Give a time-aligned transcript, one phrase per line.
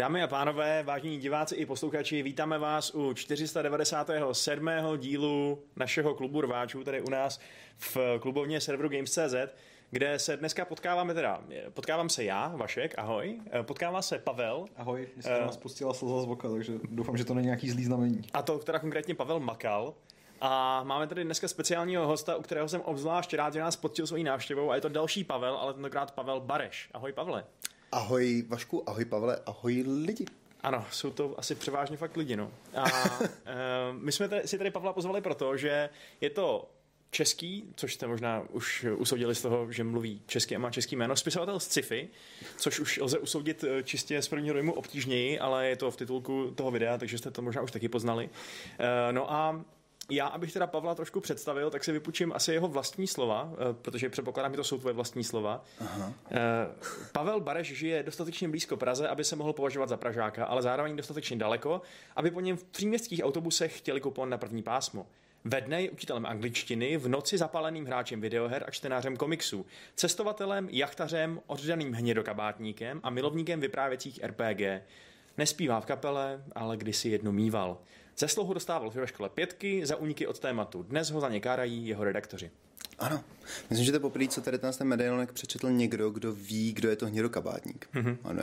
[0.00, 4.68] Dámy a pánové, vážení diváci i posluchači, vítáme vás u 497.
[4.96, 7.40] dílu našeho klubu rváčů, tady u nás
[7.78, 9.34] v klubovně serveru Games.cz,
[9.90, 11.42] kde se dneska potkáváme teda,
[11.74, 14.66] potkávám se já, Vašek, ahoj, potkává se Pavel.
[14.76, 17.84] Ahoj, mě se uh, spustila slza z voka, takže doufám, že to není nějaký zlý
[17.84, 18.22] znamení.
[18.32, 19.94] A to teda konkrétně Pavel Makal.
[20.40, 24.24] A máme tady dneska speciálního hosta, u kterého jsem obzvlášť rád, že nás poctil svojí
[24.24, 26.90] návštěvou a je to další Pavel, ale tentokrát Pavel Bareš.
[26.94, 27.44] Ahoj Pavle.
[27.92, 30.24] Ahoj Vašku, ahoj Pavle, ahoj lidi.
[30.60, 32.52] Ano, jsou to asi převážně fakt lidi, no.
[32.74, 33.26] A uh,
[33.92, 35.88] my jsme tady, si tady Pavla pozvali proto, že
[36.20, 36.70] je to
[37.10, 41.16] český, což jste možná už usoudili z toho, že mluví česky a má český jméno,
[41.16, 42.08] spisovatel z sci-fi,
[42.56, 46.52] což už lze usoudit eh, čistě z prvního dojmu obtížněji, ale je to v titulku
[46.56, 48.24] toho videa, takže jste to možná už taky poznali.
[48.24, 49.64] Uh, no a
[50.10, 54.08] já, abych teda Pavla trošku představil, tak si vypučím asi jeho vlastní slova, eh, protože
[54.08, 55.64] předpokládám, že to jsou tvoje vlastní slova.
[55.80, 56.12] Aha.
[56.30, 56.38] Eh,
[57.12, 61.36] Pavel Bareš žije dostatečně blízko Praze, aby se mohl považovat za Pražáka, ale zároveň dostatečně
[61.36, 61.82] daleko,
[62.16, 65.06] aby po něm v příměstských autobusech chtěli kupon na první pásmo.
[65.44, 71.40] Ve dne je učitelem angličtiny, v noci zapaleným hráčem videoher a čtenářem komiksů, cestovatelem, jachtařem,
[71.46, 74.82] oddaným hnědokabátníkem a milovníkem vyprávěcích RPG.
[75.38, 77.78] Nespívá v kapele, ale kdysi jedno mýval.
[78.20, 80.82] Ze slohu dostával ve škole pětky za úniky od tématu.
[80.82, 82.50] Dnes ho za ně kárají jeho redaktoři.
[82.98, 83.24] Ano,
[83.70, 87.06] myslím, že to poprvé, co tady ten medailonek přečetl někdo, kdo ví, kdo je to
[87.06, 87.88] hnědokabátník.
[87.94, 88.16] Mm-hmm.
[88.24, 88.42] Ano.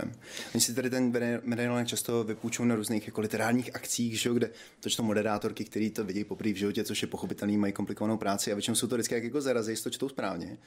[0.56, 4.90] Oni si tady ten medailonek často vypůjčují na různých jako literárních akcích, že, kde to
[4.90, 8.56] čtou moderátorky, který to vidí poprvé v životě, což je pochopitelný, mají komplikovanou práci a
[8.56, 10.58] většinou jsou to vždycky jak jako jestli to čtou správně.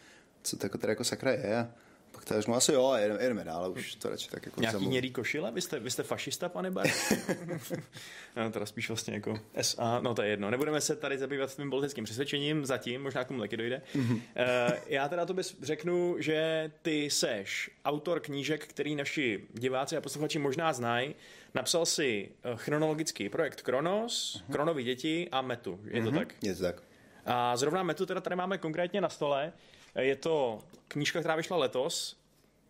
[0.42, 1.68] Co to jako, tady jako sakra je.
[2.20, 4.90] Pak to řeknu, asi jo, jedeme, jedeme dál, už to radši tak jako Nějaký zamluv.
[4.90, 5.52] hnědý košile?
[5.52, 6.86] Vy jste, vy jste fašista, pane Bar?
[8.36, 10.50] no, teda spíš vlastně jako SA, no to je jedno.
[10.50, 13.82] Nebudeme se tady zabývat svým politickým přesvědčením, zatím, možná k tomu taky dojde.
[13.94, 14.12] Uh,
[14.86, 20.72] já teda tobě řeknu, že ty seš autor knížek, který naši diváci a posluchači možná
[20.72, 21.14] znají.
[21.54, 24.52] Napsal si eh, chronologický projekt Kronos, uh-huh.
[24.52, 25.80] Kronovi děti a Metu.
[25.84, 26.04] Je uh-huh.
[26.04, 26.18] to mhm.
[26.18, 26.34] tak?
[26.42, 26.82] Je to tak.
[27.26, 29.52] A zrovna Metu teda tady máme konkrétně na stole.
[29.98, 30.58] Je to
[30.88, 32.16] knížka, která vyšla letos.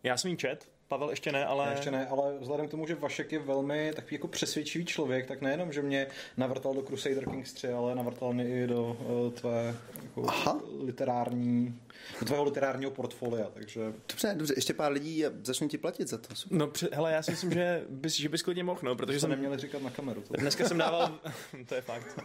[0.03, 1.65] Já jsem ji čet, Pavel ještě ne, ale...
[1.65, 5.27] Já ještě ne, ale vzhledem k tomu, že Vašek je velmi takový jako přesvědčivý člověk,
[5.27, 9.33] tak nejenom, že mě navrtal do Crusader Kings 3, ale navrtal mě i do uh,
[9.33, 10.61] tvé jako Aha.
[10.83, 11.79] literární,
[12.19, 13.93] do tvého literárního portfolia, takže...
[14.09, 16.35] Dobře, dobře, ještě pár lidí a začnu ti platit za to.
[16.35, 16.57] Super.
[16.57, 19.21] No, pře- hele, já si myslím, že bys, že bys klidně mohl, no, protože to
[19.21, 19.29] jsem...
[19.29, 20.21] neměli říkat na kameru.
[20.21, 20.33] To.
[20.33, 21.19] Dneska jsem dával,
[21.65, 22.19] to je fakt.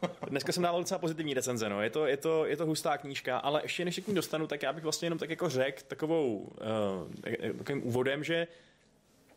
[0.30, 1.82] Dneska jsem dával docela pozitivní recenze, no.
[1.82, 4.46] je, to, je, to, je to hustá knížka, ale ještě než se k ní dostanu,
[4.46, 8.46] tak já bych vlastně jenom tak jako řekl takovou, uh, takovým úvodem, že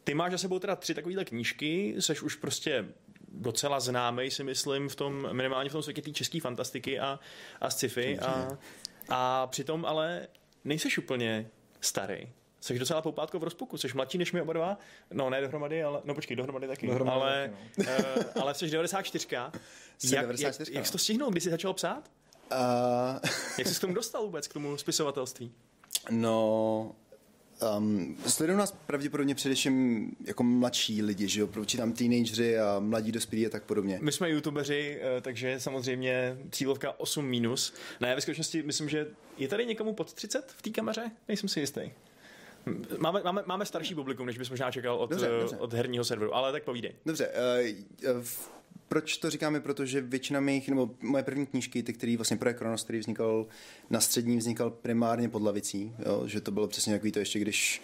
[0.04, 2.86] ty máš za sebou teda tři takovéhle knížky, seš už prostě
[3.32, 7.20] docela známý, si myslím, v tom, minimálně v tom světě té české fantastiky a,
[7.62, 8.58] a sci-fi a,
[9.10, 10.28] a přitom ale
[10.64, 11.48] nejseš úplně
[11.82, 12.30] starý.
[12.62, 14.78] Jsi docela poupátko v rozpuku, jsi mladší než my oba dva.
[15.12, 16.88] No, ne dohromady, ale, no počkej, dohromady taky.
[16.88, 18.16] Dohromady ale, taky, no.
[18.16, 19.28] uh, ale jsi 94.
[19.32, 22.12] jak, 94 jak, jak jsi to stihnul, kdy jsi začal psát?
[22.52, 23.30] Uh...
[23.58, 25.52] jak jsi k tomu dostal vůbec, k tomu spisovatelství?
[26.10, 26.96] No,
[27.78, 33.12] Um, sledují nás pravděpodobně především jako mladší lidi, že jo, proč tam teenageři a mladí
[33.12, 34.00] dospělí a tak podobně.
[34.02, 37.74] My jsme youtubeři, eh, takže samozřejmě cílovka 8 minus.
[38.00, 41.12] Ne, ve skutečnosti myslím, že je tady někomu pod 30 v té kameře?
[41.28, 41.82] Nejsem si jistý.
[42.98, 45.58] Máme, máme, máme starší publikum, než bys možná čekal od, dobře, dobře.
[45.58, 46.94] od herního serveru, ale tak povídej.
[47.06, 47.30] Dobře,
[48.04, 48.24] uh, uh,
[48.88, 49.60] proč to říkáme?
[49.60, 53.46] Protože většina mých, nebo moje první knížky, ty, který vlastně projekt Kronos, který vznikal
[53.90, 56.24] na střední, vznikal primárně pod lavicí, jo?
[56.26, 57.82] že to bylo přesně takový to ještě, když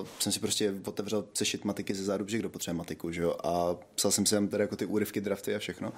[0.00, 3.36] Uh, jsem si prostě otevřel sešit matiky ze zádu, že kdo potřebuje matiku, že jo?
[3.44, 5.92] A psal jsem si tam tady jako ty úryvky, drafty a všechno.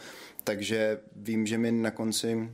[0.44, 2.50] Takže vím, že mi na konci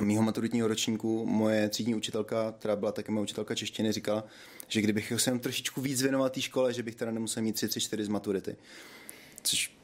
[0.00, 4.24] mýho maturitního ročníku moje třídní učitelka, která byla také moje učitelka češtiny, říkala,
[4.70, 8.08] že kdybych se trošičku víc věnoval té škole, že bych teda nemusel mít 3-4 z
[8.08, 8.56] maturity.
[9.42, 9.80] Což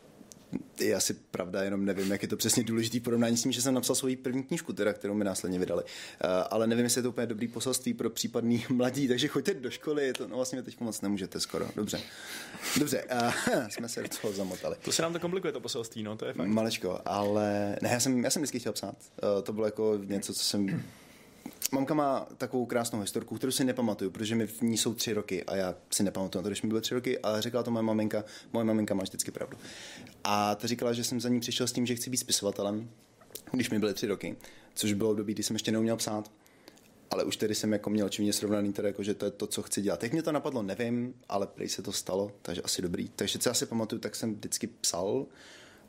[0.80, 3.74] je asi pravda, jenom nevím, jak je to přesně důležitý porovnání s tím, že jsem
[3.74, 5.82] napsal svoji první knížku, teda, kterou mi následně vydali.
[5.82, 5.88] Uh,
[6.50, 10.12] ale nevím, jestli je to úplně dobrý poselství pro případný mladí, takže choďte do školy,
[10.12, 11.68] to no, vlastně teď moc nemůžete skoro.
[11.76, 12.00] Dobře.
[12.78, 14.76] Dobře, uh, jsme se do toho zamotali.
[14.82, 16.48] To se nám to komplikuje, to poselství, no, to je fakt.
[16.48, 18.96] Malečko, ale ne, já jsem, já jsem vždycky chtěl psát.
[19.22, 20.82] Uh, to bylo jako něco, co jsem
[21.72, 25.44] Mamka má takovou krásnou historku, kterou si nepamatuju, protože mi v ní jsou tři roky
[25.44, 28.64] a já si nepamatuju když mi bylo tři roky, ale řekla to moje maminka, moje
[28.64, 29.58] maminka má vždycky pravdu.
[30.24, 32.90] A ta říkala, že jsem za ní přišel s tím, že chci být spisovatelem,
[33.52, 34.36] když mi byly tři roky,
[34.74, 36.30] což bylo v době, kdy jsem ještě neuměl psát.
[37.10, 39.62] Ale už tedy jsem jako měl čím srovnaný, tedy jako, že to je to, co
[39.62, 40.02] chci dělat.
[40.02, 43.08] Jak mě to napadlo, nevím, ale prý se to stalo, takže asi dobrý.
[43.08, 45.26] Takže co já si pamatuju, tak jsem vždycky psal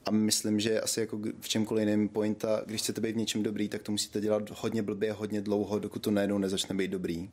[0.08, 3.70] a myslím, že asi jako v čemkoliv jiném pointa, když chcete být v něčem dobrý,
[3.70, 7.30] tak to musíte dělat hodně blbě, hodně dlouho, dokud to najednou nezačne být dobrý.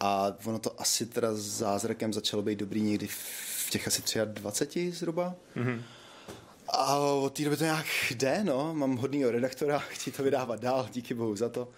[0.00, 5.34] A ono to asi teda zázrakem začalo být dobrý někdy v těch asi 23 zhruba.
[5.56, 5.82] Mm-hmm.
[6.68, 8.74] A od té doby to nějak jde, no.
[8.74, 11.68] Mám hodnýho redaktora, chci to vydávat dál, díky bohu za to.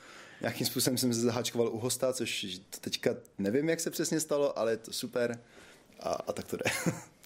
[0.41, 4.71] Nějakým způsobem jsem se zaháčkoval u hosta, což teďka nevím, jak se přesně stalo, ale
[4.71, 5.39] je to super.
[6.01, 6.71] A, a tak to jde.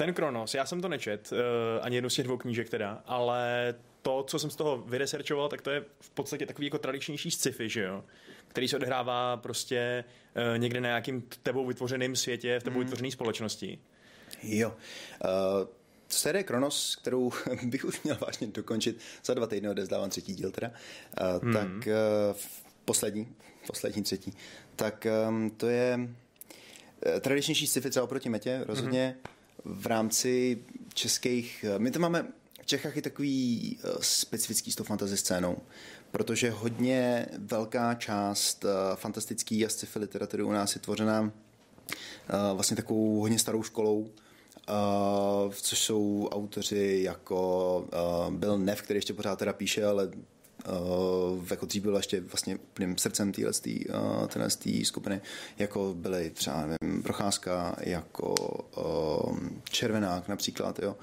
[0.00, 1.38] Ten Kronos, já jsem to nečet, uh,
[1.80, 5.62] ani jednu z těch dvou knížek teda, ale to, co jsem z toho vyresearchoval, tak
[5.62, 8.04] to je v podstatě takový jako tradičnější sci-fi, že jo?
[8.48, 10.04] Který se odehrává prostě
[10.36, 12.84] uh, někde na nějakým tebou vytvořeným světě, v tebou mm.
[12.84, 13.78] vytvořené společnosti.
[14.42, 14.68] Jo.
[14.68, 15.68] Uh,
[16.08, 17.32] série Kronos, kterou
[17.62, 20.70] bych už měl vážně dokončit, za dva týdny odezdávám třetí díl teda,
[21.20, 21.52] uh, mm.
[21.52, 22.36] tak uh,
[22.84, 23.28] poslední,
[23.66, 24.32] poslední třetí,
[24.76, 25.98] tak um, to je
[27.20, 29.39] tradičnější sci-fi třeba oproti Metě, rozhodně mm.
[29.64, 30.58] V rámci
[30.94, 32.26] českých, my to máme
[32.62, 35.56] v Čechách je takový uh, specifický s tou fantasy scénou,
[36.10, 41.32] protože hodně velká část uh, fantastický a sci-fi literatury u nás je tvořena
[42.54, 44.10] vlastně takovou hodně starou školou,
[45.50, 47.84] což jsou autoři jako
[48.30, 50.10] Bill Neff, který ještě pořád teda píše, ale
[50.68, 55.20] uh, jako dřív byl ještě vlastně úplným srdcem téhle uh, skupiny,
[55.58, 58.34] jako byly třeba nevím, Procházka, jako
[58.76, 59.38] uh,
[59.70, 60.96] Červenák například, jo.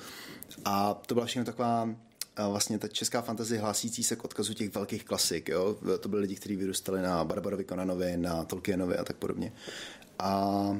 [0.66, 1.90] A to byla všechno taková
[2.50, 5.50] vlastně ta česká fantazie hlásící se k odkazu těch velkých klasik.
[5.50, 5.78] Jo?
[6.00, 9.54] To byli lidi, kteří vyrůstali na Barbarovi Konanovi, na Tolkienovi a tak podobně.
[10.20, 10.78] A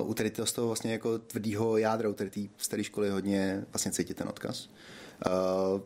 [0.00, 3.64] Uh, u tady z toho vlastně jako tvrdýho jádra, u tady té staré školy hodně
[3.72, 4.68] vlastně cítit ten odkaz.
[5.26, 5.80] Uh,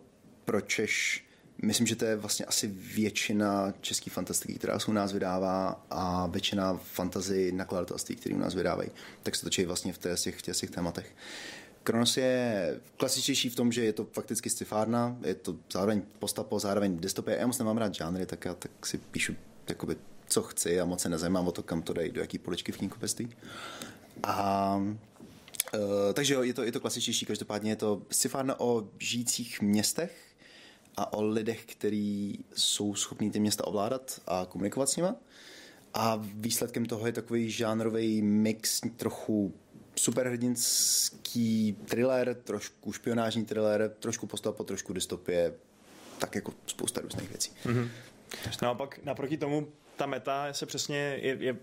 [0.44, 1.25] pro Češ
[1.62, 6.26] myslím, že to je vlastně asi většina české fantastiky, která se u nás vydává a
[6.26, 8.90] většina fantazy nakladatelství, které u nás vydávají,
[9.22, 11.14] tak se točí vlastně v těch, těch, těch tématech.
[11.82, 16.98] Kronos je klasičtější v tom, že je to fakticky scifárna, je to zároveň postapo, zároveň
[16.98, 17.38] dystopie.
[17.38, 19.34] Já moc nemám rád žánry, tak já tak si píšu
[19.68, 19.96] jakoby
[20.28, 22.76] co chci a moc se nezajímám o to, kam to dají, do jaký poličky v
[22.76, 23.28] knihkupectví.
[24.22, 24.80] A
[25.74, 30.25] Uh, takže jo, je to, je to klasičtější, každopádně je to scifárna o žijících městech
[30.96, 35.16] a o lidech, kteří jsou schopní ty města ovládat a komunikovat s nima.
[35.94, 39.54] A výsledkem toho je takový žánrový mix, trochu
[39.96, 45.54] superhrdinský thriller, trošku špionážní thriller, trošku postapo, trošku dystopie,
[46.18, 47.50] tak jako spousta různých věcí.
[47.64, 47.88] Mm-hmm.
[48.62, 51.56] Naopak, naproti tomu ta meta se přesně je, je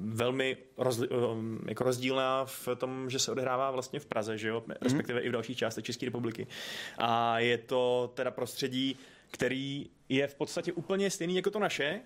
[0.00, 4.62] velmi rozli, um, jako rozdílná v tom, že se odehrává vlastně v Praze, že jo?
[4.80, 5.26] respektive mm-hmm.
[5.26, 6.46] i v dalších částech České republiky.
[6.98, 8.96] A je to teda prostředí,
[9.30, 12.00] který je v podstatě úplně stejný jako to naše,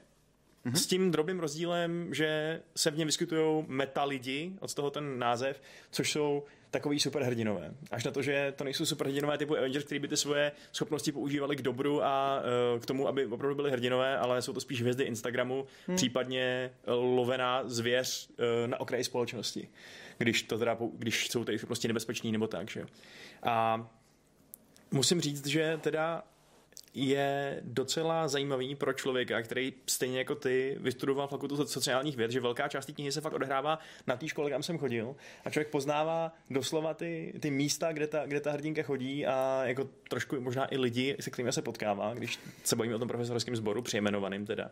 [0.66, 0.74] Mm-hmm.
[0.74, 5.62] S tím drobným rozdílem, že se v něm vyskytují meta lidi, od toho ten název,
[5.90, 7.74] což jsou takový superhrdinové.
[7.90, 11.56] Až na to, že to nejsou superhrdinové typu Avengers, kteří by ty svoje schopnosti používali
[11.56, 12.42] k dobru a
[12.74, 15.96] uh, k tomu, aby opravdu byli hrdinové, ale jsou to spíš hvězdy Instagramu, hmm.
[15.96, 19.68] případně lovená zvěř uh, na okraji společnosti.
[20.18, 22.86] Když to teda, když jsou ty schopnosti nebezpečný nebo tak, že
[23.42, 23.86] A
[24.90, 26.22] musím říct, že teda
[26.94, 32.68] je docela zajímavý pro člověka, který stejně jako ty vystudoval fakultu sociálních věd, že velká
[32.68, 36.32] část té knihy se fakt odehrává na té škole, kam jsem chodil a člověk poznává
[36.50, 40.78] doslova ty, ty místa, kde ta, kde ta hrdinka chodí a jako trošku možná i
[40.78, 44.70] lidi, se kterými se potkává, když se bavíme o tom profesorském sboru, přejmenovaným teda.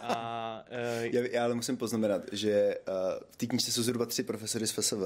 [0.00, 0.64] A,
[0.98, 2.94] uh, já, já ale musím poznamenat, že uh,
[3.30, 4.96] v té knižce jsou zhruba tři profesory z FSV,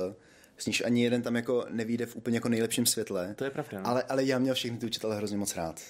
[0.63, 3.35] z níž ani jeden tam jako nevíde v úplně jako nejlepším světle.
[3.35, 3.81] To je pravda.
[3.81, 3.87] No?
[3.87, 5.81] Ale, ale já měl všechny ty učitele hrozně moc rád.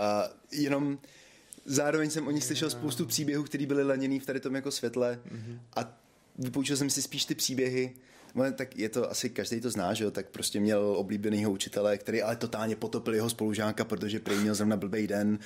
[0.00, 0.98] A jenom
[1.64, 5.20] zároveň jsem o nich slyšel spoustu příběhů, které byly laněný v tady tom jako světle
[5.32, 5.60] mm-hmm.
[5.76, 5.98] a
[6.38, 7.94] vypoučil jsem si spíš ty příběhy,
[8.34, 11.98] No, tak je to asi každý to zná, že jo, tak prostě měl oblíbeného učitele,
[11.98, 15.38] který ale totálně potopil jeho spolužáka, protože prý měl zrovna blbý den,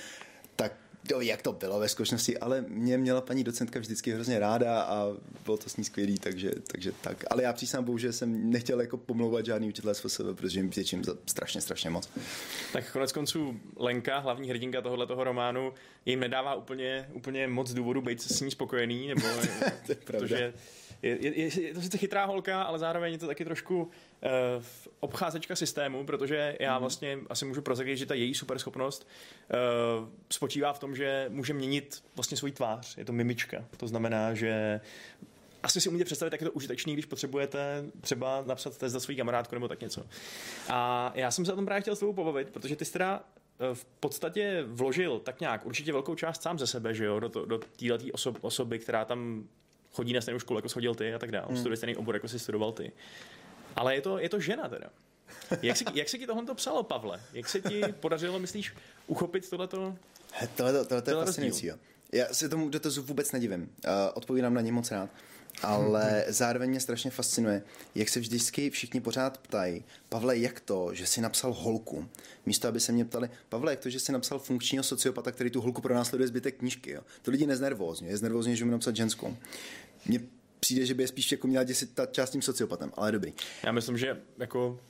[1.02, 4.82] tak to, jak to bylo ve skutečnosti, ale mě měla paní docentka vždycky hrozně ráda
[4.82, 5.06] a
[5.44, 7.24] bylo to s ní skvělý, takže, takže tak.
[7.30, 10.70] Ale já přísám bohu, že jsem nechtěl jako pomlouvat žádný učitel z sebe, protože jim
[10.70, 12.08] vděčím za strašně, strašně moc.
[12.72, 15.72] Tak konec konců Lenka, hlavní hrdinka tohohle toho románu,
[16.06, 19.20] jim nedává úplně, úplně moc důvodu být s ní spokojený, nebo
[19.86, 20.52] to je protože
[21.02, 23.90] je, je, je, je to sice chytrá holka, ale zároveň je to taky trošku uh,
[25.00, 26.80] obcházečka systému, protože já mm-hmm.
[26.80, 29.08] vlastně asi můžu prozradit, že ta její superschopnost
[29.98, 32.98] uh, spočívá v tom, že může měnit vlastně svůj tvář.
[32.98, 33.64] Je to mimička.
[33.76, 34.80] To znamená, že
[35.62, 39.16] asi si umíte představit, jak je to užitečný, když potřebujete třeba napsat test za svůj
[39.16, 40.04] kamarádku nebo tak něco.
[40.68, 43.24] A já jsem se o tom právě chtěl s tebou pobavit, protože ty jsi teda
[43.60, 47.28] eh, v podstatě vložil tak nějak určitě velkou část sám ze sebe, že jo, do,
[47.28, 49.48] to, do této osob, osoby, která tam
[49.92, 51.46] chodí na stejnou školu, jako schodil ty a tak dále.
[51.48, 51.56] Hmm.
[51.56, 52.92] Studuje stejný obor, jako si studoval ty.
[53.76, 54.90] Ale je to, je to žena teda.
[55.62, 57.20] Jak se, jak se ti tohle to psalo, Pavle?
[57.32, 58.74] Jak se ti podařilo, myslíš,
[59.06, 59.96] uchopit tohleto?
[60.56, 61.70] Tohle, tohle, je fascinující.
[62.12, 63.62] Já se tomu dotazu vůbec nedivím.
[63.62, 65.10] Uh, odpovídám na ně moc rád.
[65.62, 67.62] Ale zároveň mě strašně fascinuje,
[67.94, 72.08] jak se vždycky všichni pořád ptají, Pavle, jak to, že jsi napsal holku?
[72.46, 75.60] Místo, aby se mě ptali, Pavle, jak to, že jsi napsal funkčního sociopata, který tu
[75.60, 76.90] holku pronásleduje zbytek knížky.
[76.90, 77.00] Jo?
[77.22, 79.36] To lidi neznervózně, je znervózně, že mu napsat ženskou.
[80.06, 80.20] Mně
[80.62, 83.32] přijde, že by je spíš jako měla děsit ta část tím sociopatem, ale dobrý.
[83.62, 84.80] Já myslím, že jako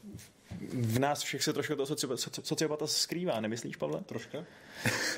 [0.73, 4.01] v nás všech se trošku toho sociopata skrývá, nemyslíš, Pavle?
[4.01, 4.45] Troška.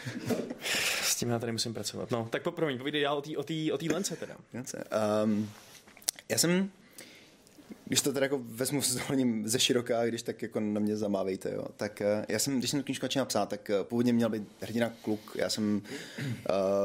[1.02, 2.10] S tím já tady musím pracovat.
[2.10, 4.36] No, tak promiň, povídej dál o té o tý, o tý lence teda.
[4.54, 4.84] Lence.
[5.24, 5.50] Um,
[6.28, 6.70] já jsem,
[7.84, 11.50] když to teda jako vezmu s dovolením ze široká, když tak jako na mě zamávejte,
[11.54, 14.28] jo, tak uh, já jsem, když jsem tu knížku začal psát, tak uh, původně měl
[14.28, 15.82] být hrdina kluk, já jsem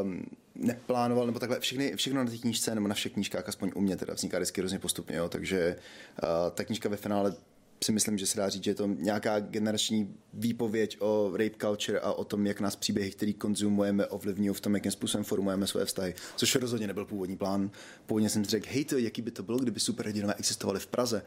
[0.03, 0.25] um,
[0.59, 3.95] neplánoval, nebo takhle všechny, všechno na té knížce, nebo na všech knížkách, aspoň u mě
[3.95, 5.75] teda vzniká vždycky hrozně postupně, jo, takže
[6.23, 7.35] uh, ta knížka ve finále
[7.83, 11.99] si myslím, že se dá říct, že je to nějaká generační výpověď o rape culture
[11.99, 15.85] a o tom, jak nás příběhy, který konzumujeme, ovlivňují v tom, jakým způsobem formujeme své
[15.85, 17.71] vztahy, což rozhodně nebyl původní plán.
[18.05, 21.21] Původně jsem řekl, hej, to, jaký by to bylo, kdyby superhrdinové existovali v Praze,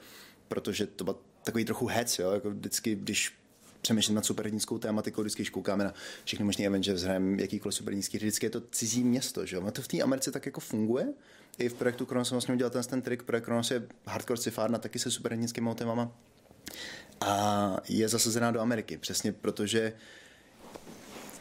[0.48, 3.34] protože to byl takový trochu hec, jo, jako vždycky, když
[3.82, 8.50] přemýšlím nad superhrdinskou tématikou, vždycky koukáme na všechny možné Avengers, hrajeme jakýkoliv superhrdinský, vždycky je
[8.50, 9.70] to cizí město, že jo?
[9.70, 11.08] To v té Americe tak jako funguje.
[11.58, 14.52] I v projektu Kronos jsem vlastně udělal ten, ten trik, projekt Kronos je hardcore sci
[14.80, 16.12] taky se superhrdinskými motivama
[17.20, 19.92] a je zasazená do Ameriky, přesně protože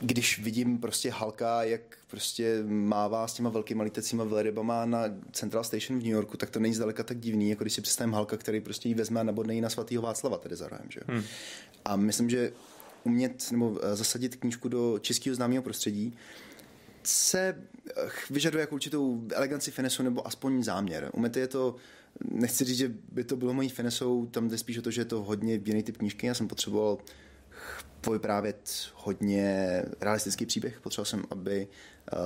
[0.02, 6.00] když vidím prostě Halka, jak prostě mává s těma velkýma lítacíma velrybama na Central Station
[6.00, 8.62] v New Yorku, tak to není zdaleka tak divný, jako když si představím Halka, který
[8.62, 11.00] prostě jí vezme a nabodne na svatýho Václava tady za rohem, že?
[11.08, 11.24] Hmm.
[11.86, 12.52] A myslím, že
[13.04, 16.14] umět nebo eh, zasadit knížku do českého známého prostředí
[17.04, 17.58] se
[17.98, 21.10] eh, vyžaduje jako určitou eleganci finesu nebo aspoň záměr.
[21.14, 21.76] Umete je to
[22.32, 25.06] nechci říct, že by to bylo mojí finesou, tam jde spíš o to, že je
[25.06, 26.28] to hodně jiný typ knížky.
[26.28, 26.98] Já jsem potřeboval
[28.02, 30.82] povyprávět hodně realistický příběh.
[30.82, 31.68] Potřeboval jsem, aby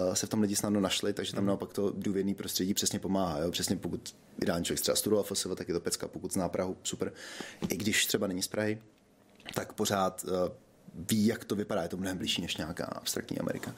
[0.08, 1.48] uh, se v tom lidi snadno našli, takže tam mm.
[1.48, 3.40] naopak to důvěrný prostředí přesně pomáhá.
[3.40, 3.52] Jo?
[3.52, 7.14] Přesně pokud ideální člověk třeba studoval FSV, tak je to pecka, pokud zná Prahu, super.
[7.70, 8.82] I když třeba není z Prahy,
[9.54, 10.32] tak pořád uh,
[10.96, 13.76] ví, jak to vypadá, je to mnohem blížší než nějaká abstraktní Amerika.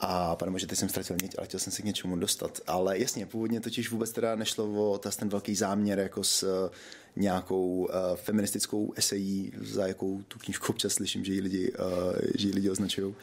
[0.00, 2.60] A pane že teď jsem ztratil niť, ale chtěl jsem se k něčemu dostat.
[2.66, 6.74] Ale jasně, původně totiž vůbec teda nešlo o ten velký záměr jako s uh,
[7.16, 11.86] nějakou uh, feministickou esejí, za jakou tu knížku občas slyším, že ji lidi, uh,
[12.34, 13.14] že ji lidi označují.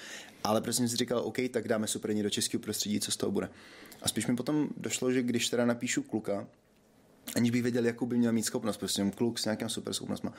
[0.44, 3.32] Ale prostě jsem si říkal, OK, tak dáme super do českého prostředí, co z toho
[3.32, 3.50] bude.
[4.02, 6.48] A spíš mi potom došlo, že když teda napíšu kluka,
[7.36, 10.34] aniž bych věděl, jakou by měl mít schopnost, prostě kluk s nějakým super schopnostma,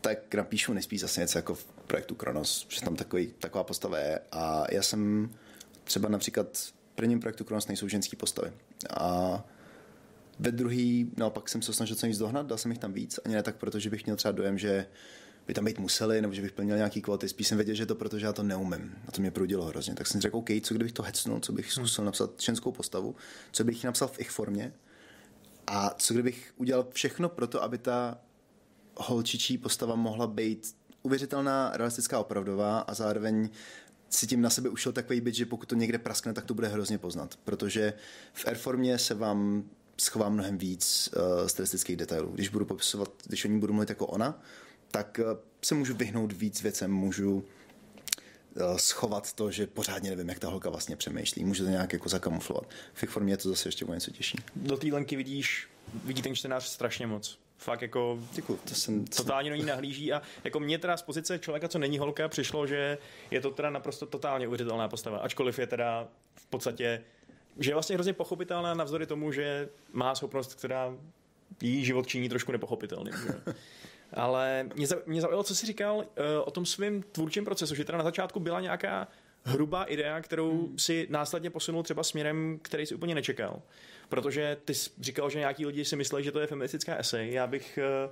[0.00, 4.20] tak napíšu nejspíš zase něco jako v projektu Kronos, že tam takový, taková postava je.
[4.32, 5.30] A já jsem
[5.90, 8.52] třeba například v prvním projektu Kronos nejsou ženský postavy.
[8.90, 9.44] A
[10.38, 13.34] ve druhý, naopak jsem se snažil co nejvíc dohnat, dal jsem jich tam víc, ani
[13.34, 14.86] ne tak, protože bych měl třeba dojem, že
[15.46, 17.28] by tam být museli, nebo že bych plnil nějaký kvóty.
[17.28, 18.94] Spíš jsem věděl, že to protože já to neumím.
[19.08, 19.94] A to mě prudilo hrozně.
[19.94, 23.16] Tak jsem řekl, OK, co kdybych to hecnul, co bych zkusil napsat ženskou postavu,
[23.52, 24.72] co bych ji napsal v ich formě
[25.66, 28.18] a co kdybych udělal všechno pro to, aby ta
[28.96, 33.48] holčičí postava mohla být uvěřitelná, realistická, opravdová a zároveň
[34.10, 36.68] si tím na sebe ušel takový byt, že pokud to někde praskne, tak to bude
[36.68, 37.36] hrozně poznat.
[37.44, 37.92] Protože
[38.32, 39.64] v Airformě se vám
[39.98, 42.32] schová mnohem víc uh, stylistických detailů.
[42.32, 44.42] Když budu popisovat, když o ní budu mluvit jako ona,
[44.90, 50.38] tak uh, se můžu vyhnout víc věcem, můžu uh, schovat to, že pořádně nevím, jak
[50.38, 51.44] ta holka vlastně přemýšlí.
[51.44, 52.70] Můžu to nějak jako zakamuflovat.
[52.94, 54.38] V formě je to zase ještě o něco těžší.
[54.56, 55.68] Do té lenky vidíš,
[56.04, 60.22] vidí ten čtenář strašně moc fakt jako Děkuji, to jsem, totálně do ní nahlíží a
[60.44, 62.98] jako mě teda z pozice člověka, co není holka, přišlo, že
[63.30, 67.02] je to teda naprosto totálně uvěřitelná postava, ačkoliv je teda v podstatě,
[67.58, 70.94] že je vlastně hrozně pochopitelná navzdory tomu, že má schopnost, která
[71.62, 73.14] jí život činí trošku nepochopitelným.
[73.26, 73.54] Že?
[74.14, 76.04] Ale mě, mě zaujalo, co jsi říkal uh,
[76.44, 79.08] o tom svém tvůrčím procesu, že teda na začátku byla nějaká
[79.44, 80.78] hrubá idea, kterou hmm.
[80.78, 83.62] si následně posunul třeba směrem, který si úplně nečekal.
[84.08, 87.32] Protože ty jsi říkal, že nějaký lidi si mysleli, že to je feministická esej.
[87.32, 88.10] Já bych eh,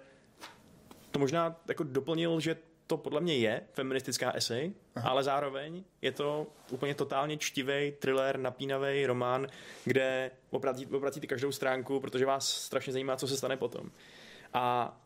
[1.11, 2.57] to možná jako doplnil, že
[2.87, 5.11] to podle mě je feministická esej, Aha.
[5.11, 9.47] ale zároveň je to úplně totálně čtivý thriller, napínavý román,
[9.85, 10.31] kde
[10.91, 13.91] obratíte každou stránku, protože vás strašně zajímá, co se stane potom.
[14.55, 14.97] A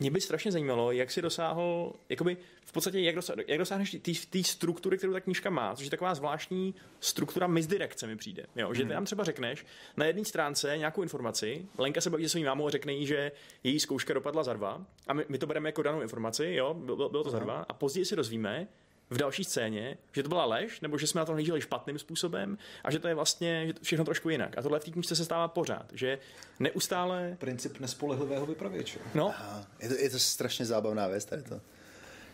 [0.00, 3.96] mě by strašně zajímalo, jak si dosáhl, jakoby v podstatě, jak, dosáh, jak dosáhneš
[4.30, 8.46] té struktury, kterou ta knížka má, což je taková zvláštní struktura misdirekce mi přijde.
[8.56, 8.74] Jo?
[8.74, 12.46] Že ty nám třeba řekneš na jedné stránce nějakou informaci, Lenka se baví se svým
[12.46, 13.32] mámou a řekne jí, že
[13.64, 17.08] její zkouška dopadla za dva a my, my to bereme jako danou informaci, jo, bylo,
[17.08, 18.68] bylo to za dva a později si dozvíme,
[19.10, 22.58] v další scéně, že to byla lež, nebo že jsme na to nahlíželi špatným způsobem
[22.84, 24.58] a že to je vlastně že to všechno trošku jinak.
[24.58, 26.18] A tohle v té knižce se stává pořád, že
[26.60, 27.36] neustále...
[27.40, 28.98] Princip nespolehlivého vypravěče.
[29.14, 29.34] No.
[29.80, 31.60] je, to, je to strašně zábavná věc tady to.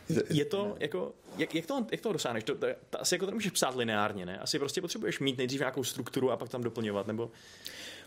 [0.08, 2.44] Je to, je to jako jak, jak, to, jak to dosáhneš?
[2.44, 4.38] To, to, to, asi jako to nemůžeš psát lineárně, ne?
[4.38, 7.30] Asi prostě potřebuješ mít nejdřív nějakou strukturu a pak tam doplňovat, nebo...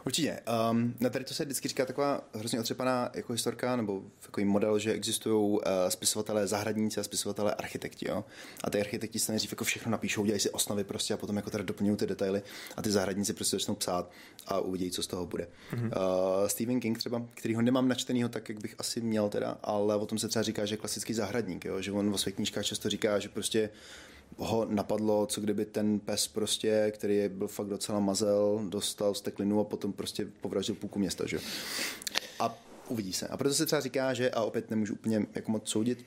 [0.06, 0.40] Určitě.
[0.72, 4.80] Um, na tady to se vždycky říká taková hrozně otřepaná jako historka nebo takový model,
[4.80, 8.10] že existují uh, spisovatelé zahradníci a spisovatelé architekti.
[8.10, 8.26] Jo?
[8.64, 11.50] A ty architekti se nejdřív jako všechno napíšou, dělají si osnovy prostě a potom jako
[11.50, 12.42] teda doplňují ty detaily
[12.78, 14.12] a ty zahradníci prostě začnou psát
[14.48, 15.48] a uvidí, co z toho bude.
[15.74, 15.86] Mm-hmm.
[15.86, 19.96] Uh, Stephen King třeba, který ho nemám načtenýho tak, jak bych asi měl teda, ale
[19.96, 21.82] o tom se třeba říká, že je klasický zahradník, jo?
[21.82, 23.70] že on o svých knížkách často říká, že prostě
[24.38, 29.64] ho napadlo, co kdyby ten pes prostě, který byl fakt docela mazel, dostal steklinu a
[29.64, 31.40] potom prostě povraždil půlku města, že?
[32.40, 33.28] A uvidí se.
[33.28, 36.06] A proto se třeba říká, že, a opět nemůžu úplně jako moc soudit,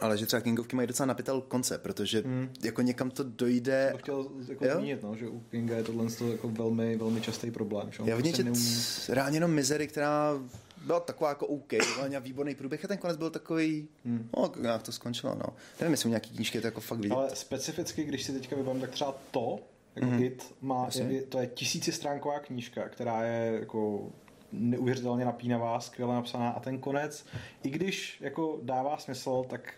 [0.00, 2.48] ale že třeba Kingovky mají docela napitel konce, protože hmm.
[2.62, 3.88] jako někam to dojde.
[3.92, 7.92] To chtěl jako zmínit, no, že u Kinga je tohle jako velmi, velmi častý problém.
[7.92, 8.76] Že Já vidím, prostě že neumí...
[9.08, 10.38] reálně jenom mizery, která
[10.86, 11.72] byla taková jako OK,
[12.08, 14.30] měla výborný průběh a ten konec byl takový, hmm.
[14.36, 15.56] no, jak to skončilo, no.
[15.80, 17.14] Nevím, jestli nějaký knížky to jako fakt vidět.
[17.14, 19.58] Ale specificky, když si teďka vybavím, tak třeba to,
[19.96, 20.22] jako mm-hmm.
[20.22, 24.10] It, má, je, to je tisícistránková knížka, která je jako
[24.52, 27.26] neuvěřitelně napínavá, skvěle napsaná a ten konec,
[27.62, 29.74] i když jako dává smysl, tak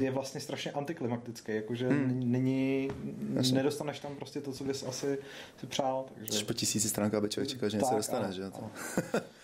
[0.00, 2.32] je vlastně strašně antiklimatický, jakože hmm.
[2.32, 2.88] není,
[3.34, 3.54] Jasně.
[3.54, 5.18] nedostaneš tam prostě to, co bys asi
[5.60, 6.06] si přál.
[6.14, 6.44] Takže...
[6.44, 8.50] Po tisíci stránkách by člověk čekal, že něco dostane, že?
[8.50, 8.70] To.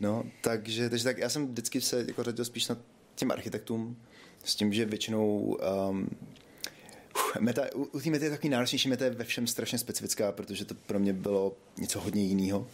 [0.00, 2.76] no, takže, takže tak já jsem vždycky se jako řadil spíš na
[3.14, 3.96] těm architektům,
[4.44, 5.58] s tím, že většinou
[5.90, 6.08] um,
[7.40, 10.74] Meta, u, té mety je takový náročnější, meta je ve všem strašně specifická, protože to
[10.74, 12.58] pro mě bylo něco hodně jiného.
[12.58, 12.66] Uh,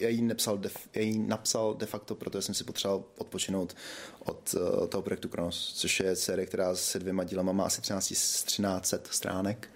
[0.00, 3.76] já ji nepsal, def, já ji napsal de facto, protože jsem si potřeboval odpočinout
[4.24, 8.08] od uh, toho projektu Kronos, což je série, která se dvěma dílama má asi 13,
[8.08, 9.68] 1300 stránek,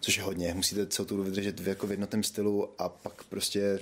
[0.00, 0.54] což je hodně.
[0.54, 3.80] Musíte celou tu vydržet v, jako v jednotném stylu a pak prostě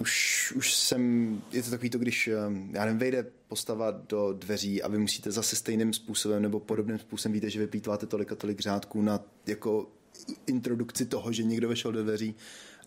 [0.00, 2.34] už, už jsem, je to takový to, když, eh,
[2.70, 7.32] já nevím, vejde postava do dveří a vy musíte zase stejným způsobem nebo podobným způsobem,
[7.32, 9.90] víte, že vyplýtváte tolik a tolik řádků na jako
[10.46, 12.34] introdukci toho, že někdo vešel do dveří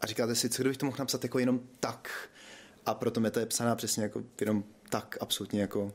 [0.01, 2.29] a říkáte si, co kdybych to mohl napsat jako jenom tak?
[2.85, 5.93] A proto meta je psaná přesně jako jenom tak, absolutně jako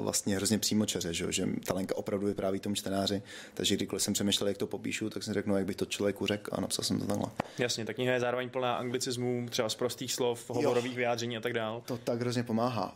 [0.00, 3.22] vlastně hrozně čeře, že, že ta Lenka opravdu vypráví tomu čtenáři,
[3.54, 6.26] takže kdykoliv jsem přemýšlel, jak to popíšu, tak jsem řekl, no, jak bych to člověku
[6.26, 7.26] řekl a napsal jsem to takhle.
[7.58, 11.52] Jasně, ta kniha je zároveň plná anglicismů, třeba z prostých slov, hovorových vyjádření a tak
[11.52, 11.82] dál.
[11.86, 12.94] To tak hrozně pomáhá.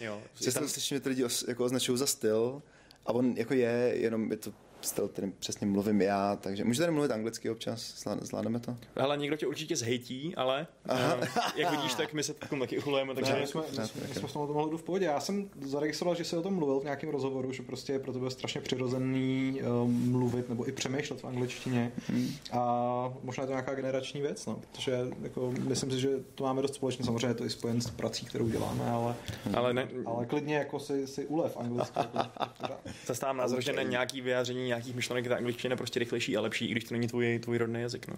[0.00, 0.68] jo, Často tam...
[0.68, 2.62] slyším, že ty lidi jako označují za styl
[3.06, 4.52] a on jako je, jenom je to
[4.84, 8.76] styl, kterým přesně mluvím já, takže můžu tady mluvit anglicky občas, zvládneme to?
[8.96, 11.16] Hele, někdo tě určitě zhejtí, ale Aha.
[11.16, 11.24] Uh,
[11.56, 13.32] jak vidíš, tak my se tom taky uchulujeme, takže...
[13.32, 15.04] Ne, jsme, jsme, jsme, jsme v tom mohli v pohodě.
[15.04, 18.12] Já jsem zaregistroval, že jsi o tom mluvil v nějakém rozhovoru, že prostě je pro
[18.12, 21.92] tebe strašně přirozený uh, mluvit nebo i přemýšlet v angličtině.
[22.06, 22.28] Hmm.
[22.52, 26.62] A možná je to nějaká generační věc, no, protože jako, myslím si, že to máme
[26.62, 29.14] dost společně, samozřejmě je to i spojen s prací, kterou děláme, ale,
[29.44, 29.54] hmm.
[29.54, 31.98] ale, ne, ale klidně jako si, si ulev anglicky.
[31.98, 32.74] Jako,
[33.06, 36.70] Zastávám názor, že na nějaký vyjádření nějakých myšlenek ta angličtina prostě rychlejší a lepší, i
[36.70, 38.08] když to není tvůj, tvůj rodný jazyk.
[38.08, 38.16] No.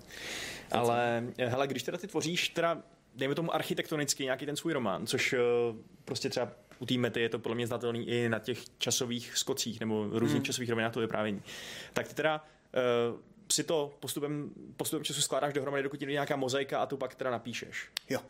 [0.73, 2.83] Ale hele, když teda ty tvoříš teda
[3.15, 5.39] dejme tomu architektonicky nějaký ten svůj román, což uh,
[6.05, 9.81] prostě třeba u té mety je to podle mě znatelný i na těch časových skocích
[9.81, 10.45] nebo různých hmm.
[10.45, 11.43] časových rovinách to vyprávění.
[11.93, 12.45] Tak ty teda
[13.11, 13.21] uh,
[13.53, 17.31] si to postupem, postupem času skládáš dohromady, dokud ti nějaká mozaika a tu pak teda
[17.31, 17.89] napíšeš.
[18.11, 18.21] Jo.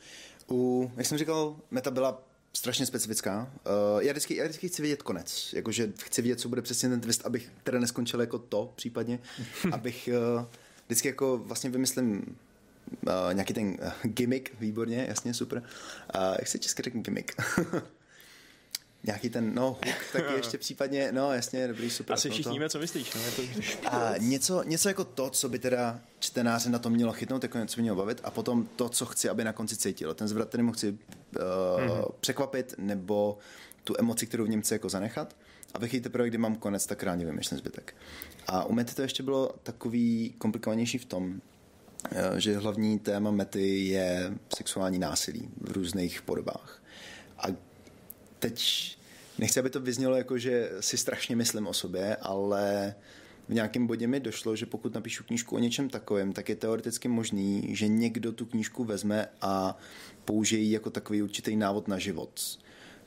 [0.50, 2.22] U, jak jsem říkal, meta byla
[2.56, 3.50] strašně specifická.
[3.66, 5.52] Uh, já, vždycky, já vždycky chci vědět konec.
[5.52, 9.18] Jakože chci vědět, co bude přesně ten twist, abych teda neskončil jako to případně.
[9.72, 10.44] abych uh,
[10.86, 12.36] vždycky jako vlastně vymyslím
[13.06, 15.58] uh, nějaký ten uh, gimmick, výborně, jasně, super.
[15.58, 17.32] Uh, jak se česky řekne gimmick?
[19.04, 22.14] nějaký ten, no, hook, taky ještě případně, no jasně, dobrý, super.
[22.14, 23.42] Asi všichni víme, co myslíš, no, je to
[23.88, 27.80] A něco, něco jako to, co by teda čtenáře na to mělo chytnout, jako něco
[27.80, 30.14] mělo bavit a potom to, co chci, aby na konci cítil.
[30.14, 32.12] Ten zvrat, který mu chci uh, mm-hmm.
[32.20, 33.38] překvapit, nebo
[33.84, 35.36] tu emoci, kterou v něm chci jako zanechat.
[35.74, 37.94] A ve chvíli teprve, kdy mám konec, tak ráně vymýšlím zbytek.
[38.46, 41.40] A u Mety to ještě bylo takový komplikovanější v tom,
[42.10, 46.82] eh, že hlavní téma Mety je sexuální násilí v různých podobách.
[47.38, 47.46] A
[48.48, 48.96] teď
[49.38, 52.94] nechci, aby to vyznělo jako, že si strašně myslím o sobě, ale
[53.48, 57.08] v nějakém bodě mi došlo, že pokud napíšu knížku o něčem takovém, tak je teoreticky
[57.08, 59.78] možný, že někdo tu knížku vezme a
[60.24, 62.58] použije ji jako takový určitý návod na život.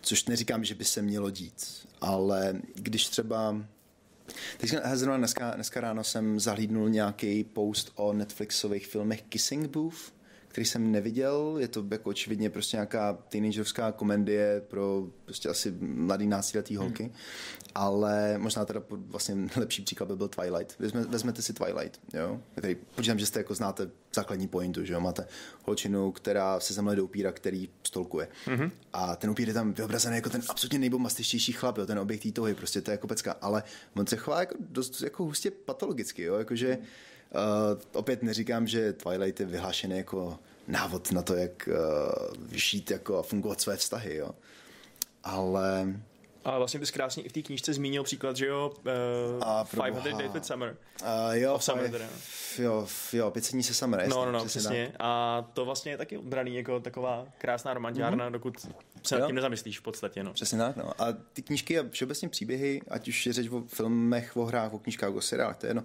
[0.01, 3.65] Což neříkám, že by se mělo dít, ale když třeba
[4.57, 10.16] Teď zrovna dneska, dneska ráno jsem zahlídnul nějaký post o Netflixových filmech Kissing Booth,
[10.57, 11.55] který jsem neviděl.
[11.59, 17.03] Je to jako očividně prostě nějaká teenagerská komedie pro prostě asi mladý náctiletý holky.
[17.03, 17.13] Hmm.
[17.75, 20.79] Ale možná teda vlastně lepší příklad by byl Twilight.
[20.79, 22.41] Vezme, vezmete si Twilight, jo?
[22.55, 24.99] Který, počítám, že jste jako znáte základní pointu, že jo?
[24.99, 25.27] Máte
[25.65, 28.27] holčinu, která se zemle do upíra, který stolkuje.
[28.45, 28.71] Mm-hmm.
[28.93, 31.85] A ten upír je tam vyobrazený jako ten absolutně nejbombastičtější chlap, jo?
[31.85, 33.35] ten objekt té tohy, prostě to je jako pecka.
[33.41, 33.63] Ale
[33.95, 36.35] on se chová jako dost jako hustě patologicky, jo?
[36.35, 36.77] Jakože
[37.31, 43.17] uh, opět neříkám, že Twilight je vyhlášený jako návod na to, jak uh, žít jako
[43.17, 44.29] a fungovat své vztahy, jo.
[45.23, 45.93] Ale
[46.47, 50.03] a vlastně bys krásně i v té knížce zmínil příklad, že jo, uh, a 500
[50.17, 50.77] Days with Summer.
[51.01, 52.05] Uh, jo, of Summer teda.
[52.59, 54.59] Jo, jo, 500 dní se Summer, jasný, No, no, no, přesně.
[54.59, 54.93] přesně.
[54.99, 58.31] A to vlastně je taky obraný jako taková krásná romantiárna, mm-hmm.
[58.31, 58.59] dokud
[59.03, 60.33] se nad tím nezamyslíš v podstatě, no.
[60.33, 61.01] Přesně tak, no.
[61.01, 64.79] A ty knížky a všeobecně příběhy, ať už je řeč o filmech, o hrách, o
[64.79, 65.83] knížkách, o seriálech, to je jedno,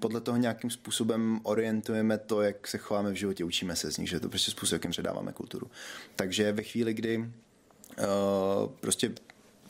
[0.00, 4.08] podle toho nějakým způsobem orientujeme to, jak se chováme v životě, učíme se z nich,
[4.08, 5.70] že to prostě způsob, jakým předáváme kulturu.
[6.16, 7.24] Takže ve chvíli, kdy uh,
[8.80, 9.12] prostě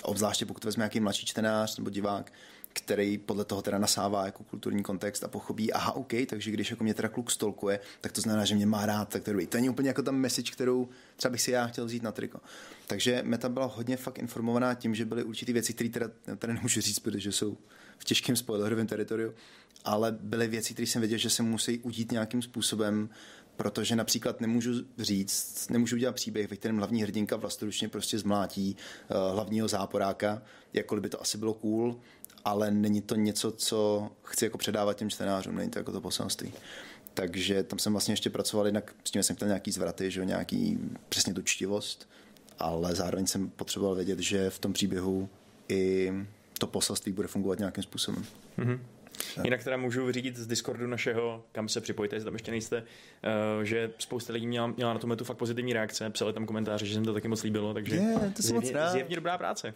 [0.03, 2.33] obzvláště pokud vezme nějaký mladší čtenář nebo divák,
[2.73, 6.85] který podle toho teda nasává jako kulturní kontext a pochopí, aha, OK, takže když jako
[6.85, 9.69] mě teda kluk stolkuje, tak to znamená, že mě má rád, tak to, to není
[9.69, 12.41] úplně jako ta message, kterou třeba bych si já chtěl vzít na triko.
[12.87, 16.81] Takže Meta byla hodně fakt informovaná tím, že byly určité věci, které teda, teda nemůžu
[16.81, 17.57] říct, protože jsou
[17.99, 19.35] v těžkém spoilerovém teritoriu,
[19.85, 23.09] ale byly věci, které jsem věděl, že se musí udít nějakým způsobem,
[23.57, 28.77] protože například nemůžu říct, nemůžu udělat příběh, ve kterém hlavní hrdinka vlastoručně prostě zmlátí
[29.11, 32.01] uh, hlavního záporáka, jakkoliv by to asi bylo cool,
[32.45, 36.53] ale není to něco, co chci jako předávat těm čtenářům, není to jako to poselství.
[37.15, 40.79] Takže tam jsem vlastně ještě pracoval, jinak s tím jsem chtěl nějaký zvraty, že nějaký
[41.09, 42.09] přesně tu čtivost,
[42.59, 45.29] ale zároveň jsem potřeboval vědět, že v tom příběhu
[45.69, 46.13] i
[46.59, 48.25] to poselství bude fungovat nějakým způsobem.
[48.59, 48.79] Mm-hmm.
[49.45, 52.83] Jinak teda můžu vyřídit z Discordu našeho, kam se připojte, jestli tam ještě nejste,
[53.57, 56.87] uh, že spousta lidí měla, měla na tom tu fakt pozitivní reakce, psali tam komentáře,
[56.87, 59.75] že se to taky moc líbilo, takže yeah, to zjevně, moc zjevně dobrá práce.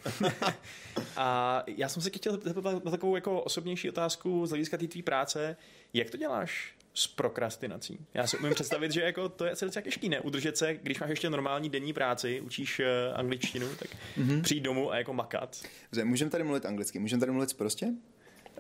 [1.17, 5.03] a já jsem se chtěl zeptat na takovou jako osobnější otázku z hlediska té tvý
[5.03, 5.57] práce.
[5.93, 7.99] Jak to děláš s prokrastinací.
[8.15, 10.21] Já si umím představit, že jako to je docela těžký, ne?
[10.21, 14.43] Udržet se, když máš ještě normální denní práci, učíš uh, angličtinu, tak mm-hmm.
[14.43, 15.63] přijít domů a jako makat.
[16.05, 17.87] Můžeme tady mluvit anglicky, můžeme tady mluvit prostě?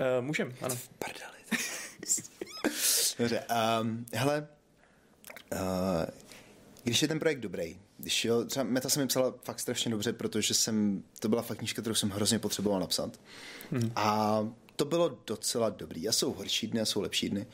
[0.00, 0.76] Uh, můžem, ano.
[0.98, 1.36] Prdeli.
[3.18, 3.44] Dobře,
[3.80, 4.48] um, hele,
[5.52, 5.58] uh,
[6.84, 10.12] když je ten projekt dobrý, když jo, třeba Meta se mi psala fakt strašně dobře,
[10.12, 13.20] protože jsem, to byla fakt knížka, kterou jsem hrozně potřeboval napsat.
[13.70, 13.92] Hmm.
[13.96, 16.08] A to bylo docela dobrý.
[16.08, 17.46] A jsou horší dny a jsou lepší dny.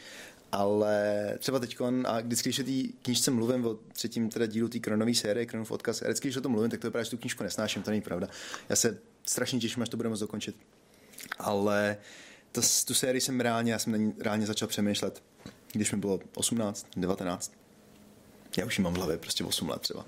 [0.53, 4.79] Ale třeba teď, a vždycky, když o té knížce mluvím o třetím teda dílu té
[4.79, 7.17] kronové série, Kronův odkaz, a vždycky, když o tom mluvím, tak to vypadá, že tu
[7.17, 8.29] knížku nesnáším, to není pravda.
[8.69, 10.57] Já se strašně těším, až to budeme dokončit.
[11.39, 15.23] Ale uh, to, tu sérii jsem reálně, já jsem na ní reálně začal přemýšlet,
[15.73, 17.53] když mi bylo 18, 19.
[18.57, 20.07] Já už ji mám v hlavě, prostě 8 let třeba.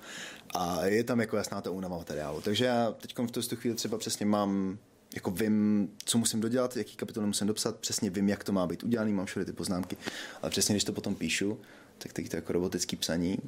[0.54, 2.40] A je tam jako jasná ta únava materiálu.
[2.40, 4.78] Takže já teď v tu chvíli třeba přesně mám
[5.14, 8.85] jako vím, co musím dodělat, jaký kapitoly musím dopsat, přesně vím, jak to má být
[8.85, 9.96] udělaný, mám všude ty poznámky,
[10.42, 11.61] ale přesně když to potom píšu,
[11.98, 13.38] tak teď to jako robotický psaní,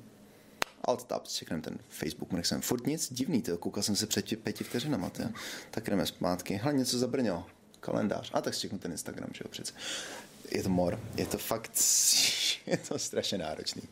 [0.85, 4.65] alt tab, čekneme ten Facebook, jsem furt nic divný, to koukal jsem se před pěti
[4.65, 5.29] vteřinama, tě.
[5.71, 7.47] tak jdeme zpátky, hele, něco zabrnilo,
[7.87, 8.31] kalendář.
[8.35, 9.73] A tak si ten Instagram, že jo, přece.
[10.51, 11.01] Je to mor.
[11.17, 11.73] Je to fakt,
[12.67, 13.83] je to strašně náročný.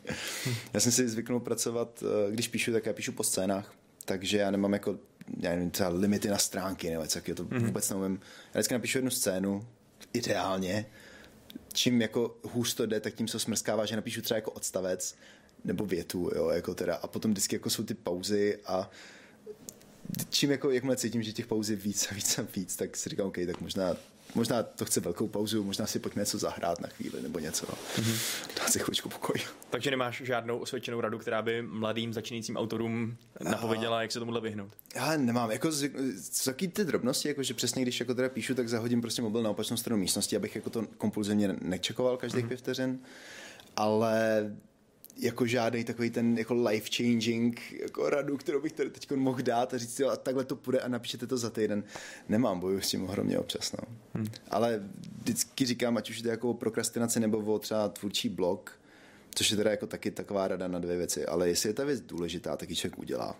[0.73, 3.73] Já jsem si zvyknul pracovat, eh, když píšu, tak já píšu po scénách,
[4.05, 4.97] takže já nemám jako,
[5.39, 7.65] já nevím, třeba limity na stránky, nebo co, to mm-hmm.
[7.65, 8.19] vůbec nevím.
[8.45, 9.67] Já vždycky napíšu jednu scénu,
[10.13, 10.85] ideálně,
[11.73, 15.15] čím jako hůř to jde, tak tím se smrskává, že napíšu třeba jako odstavec,
[15.63, 18.89] nebo větu, jo, jako teda, a potom vždycky jako jsou ty pauzy a
[20.29, 23.09] čím jako, jakmile cítím, že těch pauz je víc a víc a víc, tak si
[23.09, 23.95] říkám, OK, tak možná
[24.35, 27.65] možná to chce velkou pauzu, možná si pojďme něco zahrát na chvíli nebo něco.
[27.65, 28.47] Mm-hmm.
[28.59, 29.35] Dá si chvíličku pokoj.
[29.69, 33.17] Takže nemáš žádnou osvědčenou radu, která by mladým začínajícím autorům
[33.49, 34.73] napověděla, jak se tomuhle vyhnout?
[34.95, 35.51] Já nemám.
[35.51, 39.01] Jako z, z, taky ty drobnosti, jako že přesně když jako teda píšu, tak zahodím
[39.01, 42.47] prostě mobil na opačnou stranu místnosti, abych jako to kompulzivně nečekoval každých mm-hmm.
[42.47, 42.99] pět vteřin.
[43.75, 44.51] Ale
[45.17, 49.73] jako žádný takový ten jako life changing jako radu, kterou bych tady teď mohl dát
[49.73, 51.83] a říct, jo, a takhle to půjde a napíšete to za týden.
[52.29, 53.71] Nemám, boju s tím ohromně občas.
[53.71, 53.95] No.
[54.13, 54.27] Hmm.
[54.49, 54.83] Ale
[55.21, 58.79] vždycky říkám, ať už jde jako o prokrastinaci nebo o třeba tvůrčí blog,
[59.35, 62.01] což je teda jako taky taková rada na dvě věci, ale jestli je ta věc
[62.01, 63.35] důležitá, tak ji člověk udělá.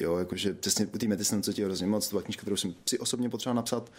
[0.00, 2.74] Jo, jakože přesně u té jsem co ti hrozně moc, to byla knížka, kterou jsem
[2.88, 3.92] si osobně potřeboval napsat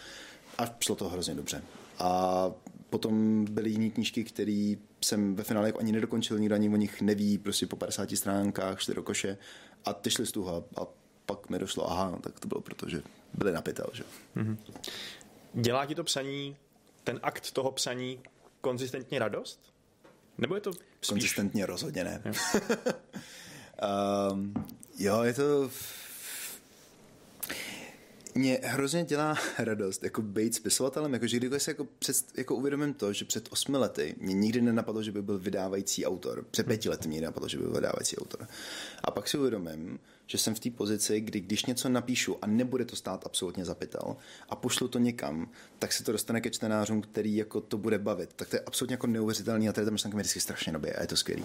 [0.58, 1.62] a šlo to hrozně dobře.
[1.98, 2.50] A
[2.96, 7.02] potom byly jiné knížky, které jsem ve finále jako ani nedokončil, nikdo ani o nich
[7.02, 9.38] neví, prostě po 50 stránkách šli do koše
[9.84, 10.86] a ty šli z toho a
[11.26, 13.02] pak mi došlo, aha, tak to bylo proto, že
[13.34, 14.04] byly na pytel, že?
[14.36, 14.56] Mm-hmm.
[15.54, 16.56] Dělá ti to psaní,
[17.04, 18.20] ten akt toho psaní
[18.60, 19.60] konzistentně radost?
[20.38, 20.70] Nebo je to
[21.08, 22.22] Konzistentně rozhodně ne.
[22.24, 22.32] Jo.
[24.32, 24.54] um,
[24.98, 25.70] jo, je to
[28.36, 33.12] mě hrozně dělá radost jako být spisovatelem, jakože když si jako, před, jako uvědomím to,
[33.12, 36.46] že před osmi lety mě nikdy nenapadlo, že by byl vydávající autor.
[36.50, 38.48] Před pěti lety mě nenapadlo, že by byl vydávající autor.
[39.04, 42.84] A pak si uvědomím, že jsem v té pozici, kdy když něco napíšu a nebude
[42.84, 44.16] to stát absolutně zapital
[44.48, 48.32] a pošlu to někam, tak se to dostane ke čtenářům, který jako to bude bavit.
[48.36, 51.00] Tak to je absolutně jako neuvěřitelný a tady ta myšlenka mi vždycky strašně nabije a
[51.00, 51.44] je to skvělý.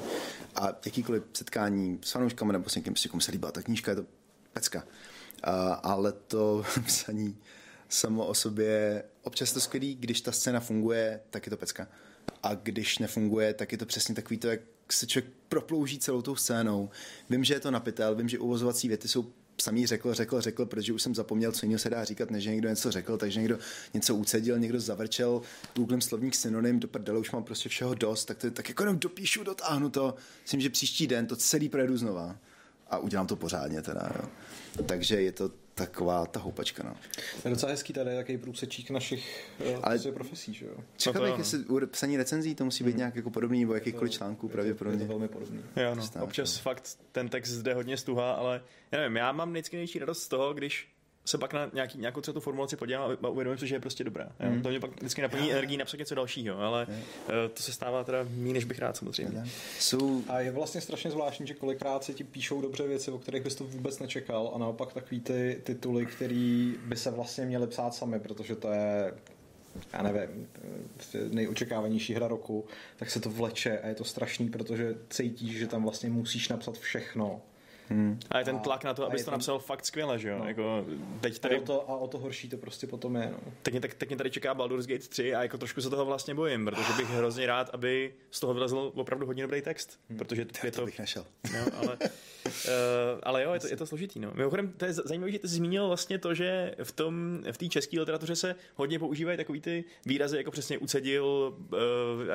[0.55, 3.95] A jakýkoliv setkání s fanouškami nebo s někým, s komu se líbá ta knížka, je
[3.95, 4.05] to
[4.53, 4.83] pecka.
[5.83, 7.37] Ale to psaní
[7.89, 11.87] samo o sobě, občas to skvělý, když ta scéna funguje, tak je to pecka.
[12.43, 16.35] A když nefunguje, tak je to přesně takový to, jak se člověk proplouží celou tou
[16.35, 16.89] scénou.
[17.29, 20.93] Vím, že je to napitel, vím, že uvozovací věty jsou samý řekl, řekl, řekl, protože
[20.93, 23.59] už jsem zapomněl, co jiného se dá říkat, než někdo něco řekl, takže někdo
[23.93, 25.41] něco ucedil, někdo zavrčel,
[25.75, 28.99] googlem slovník synonym, do prdele, už mám prostě všeho dost, tak, to, tak jako jenom
[28.99, 32.37] dopíšu, dotáhnu to, myslím, že příští den to celý projedu znova
[32.91, 34.29] a udělám to pořádně teda, jo.
[34.85, 36.83] Takže je to taková ta houpačka.
[36.83, 36.95] No.
[37.45, 40.75] Je docela hezký tady takový průsečík našich eh, Ale profesí, že jo?
[40.97, 42.97] Čekal bych, jestli u psaní recenzí to musí být hmm.
[42.97, 45.03] nějak jako podobný, nebo jakýkoliv článků pravděpodobně.
[45.03, 45.63] Je to velmi podobný.
[45.75, 46.23] Jo, no.
[46.23, 46.61] Občas no.
[46.61, 50.27] fakt ten text zde hodně stuhá, ale já nevím, já mám vždycky největší radost z
[50.27, 50.87] toho, když
[51.25, 54.03] se pak na nějaký, nějakou třeba tu formulaci podívám a uvědomím si, že je prostě
[54.03, 54.31] dobrá.
[54.49, 54.61] Mm.
[54.61, 57.01] To mě pak vždycky naplní energii napsat něco dalšího, ale mm.
[57.53, 59.43] to se stává teda méně, než bych rád samozřejmě.
[59.79, 60.23] Jsou...
[60.27, 63.55] A je vlastně strašně zvláštní, že kolikrát se ti píšou dobře věci, o kterých bys
[63.55, 68.19] to vůbec nečekal a naopak takový ty tituly, který by se vlastně měly psát sami,
[68.19, 69.13] protože to je
[69.93, 70.47] já nevím,
[71.29, 72.65] nejočekávanější hra roku,
[72.97, 76.77] tak se to vleče a je to strašný, protože cítíš, že tam vlastně musíš napsat
[76.77, 77.41] všechno
[77.89, 78.19] Hmm.
[78.29, 79.31] A je ten tlak na to, abys to ten...
[79.31, 80.37] napsal fakt skvěle, že jo?
[80.39, 80.47] No.
[80.47, 80.85] Jako,
[81.21, 81.55] teď tady...
[81.55, 83.51] a, o to, a o to horší to prostě potom je, no.
[83.61, 86.05] Teď mě, tak, teď mě tady čeká Baldur's Gate 3 a jako trošku se toho
[86.05, 90.17] vlastně bojím, protože bych hrozně rád, aby z toho vylezl opravdu hodně dobrý text, hmm.
[90.17, 90.85] protože to, je to...
[90.85, 91.25] bych nešel.
[91.53, 91.97] No, ale,
[92.45, 92.51] uh,
[93.23, 94.31] ale jo, je to, je to složitý, no.
[94.33, 97.67] Mimochodem, to je zajímavé, že ty jsi zmínil vlastně to, že v tom, v té
[97.67, 101.77] české literatuře se hodně používají takový ty výrazy, jako přesně ucedil, uh,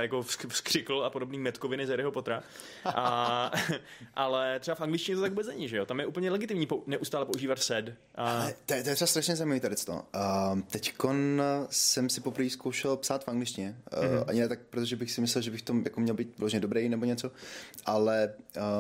[0.00, 2.42] jako vzkřikl a podobný metkoviny z Harryho Pottera.
[2.85, 3.50] A,
[4.14, 5.87] ale třeba v angličtině to tak vůbec není, že jo?
[5.87, 7.94] Tam je úplně legitimní pou, neustále používat sed.
[8.14, 8.46] A...
[8.66, 9.92] to, je, to je třeba strašně zajímavý tady to.
[9.92, 13.76] Uh, teďkon jsem si poprvé zkoušel psát v angličtině.
[13.92, 14.24] Uh, mm-hmm.
[14.26, 16.88] Ani ne tak, protože bych si myslel, že bych to jako měl být vložně dobrý
[16.88, 17.30] nebo něco,
[17.87, 18.35] ale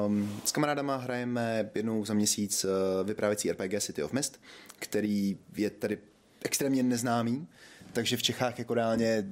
[0.06, 4.40] um, s kamarádama hrajeme jednou za měsíc uh, vyprávěcí RPG City of Mist,
[4.78, 5.98] který je tady
[6.44, 7.48] extrémně neznámý,
[7.92, 9.24] takže v Čechách jako reálně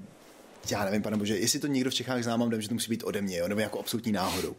[0.70, 3.04] já nevím, pane bože, jestli to někdo v Čechách zná, mám že to musí být
[3.04, 4.56] ode mě, jo, nebo jako absolutní náhodou.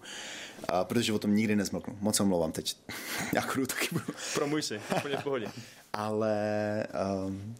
[0.69, 1.97] A protože o tom nikdy nezmlknu.
[2.01, 2.77] Moc omlouvám teď.
[3.33, 4.05] Nějakou taky budu.
[4.33, 5.47] Promuj si, úplně v pohodě.
[5.93, 6.87] Ale
[7.27, 7.55] um,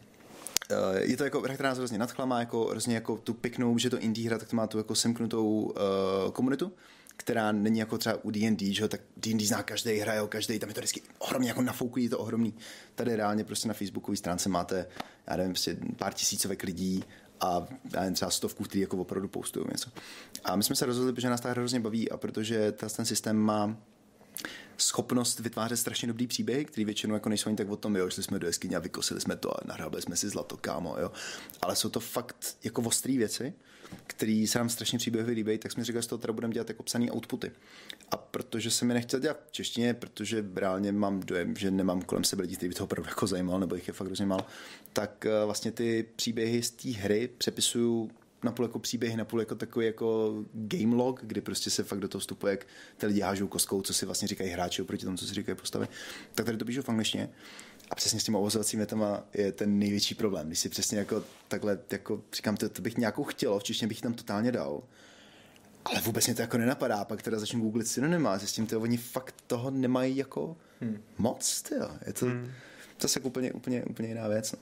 [1.00, 3.90] je to jako hra, která nás hrozně nadchla, má jako hrozně jako tu pěknou, že
[3.90, 6.72] to indie hra, tak to má tu jako semknutou uh, komunitu
[7.18, 10.76] která není jako třeba u D&D, že tak D&D zná každý, hraje každý, tam je
[10.76, 12.54] to vždycky ohromně jako nafoukují, to ohromný.
[12.96, 14.88] Tady reálně prostě na facebookové stránce máte,
[15.28, 17.04] já nevím, prostě pár tisícovek lidí
[17.40, 19.90] a já třeba stovku, který jako opravdu postují něco.
[20.44, 23.78] A my jsme se rozhodli, protože nás ta hrozně baví a protože ten systém má
[24.78, 28.24] schopnost vytvářet strašně dobrý příběhy, který většinou jako nejsou ani tak o tom, jo, šli
[28.24, 31.12] jsme do jeskyně a vykosili jsme to a nahrábali jsme si zlato, kámo, jo.
[31.62, 33.54] Ale jsou to fakt jako ostrý věci,
[34.08, 36.84] který se nám strašně příběhově líbí, tak jsme říkali, že to teda budeme dělat jako
[36.84, 37.52] psaný outputy.
[38.12, 42.24] A protože se mi nechtěl dělat v češtině, protože reálně mám dojem, že nemám kolem
[42.24, 44.28] sebe lidi, kteří by to opravdu jako zajímal, nebo jich je fakt hrozně
[44.94, 48.12] tak eh, vlastně ty příběhy z té hry přepisuju
[48.46, 52.20] napůl jako příběhy, napůl jako takový jako game log, kdy prostě se fakt do toho
[52.20, 55.34] vstupuje, jak ty lidi hážou koskou, co si vlastně říkají hráči oproti tomu, co si
[55.34, 55.88] říkají postavy.
[56.36, 57.30] Tak tady to píšu v angličtině.
[57.92, 60.48] A přesně s těma ovozovacími větama je ten největší problém.
[60.48, 64.02] Když si přesně jako takhle, jako říkám, to, to bych nějakou chtělo, v češtině bych
[64.02, 64.84] tam totálně dal.
[65.86, 68.98] Ale vůbec mě to jako nenapadá, pak teda začnu googlit synonyma a tím, že oni
[68.98, 71.02] fakt toho nemají jako hmm.
[71.18, 71.90] moc, tyjo.
[72.08, 72.52] Je to, hmm.
[73.16, 74.52] jako úplně, úplně, úplně jiná věc.
[74.52, 74.60] No.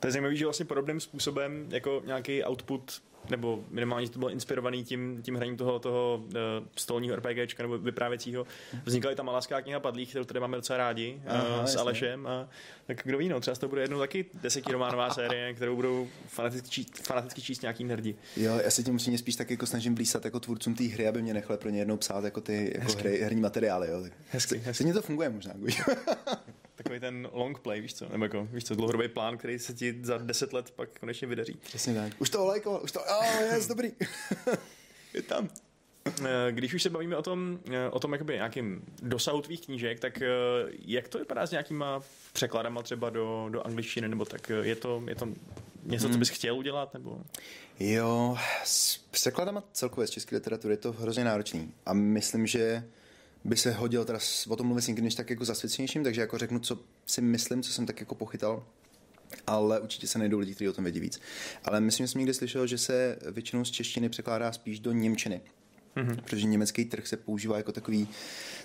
[0.00, 4.84] To je zajímavé, že vlastně podobným způsobem jako nějaký output nebo minimálně to bylo inspirovaný
[4.84, 6.32] tím, tím hraním toho, toho uh,
[6.76, 8.46] stolního RPGčka nebo vyprávěcího.
[8.84, 12.26] Vznikla i ta malaská kniha padlých, kterou tady máme docela rádi uh, Aha, s Alešem.
[12.26, 12.48] A,
[12.86, 16.98] tak kdo ví, no, třeba to bude jednou taky desetirománová série, kterou budou fanaticky číst,
[17.06, 18.16] fanaticky číst nějaký nerdi.
[18.36, 21.22] Jo, já se tím musím spíš tak jako snažím blísat jako tvůrcům té hry, aby
[21.22, 23.88] mě nechali pro ně jednou psát jako ty jako hry, herní materiály.
[23.90, 24.04] Jo.
[24.30, 24.92] Hezky, hezky.
[24.92, 25.54] to funguje možná.
[26.78, 30.00] takový ten long play, víš co, nebo jako, víš co, dlouhodobý plán, který se ti
[30.02, 31.58] za deset let pak konečně vydaří.
[31.62, 32.12] Přesně tak.
[32.18, 33.92] Už to lajkoval, už to, oh, yes, dobrý.
[35.14, 35.48] je tam.
[36.50, 37.58] Když už se bavíme o tom,
[37.90, 40.22] o tom jakoby nějakým dosahu tvých knížek, tak
[40.78, 45.14] jak to vypadá s nějakýma překladama třeba do, do angličtiny, nebo tak je to, je
[45.14, 45.28] to
[45.84, 46.18] něco, co hmm.
[46.18, 46.94] bys chtěl udělat?
[46.94, 47.20] Nebo?
[47.80, 51.72] Jo, s překladama celkově z české literatury je to hrozně náročný.
[51.86, 52.84] A myslím, že
[53.48, 56.58] by se hodil teda o tom mluvit s někým tak jako zasvěcenějším, takže jako řeknu,
[56.58, 58.64] co si myslím, co jsem tak jako pochytal
[59.46, 61.20] ale určitě se najdou lidi, kteří o tom vědí víc.
[61.64, 65.40] Ale myslím, že jsem někdy slyšel, že se většinou z češtiny překládá spíš do němčiny.
[65.96, 66.16] Mm-hmm.
[66.16, 68.08] Protože německý trh se používá jako takový,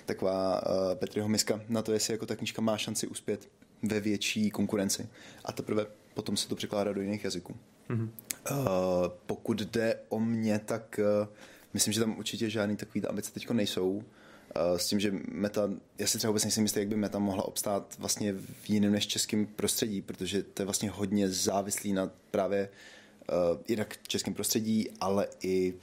[0.06, 3.48] taková uh, Petriho miska na to, jestli jako ta knížka má šanci uspět
[3.82, 5.08] ve větší konkurenci.
[5.44, 7.56] A teprve potom se to překládá do jiných jazyků.
[7.90, 8.08] Mm-hmm.
[8.50, 8.58] Uh,
[9.26, 11.28] pokud jde o mě, tak uh,
[11.74, 14.04] myslím, že tam určitě žádný takový ambice teď nejsou.
[14.56, 17.44] Uh, s tím, že meta, já si třeba vůbec nejsem jistý, jak by meta mohla
[17.44, 22.68] obstát vlastně v jiném než českém prostředí, protože to je vlastně hodně závislý na právě
[23.52, 25.74] uh, jinak českém prostředí, ale i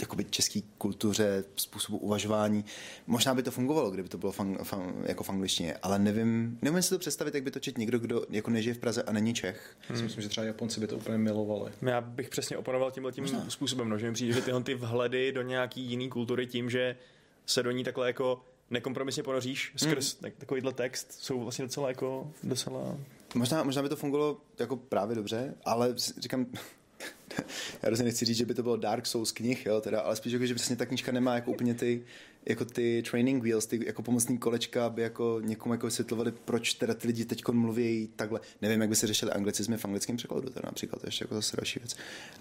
[0.00, 2.64] jakoby český kultuře, způsobu uvažování.
[3.06, 6.82] Možná by to fungovalo, kdyby to bylo fang, fang, jako v angličtině, ale nevím, nevím
[6.82, 9.34] si to představit, jak by to čet někdo, kdo jako nežije v Praze a není
[9.34, 9.76] Čech.
[9.88, 10.02] Hmm.
[10.02, 11.72] Myslím, že třeba Japonci by to úplně milovali.
[11.82, 15.32] Já bych přesně oponoval tímhle tím způsobem, no, že mi přijde, že tyhle ty vhledy
[15.32, 16.96] do nějaký jiný kultury tím, že
[17.46, 20.32] se do ní takhle jako nekompromisně ponoříš skrz hmm.
[20.38, 22.96] takovýhle text, jsou vlastně docela jako docela...
[23.34, 26.46] Možná, možná by to fungovalo jako právě dobře, ale říkám,
[27.82, 30.32] já rozhodně nechci říct, že by to bylo Dark Souls knih, jo, teda, ale spíš
[30.32, 32.04] jako, že přesně ta knížka nemá jako úplně ty,
[32.46, 36.94] jako ty training wheels, ty jako pomocný kolečka, aby jako někomu jako vysvětlovali, proč teda
[36.94, 38.40] ty lidi teď mluví takhle.
[38.62, 41.34] Nevím, jak by se řešili anglicizmy v anglickém překladu, teda například, to je ještě jako
[41.34, 41.96] zase další věc.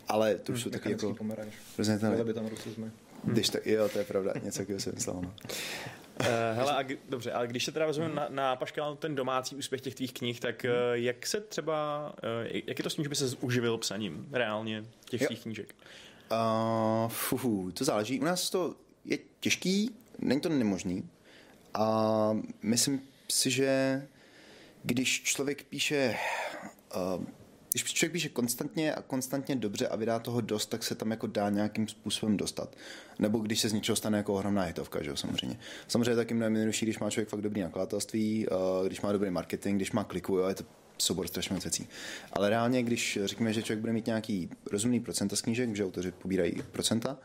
[0.08, 1.14] Ale to už hmm, jsou taky jako...
[1.14, 1.54] Pomeranč.
[1.78, 2.92] Rozhodně by tam rusizmy.
[3.24, 5.16] Když tak, jo, to je pravda, něco takového jsem myslel.
[5.22, 5.34] No.
[6.20, 9.82] Uh, hele, a, dobře, ale když se teda vezmeme na, na Paškal ten domácí úspěch
[9.82, 13.10] těch tvých knih, tak uh, jak se třeba, uh, jak je to s tím, že
[13.10, 15.76] by se uživil psaním reálně těch svých knížek?
[16.32, 18.20] Uh, fuhu, to záleží.
[18.20, 21.10] U nás to je těžký, není to nemožný.
[21.74, 24.02] A myslím si, že
[24.84, 26.16] když člověk píše
[26.96, 27.26] uh,
[27.72, 31.28] když člověk píše konstantně a konstantně dobře a vydá toho dost, tak se tam jako
[31.28, 32.76] dá nějakým způsobem dostat.
[33.20, 35.60] Nebo když se z něčeho stane jako ohromná hitovka, že jo, samozřejmě.
[35.88, 39.76] Samozřejmě taky mnohem jednodušší, když má člověk fakt dobrý nakladatelství, eh, když má dobrý marketing,
[39.76, 40.64] když má kliku, jo, je to
[40.98, 41.88] soubor strašně moc věcí.
[42.34, 46.12] Ale reálně, když řekněme, že člověk bude mít nějaký rozumný procenta z knížek, že autoři
[46.12, 47.18] pobírají procenta,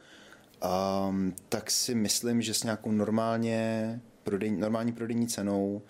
[1.09, 5.83] um, tak si myslím, že s nějakou normálně prodej, normální prodejní cenou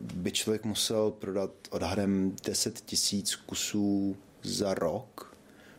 [0.00, 5.36] by člověk musel prodat odhadem 10 tisíc kusů za rok,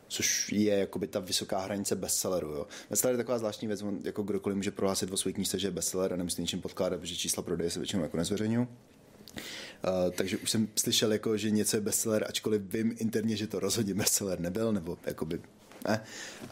[0.08, 2.48] což je jakoby ta vysoká hranice bestselleru.
[2.48, 2.68] Jo.
[2.90, 5.72] Bestseller je taková zvláštní věc, on jako kdokoliv může prohlásit o své knížce, že je
[5.72, 8.68] bestseller a nemusí ničím podkládat, protože čísla prodeje se většinou jako nezveřejňují.
[8.68, 13.60] Uh, takže už jsem slyšel, jako, že něco je bestseller, ačkoliv vím interně, že to
[13.60, 15.42] rozhodně bestseller nebyl, nebo jakoby
[15.88, 16.04] ne.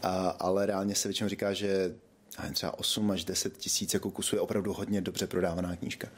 [0.04, 1.94] Uh, ale reálně se většinou říká, že
[2.52, 6.08] třeba 8 až 10 tisíc jako kusů je opravdu hodně dobře prodávaná knížka.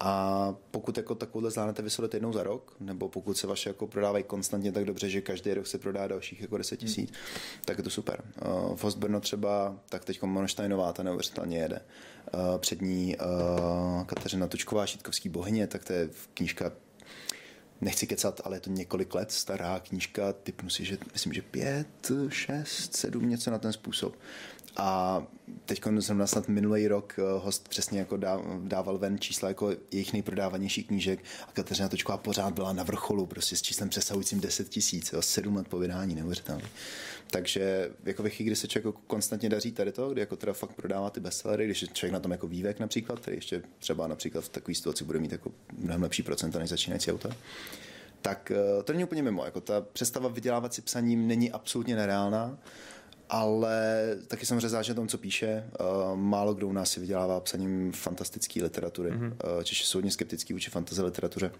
[0.00, 4.24] A pokud jako takovouhle zvládnete vysolit jednou za rok, nebo pokud se vaše jako prodávají
[4.24, 7.18] konstantně tak dobře, že každý rok se prodá dalších jako 10 tisíc, hmm.
[7.64, 8.24] tak je to super.
[8.46, 11.80] Uh, v Ostbrno třeba, tak teď Monšteinová, ta neuvěřitelně jede.
[12.34, 16.72] Uh, před ní uh, Kateřina Točková, Šítkovský bohyně, tak to je knížka
[17.80, 22.12] nechci kecat, ale je to několik let stará knížka, typnu si, že myslím, že pět,
[22.28, 24.16] šest, sedm, něco na ten způsob.
[24.78, 25.22] A
[25.64, 28.16] teď jsem snad minulý rok eh, host přesně jako
[28.62, 33.56] dával ven čísla jako jejich nejprodávanější knížek a Kateřina Točková pořád byla na vrcholu, prostě
[33.56, 36.64] s číslem přesahujícím 10 tisíc, sedm let po vydání, neuvěřitelný.
[37.30, 40.52] Takže jako ve chvíli, kdy se člověk jako konstantně daří tady to, kdy jako teda
[40.52, 44.06] fakt prodává ty bestsellery, když je člověk na tom jako vývek například, který ještě třeba
[44.06, 47.36] například v takové situaci bude mít jako mnohem lepší procenta než začínající autor,
[48.22, 49.44] tak eh, to není úplně mimo.
[49.44, 52.58] Jako ta představa vydělávat si psaním není absolutně nereálná
[53.28, 55.64] ale taky samozřejmě záleží na tom, co píše.
[55.80, 59.10] Uh, málo kdo u nás si vydělává psaním fantastické literatury.
[59.10, 59.62] Mm-hmm.
[59.64, 61.50] Češi jsou hodně skeptický vůči fantasy literatuře,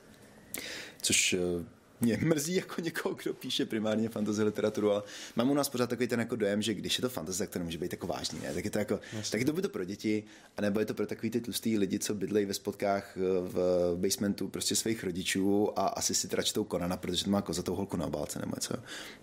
[1.02, 1.62] což uh,
[2.00, 5.02] mě mrzí jako někoho, kdo píše primárně fantasy literaturu, ale
[5.36, 7.58] mám u nás pořád takový ten jako dojem, že když je to fantasy, tak to
[7.58, 8.54] nemůže být jako vážný, ne?
[8.54, 10.24] Tak je to jako, tak to by to pro děti,
[10.56, 14.76] anebo je to pro takový ty tlustý lidi, co bydlejí ve spotkách v basementu prostě
[14.76, 18.52] svých rodičů a asi si tračtou Konana, protože to má kozatou holku na obálce nebo
[18.56, 18.74] něco.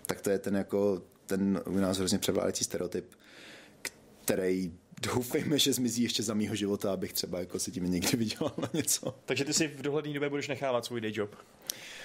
[0.06, 3.14] Tak to je ten jako ten u nás hrozně převládající stereotyp,
[4.24, 8.52] který doufejme, že zmizí ještě za mýho života, abych třeba jako se tím někdy vydělal
[8.58, 9.18] na něco.
[9.24, 11.36] Takže ty si v dohledné době budeš nechávat svůj day job?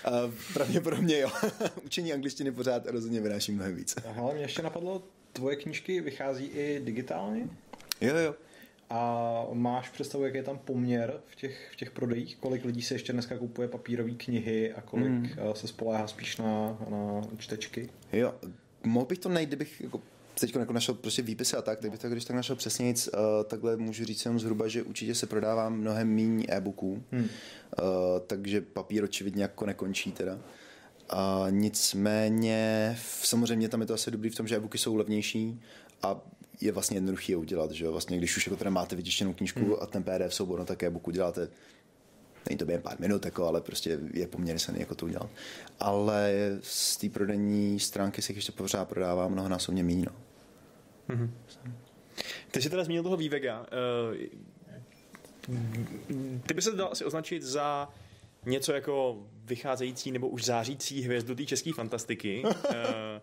[0.07, 1.29] Uh, pravděpodobně jo.
[1.85, 3.95] Učení angličtiny pořád rozhodně vynáší mnohem víc.
[4.05, 7.47] Aha, mě ještě napadlo, tvoje knížky vychází i digitálně?
[8.01, 8.35] Jo, jo.
[8.89, 12.37] A máš představu, jaký je tam poměr v těch, v těch prodejích?
[12.37, 15.29] Kolik lidí se ještě dneska kupuje papírové knihy a kolik mm.
[15.53, 17.89] se spoléhá spíš na, na čtečky?
[18.13, 18.35] Jo,
[18.83, 20.01] mohl bych to najít, kdybych jako
[20.39, 23.07] teď jako našel prostě výpisy a tak, tak bych to když tak našel přesně nic,
[23.13, 27.23] uh, takhle můžu říct jenom zhruba, že určitě se prodává mnohem méně e-booků, hmm.
[27.23, 27.29] uh,
[28.27, 30.39] takže papír očividně jako nekončí teda.
[31.09, 35.61] A nicméně, samozřejmě tam je to asi dobrý v tom, že e-booky jsou levnější
[36.01, 36.21] a
[36.61, 37.91] je vlastně jednoduchý je udělat, že jo?
[37.91, 39.75] Vlastně, když už jako teda máte vytištěnou knížku hmm.
[39.81, 41.47] a ten PDF soubor, no tak e-book uděláte
[42.49, 45.29] není to během pár minut, jako, ale prostě je poměrně se jako to udělat.
[45.79, 46.31] Ale
[46.61, 50.05] z té prodejní stránky se ještě pořád prodává mnohonásobně míň.
[50.05, 50.15] No.
[51.15, 51.29] Mm-hmm.
[52.51, 53.65] Ty jsi teda zmínil toho vývega.
[53.71, 54.27] Eh,
[56.47, 57.89] ty by se dal asi označit za
[58.45, 62.43] něco jako vycházející nebo už zářící hvězdu té české fantastiky.
[62.69, 63.21] Eh,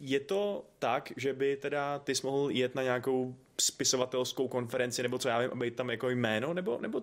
[0.00, 5.18] je to tak, že by teda ty jsi mohl jet na nějakou spisovatelskou konferenci nebo
[5.18, 7.02] co já vím, aby tam jako jméno, nebo, nebo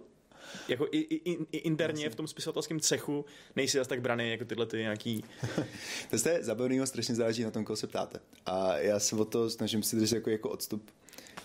[0.68, 3.26] jako i, i, i interně v tom spisovatelském cechu
[3.56, 5.24] nejsi zase tak braný jako tyhle ty nějaký...
[6.10, 8.20] to je zabavného, strašně záleží na tom, koho se ptáte.
[8.45, 10.91] A já se o to snažím si držet jako, jako odstup.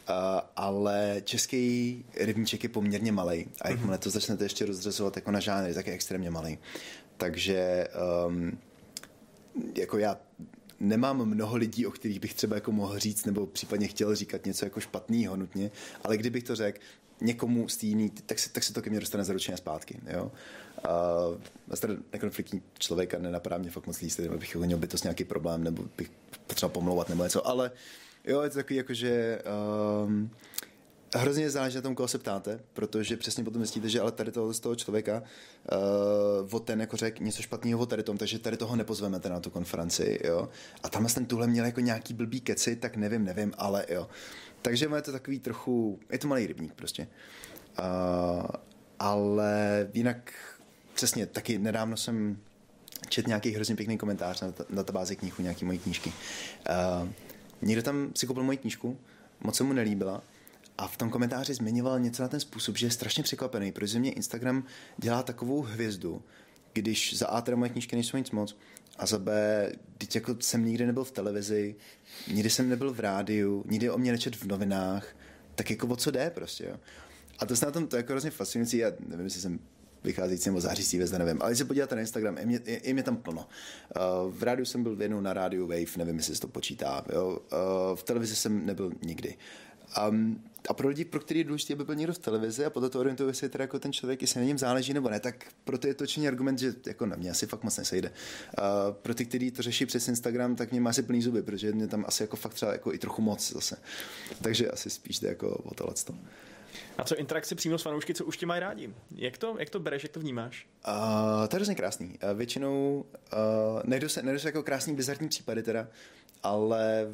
[0.08, 0.14] Uh,
[0.56, 4.00] ale český rybníček je poměrně malý a jakmile mm-hmm.
[4.00, 6.58] to začnete ještě rozřazovat jako na žánry, tak je extrémně malý.
[7.16, 7.88] Takže
[8.26, 8.58] um,
[9.74, 10.20] jako já
[10.80, 14.66] nemám mnoho lidí, o kterých bych třeba jako mohl říct, nebo případně chtěl říkat něco
[14.66, 15.70] jako špatného nutně,
[16.04, 16.78] ale kdybych to řekl,
[17.20, 20.00] někomu z jiný, tak se, tak se to ke mně dostane zaručeně zpátky.
[20.06, 20.32] Jo?
[20.84, 20.90] A
[21.66, 26.10] vlastně nekonfliktní člověka nenapadá mě fakt moc líst, abych měl bytost nějaký problém, nebo bych
[26.46, 27.70] potřeboval pomlouvat nebo něco, ale
[28.24, 29.42] jo, je to takový jako, že
[30.04, 30.30] um,
[31.14, 34.54] hrozně záleží na tom, koho se ptáte, protože přesně potom zjistíte, že ale tady toho,
[34.54, 35.22] z toho člověka
[36.42, 39.40] uh, o ten jako řek něco špatného o tady tom, takže tady toho nepozveme na
[39.40, 40.48] tu konferenci, jo.
[40.82, 44.08] A tam ten tuhle měl jako nějaký blbý keci, tak nevím, nevím, ale jo.
[44.62, 47.08] Takže je to takový trochu, je to malý rybník prostě.
[47.78, 48.46] Uh,
[48.98, 50.32] ale jinak
[50.94, 52.38] přesně, taky nedávno jsem
[53.08, 56.12] čet nějaký hrozně pěkný komentář na databázi knihu, nějaký mojí knížky.
[57.02, 57.08] Uh,
[57.62, 58.98] někdo tam si koupil moji knížku,
[59.40, 60.22] moc se mu nelíbila
[60.78, 64.12] a v tom komentáři zmiňoval něco na ten způsob, že je strašně překvapený, protože mě
[64.12, 64.64] Instagram
[64.98, 66.22] dělá takovou hvězdu,
[66.72, 68.56] když za A teda moje knížky nejsou nic moc
[68.98, 69.32] a za B,
[69.98, 71.76] teď jako jsem nikdy nebyl v televizi,
[72.32, 75.16] nikdy jsem nebyl v rádiu, nikdy o mě nečet v novinách,
[75.54, 76.76] tak jako o co jde prostě, jo.
[77.38, 79.58] A to se na tom to je jako hrozně fascinující, já nevím, jestli jsem
[80.04, 81.42] vycházející nebo zářící hvězda, nevím.
[81.42, 83.48] Ale když se podíváte na Instagram, je mě, je, je mě tam plno.
[83.96, 87.04] Uh, v rádiu jsem byl jednou na rádiu Wave, nevím, jestli se to počítá.
[87.12, 87.28] Jo?
[87.28, 89.36] Uh, v televizi jsem nebyl nikdy.
[90.08, 92.90] Um, a pro lidi, pro který je důležité, aby byl někdo v televizi a podle
[92.90, 95.86] toho orientuje se teda jako ten člověk, jestli na něm záleží nebo ne, tak proto
[95.86, 98.08] je točený argument, že jako na mě asi fakt moc nesejde.
[98.08, 101.72] Uh, pro ty, kteří to řeší přes Instagram, tak mě má asi plný zuby, protože
[101.72, 103.76] mě tam asi jako fakt třeba jako i trochu moc zase.
[104.42, 105.94] Takže asi spíš jde jako o tohle.
[106.98, 108.94] A co interakce přímo s fanoušky, co už tě mají rádi?
[109.14, 110.66] Jak to, jak to bereš, jak to vnímáš?
[110.88, 112.08] Uh, to je hrozně krásný.
[112.08, 115.88] Uh, většinou uh, nejdu se, nejdu se jako krásný bizarní případy teda,
[116.42, 117.06] ale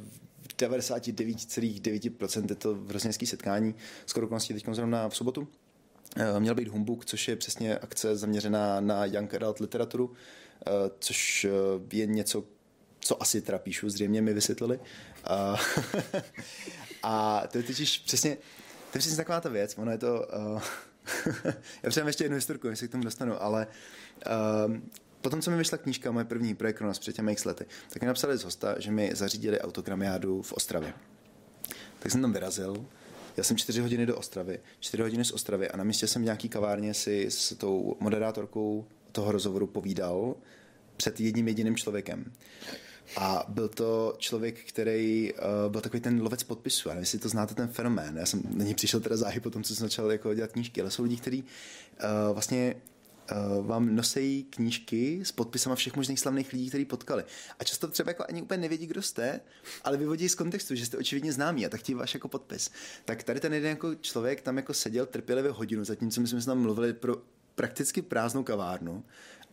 [0.48, 3.74] v 99,9% je to hrozně setkání.
[4.06, 5.40] Skoro okolností teď zrovna v sobotu.
[5.40, 10.14] Uh, měl být Humbug, což je přesně akce zaměřená na young adult literaturu, uh,
[10.98, 11.46] což
[11.92, 12.44] je něco,
[13.00, 14.78] co asi teda píšu, zřejmě mi vysvětlili.
[14.78, 15.60] Uh,
[17.02, 18.36] a to je totiž přesně,
[18.92, 20.28] to je přesně taková ta věc, ono je to...
[20.54, 20.62] Uh,
[21.82, 23.66] já přijím ještě jednu historku, jestli k tomu dostanu, ale
[24.66, 24.76] uh,
[25.24, 28.08] potom, co mi vyšla knížka, moje první projekt Kronos před těmi x lety, tak mi
[28.08, 30.94] napsali z hosta, že mi zařídili autogramiádu v Ostravě.
[31.98, 32.86] Tak jsem tam vyrazil,
[33.36, 36.24] já jsem čtyři hodiny do Ostravy, čtyři hodiny z Ostravy a na místě jsem v
[36.24, 40.34] nějaký kavárně si s tou moderátorkou toho rozhovoru povídal
[40.96, 42.32] před jedním jediným člověkem.
[43.16, 46.88] A byl to člověk, který uh, byl takový ten lovec podpisu.
[46.88, 48.16] Já nevím, jestli to znáte ten fenomén.
[48.16, 50.80] Já jsem na něj přišel teda záhy po tom, co jsem začal jako dělat knížky,
[50.80, 52.74] ale jsou lidi, kteří uh, vlastně
[53.62, 57.24] vám nosejí knížky s podpisama všech možných slavných lidí, který potkali.
[57.58, 59.40] A často třeba jako ani úplně nevědí, kdo jste,
[59.84, 62.70] ale vyvodí z kontextu, že jste očividně známí a tak ti váš jako podpis.
[63.04, 66.46] Tak tady ten jeden jako člověk tam jako seděl trpělivě hodinu, zatímco my jsme se
[66.46, 67.16] tam mluvili pro
[67.54, 69.04] prakticky prázdnou kavárnu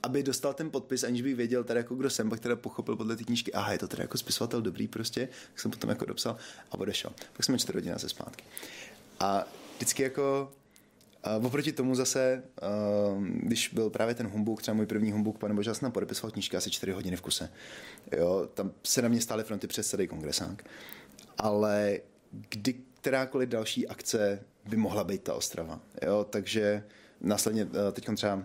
[0.03, 3.15] aby dostal ten podpis, aniž bych věděl teda jako kdo jsem, pak teda pochopil podle
[3.15, 6.37] té knížky, aha, je to teda jako spisovatel dobrý prostě, tak jsem potom jako dopsal
[6.71, 7.11] a odešel.
[7.33, 8.43] Pak jsme čtyři hodiny se zpátky.
[9.19, 9.45] A
[9.77, 10.51] vždycky jako
[11.39, 12.43] Uh, oproti tomu zase,
[13.15, 16.31] uh, když byl právě ten humbuk, třeba můj první humbuk, pane Bože, já jsem podepisoval
[16.31, 17.49] knížky asi čtyři hodiny v kuse.
[18.17, 20.63] Jo, tam se na mě stály fronty přes celý kongresák.
[21.37, 21.99] Ale
[22.49, 25.79] kdy kterákoliv další akce by mohla být ta Ostrava.
[26.05, 26.83] Jo, takže
[27.21, 28.43] následně uh, teď třeba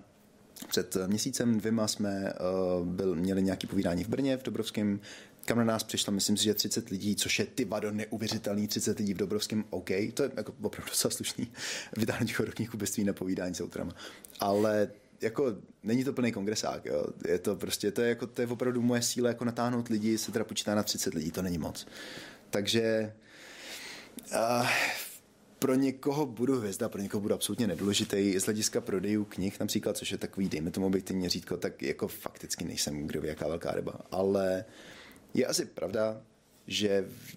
[0.68, 2.32] před měsícem, dvěma jsme
[2.80, 5.00] uh, byl, měli nějaký povídání v Brně, v Dobrovském,
[5.46, 8.98] kam na nás přišlo, myslím si, že 30 lidí, což je ty vado neuvěřitelný 30
[8.98, 11.52] lidí v Dobrovském, OK, to je jako opravdu docela slušný
[11.96, 13.94] vydání chodokních kubectví na povídání s autorama.
[14.40, 14.88] Ale
[15.20, 17.06] jako není to plný kongresák, jo.
[17.28, 20.32] Je to prostě, to je, jako, to je opravdu moje síla jako natáhnout lidi, se
[20.32, 21.86] teda počítá na 30 lidí, to není moc.
[22.50, 23.14] Takže
[24.32, 24.68] uh,
[25.58, 28.38] pro někoho budu hvězda, pro někoho budu absolutně nedůležitý.
[28.38, 32.64] Z hlediska prodejů knih například, což je takový, dejme tomu objektivně řídko, tak jako fakticky
[32.64, 34.00] nejsem kdo ví, jaká velká ryba.
[34.10, 34.64] Ale
[35.36, 36.20] je asi pravda,
[36.66, 37.36] že v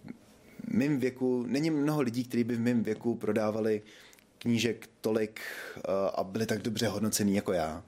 [0.67, 3.81] mém věku, není mnoho lidí, kteří by v mém věku prodávali
[4.37, 5.41] knížek tolik
[5.75, 5.83] uh,
[6.15, 7.83] a byli tak dobře hodnocený jako já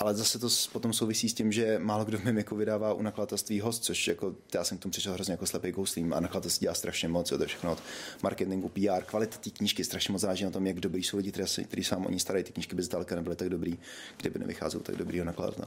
[0.00, 3.02] ale zase to potom souvisí s tím, že málo kdo v mém jako vydává u
[3.02, 6.64] nakladatelství host, což jako já jsem k tomu přišel hrozně jako slepý kouslím a nakladatelství
[6.64, 7.82] dělá strašně moc, to je všechno od
[8.22, 11.84] marketingu, PR, kvalita té knížky, strašně moc záleží na tom, jak dobrý jsou lidi, kteří,
[11.84, 12.44] se vám o ní starají.
[12.44, 13.78] Ty knížky by zdaleka nebyly tak dobrý,
[14.16, 15.66] kdyby nevycházel tak dobrýho nakladatele.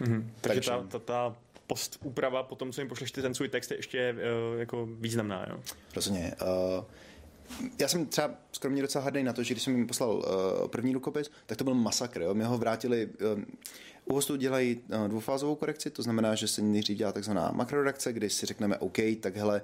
[0.00, 0.24] Mm-hmm.
[0.40, 1.36] Takže, Takže ta, ta, ta
[1.68, 4.14] post úprava po tom, co jim pošleš ty ten svůj text, je ještě
[4.52, 5.60] uh, jako významná, jo?
[5.96, 6.34] Rozhodně.
[6.78, 6.84] Uh,
[7.80, 10.24] já jsem třeba skromně docela hrdý na to, že když jsem jim poslal uh,
[10.68, 12.22] první rukopis, tak to byl masakr.
[12.22, 12.34] Jo?
[12.34, 13.42] Mě ho vrátili, uh,
[14.04, 18.30] u hostů dělají uh, dvoufázovou korekci, to znamená, že se nejdřív dělá takzvaná makroredakce, kdy
[18.30, 19.62] si řekneme OK, tak hele,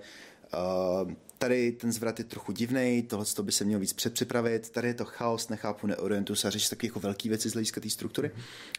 [1.39, 5.05] tady ten zvrat je trochu divný, tohle by se mělo víc předpřipravit, tady je to
[5.05, 8.31] chaos, nechápu, neorientuju se a řešit takové jako velké věci z hlediska té struktury.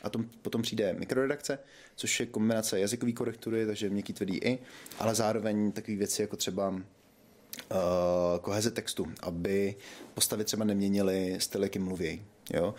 [0.02, 1.60] A tom, potom přijde mikroredakce,
[1.96, 4.60] což je kombinace jazykové korektury, takže měkký tvrdý i,
[5.00, 6.80] ale zároveň takové věci jako třeba uh,
[8.42, 9.76] koheze textu, aby
[10.14, 12.22] postavy třeba neměnily styl, jakým mluví.
[12.54, 12.76] Jo?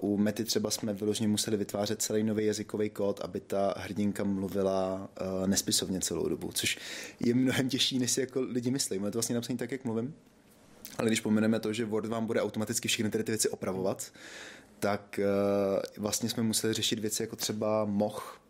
[0.00, 4.24] Uh, u Mety třeba jsme vyloženě museli vytvářet celý nový jazykový kód, aby ta hrdinka
[4.24, 6.78] mluvila uh, nespisovně celou dobu, což
[7.20, 8.98] je mnohem těžší, než si jako lidi myslí.
[8.98, 10.14] Máme to vlastně napsané tak, jak mluvím.
[10.98, 14.12] Ale když pomeneme to, že Word vám bude automaticky všechny ty věci opravovat,
[14.78, 18.40] tak uh, vlastně jsme museli řešit věci jako třeba moh.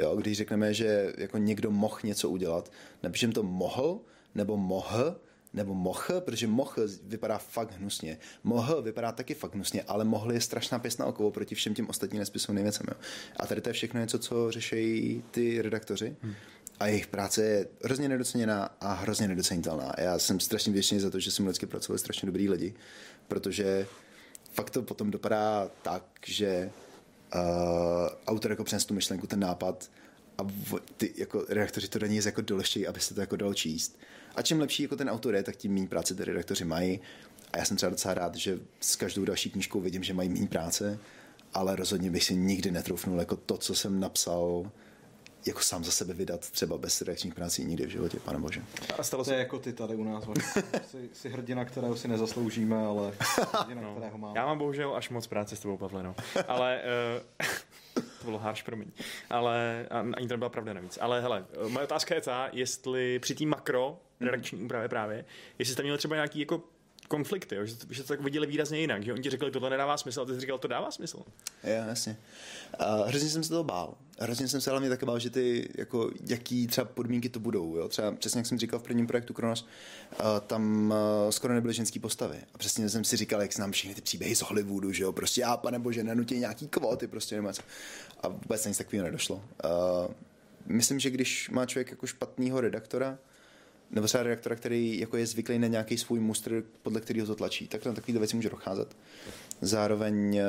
[0.00, 2.72] Jo, když řekneme, že jako někdo mohl něco udělat,
[3.02, 4.00] napíšem to mohl,
[4.34, 4.94] nebo moh,
[5.58, 8.18] nebo moh, protože moh vypadá fakt hnusně.
[8.44, 12.18] Moh vypadá taky fakt hnusně, ale mohl je strašná pěsna okovo proti všem těm ostatním
[12.18, 12.86] nespisovným věcem.
[12.88, 12.94] Jo.
[13.36, 16.16] A tady to je všechno něco, co řeší ty redaktoři.
[16.22, 16.34] Hmm.
[16.80, 19.92] A jejich práce je hrozně nedoceněná a hrozně nedocenitelná.
[19.98, 22.74] Já jsem strašně vděčný za to, že jsem vždycky pracoval strašně dobrý lidi,
[23.28, 23.86] protože
[24.52, 26.70] fakt to potom dopadá tak, že
[27.34, 27.40] uh,
[28.26, 29.90] autor jako přines tu myšlenku, ten nápad
[30.38, 30.46] a
[30.96, 33.98] ty jako redaktoři to do něj jako doleštějí, aby se to jako dalo číst.
[34.38, 37.00] A čím lepší jako ten autor je, tak tím méně práce ty redaktoři mají.
[37.52, 40.46] A já jsem třeba docela rád, že s každou další knížkou vidím, že mají méně
[40.46, 40.98] práce,
[41.54, 44.70] ale rozhodně bych si nikdy netroufnul jako to, co jsem napsal,
[45.46, 48.62] jako sám za sebe vydat třeba bez redakčních prací nikdy v životě, pane bože.
[48.98, 49.34] A stalo se...
[49.34, 50.24] jako ty tady u nás.
[50.90, 53.12] jsi, jsi hrdina, kterého si nezasloužíme, ale
[53.60, 53.92] hrdina, no.
[53.92, 54.38] kterého máme.
[54.40, 56.14] Já mám bohužel až moc práce s tebou, Pavle, no.
[56.48, 56.82] Ale
[57.40, 58.88] uh, to bylo harš, promiň.
[59.30, 60.98] Ale ani to nebyla pravda navíc.
[61.00, 65.24] Ale hele, moje otázka je ta, jestli při té makro redakční úpravě právě,
[65.58, 66.62] jestli jste měli třeba nějaký jako
[67.08, 67.66] konflikty, jo?
[67.66, 70.24] Že, že to tak viděli výrazně jinak, že oni ti řekli, tohle nedává smysl, a
[70.24, 71.16] ty jsi říkal, to dává smysl.
[71.64, 72.16] Jo, jasně.
[72.80, 73.94] Uh, hrozně jsem se toho bál.
[74.18, 77.76] Hrozně jsem se hlavně také bál, že ty, jako, jaký třeba podmínky to budou.
[77.76, 77.88] Jo?
[77.88, 79.66] Třeba přesně jak jsem říkal v prvním projektu Kronos,
[80.20, 82.38] uh, tam uh, skoro nebyly ženské postavy.
[82.54, 85.40] A přesně jsem si říkal, jak znám všechny ty příběhy z Hollywoodu, že jo, prostě
[85.40, 87.50] já, pane bože, nenutí nějaký kvóty, prostě nebo
[88.22, 89.36] A vůbec nic takového nedošlo.
[89.36, 90.14] Uh,
[90.66, 93.18] myslím, že když má člověk jako špatného redaktora,
[93.90, 97.68] nebo třeba redaktora, který jako je zvyklý na nějaký svůj mustr, podle kterého to tlačí,
[97.68, 98.96] tak na takovýhle věci může docházet.
[99.60, 100.44] Zároveň eh,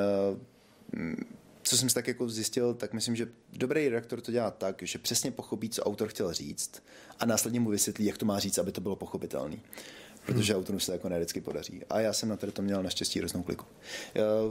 [1.63, 4.99] co jsem si tak jako zjistil, tak myslím, že dobrý redaktor to dělá tak, že
[4.99, 6.83] přesně pochopí, co autor chtěl říct
[7.19, 9.57] a následně mu vysvětlí, jak to má říct, aby to bylo pochopitelné.
[10.25, 10.61] Protože hmm.
[10.61, 11.81] autoru se to jako nevždycky podaří.
[11.89, 13.65] A já jsem na to měl naštěstí hroznou kliku.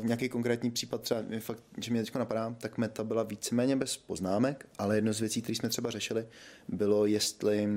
[0.00, 3.76] V nějaký konkrétní případ, třeba mě fakt, že mě teď napadá, tak meta byla víceméně
[3.76, 6.26] bez poznámek, ale jedno z věcí, které jsme třeba řešili,
[6.68, 7.68] bylo, jestli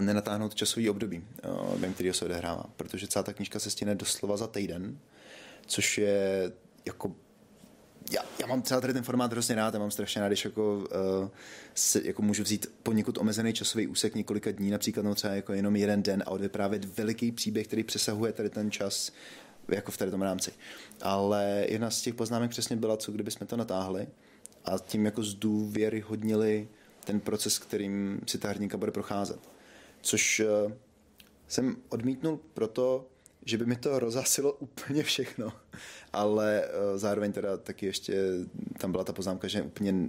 [0.00, 1.48] nenatáhnout časový období, eh,
[1.78, 4.98] během kterého se odehrává, protože celá ta knížka se stěne doslova za týden,
[5.66, 6.52] což je
[6.86, 7.12] jako
[8.10, 10.76] já, já mám třeba tady ten formát hrozně rád, já mám strašně rád, když jako,
[10.76, 11.28] uh,
[11.74, 15.76] se, jako můžu vzít poněkud omezený časový úsek několika dní, například no třeba jako jenom
[15.76, 19.12] jeden den a odvyprávět veliký příběh, který přesahuje tady ten čas
[19.68, 20.52] jako v tady tom rámci.
[21.02, 24.06] Ale jedna z těch poznámek přesně byla, co kdyby jsme to natáhli
[24.64, 26.68] a tím jako zdůvěryhodnili
[27.04, 29.53] ten proces, kterým si ta hrdinka bude procházet
[30.04, 30.72] což uh,
[31.48, 33.06] jsem odmítnul proto,
[33.44, 35.52] že by mi to rozhasilo úplně všechno.
[36.12, 38.14] Ale uh, zároveň teda taky ještě
[38.78, 40.08] tam byla ta poznámka, že úplně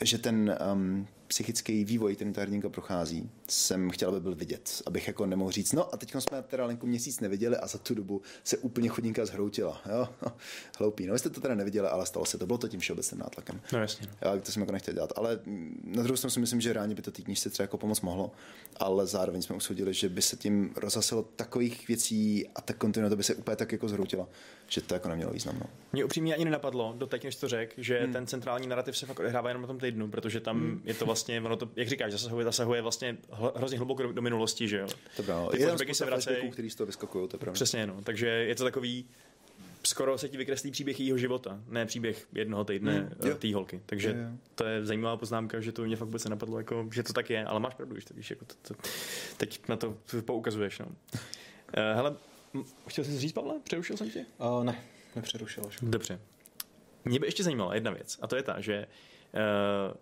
[0.00, 4.82] že ten um, psychický vývoj, který ta hrdinka prochází, jsem chtěl, aby byl vidět.
[4.86, 7.94] Abych jako nemohl říct, no a teď jsme teda Lenku měsíc neviděli a za tu
[7.94, 9.82] dobu se úplně chodinka zhroutila.
[9.92, 10.08] Jo?
[10.78, 11.06] Hloupý.
[11.06, 12.46] No, jste to teda neviděli, ale stalo se to.
[12.46, 13.60] Bylo to tím všeobecným nátlakem.
[13.72, 14.08] No jasně.
[14.20, 15.12] Já to jsem jako nechtěl dělat.
[15.16, 15.40] Ale
[15.84, 18.32] na druhou stranu si myslím, že reálně by to té knižce třeba jako pomoc mohlo,
[18.76, 23.22] ale zároveň jsme usoudili, že by se tím rozhasilo takových věcí a ta kontinuita by
[23.22, 24.28] se úplně tak jako zhroutila,
[24.68, 25.56] že to jako nemělo význam.
[25.60, 25.66] No.
[25.92, 28.12] Mě upřímně ani nenapadlo, do teď, než to řekl, že hmm.
[28.12, 30.82] ten centrální narrativ se fakt odehrává jenom na tom týdnu, protože tam hmm.
[30.84, 33.16] je to vlastně vlastně, ono to, jak říkáš, zasahuje, zasahuje vlastně
[33.54, 34.86] hrozně hluboko do, do minulosti, že jo.
[35.16, 35.50] To pravda.
[35.50, 36.50] Ty flashbacky se vracejí.
[36.50, 37.54] který z toho vyskakují, to je pravda.
[37.54, 38.02] Přesně, no.
[38.04, 39.06] Takže je to takový,
[39.82, 43.80] skoro se ti vykreslí příběh jeho života, ne příběh jednoho týdne Mm, té holky.
[43.86, 44.38] Takže Jo, jo.
[44.54, 47.44] to je zajímavá poznámka, že to mě fakt vůbec nenapadlo, jako, že to tak je,
[47.44, 48.74] ale máš pravdu, když to víš, jako to, to,
[49.36, 50.78] teď na to poukazuješ.
[50.78, 50.86] No.
[50.86, 50.92] Uh,
[51.94, 52.16] hele,
[52.88, 53.54] chtěl jsi říct, Pavle?
[53.64, 54.26] Přerušil jsem tě?
[54.38, 54.82] Uh, ne,
[55.16, 55.64] nepřerušil.
[55.82, 56.20] Dobře.
[57.04, 58.86] Mě by ještě zajímala jedna věc, a to je ta, že
[59.34, 59.96] uh,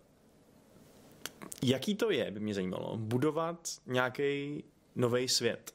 [1.63, 4.65] jaký to je, by mě zajímalo, budovat nějaký
[4.97, 5.75] nový svět.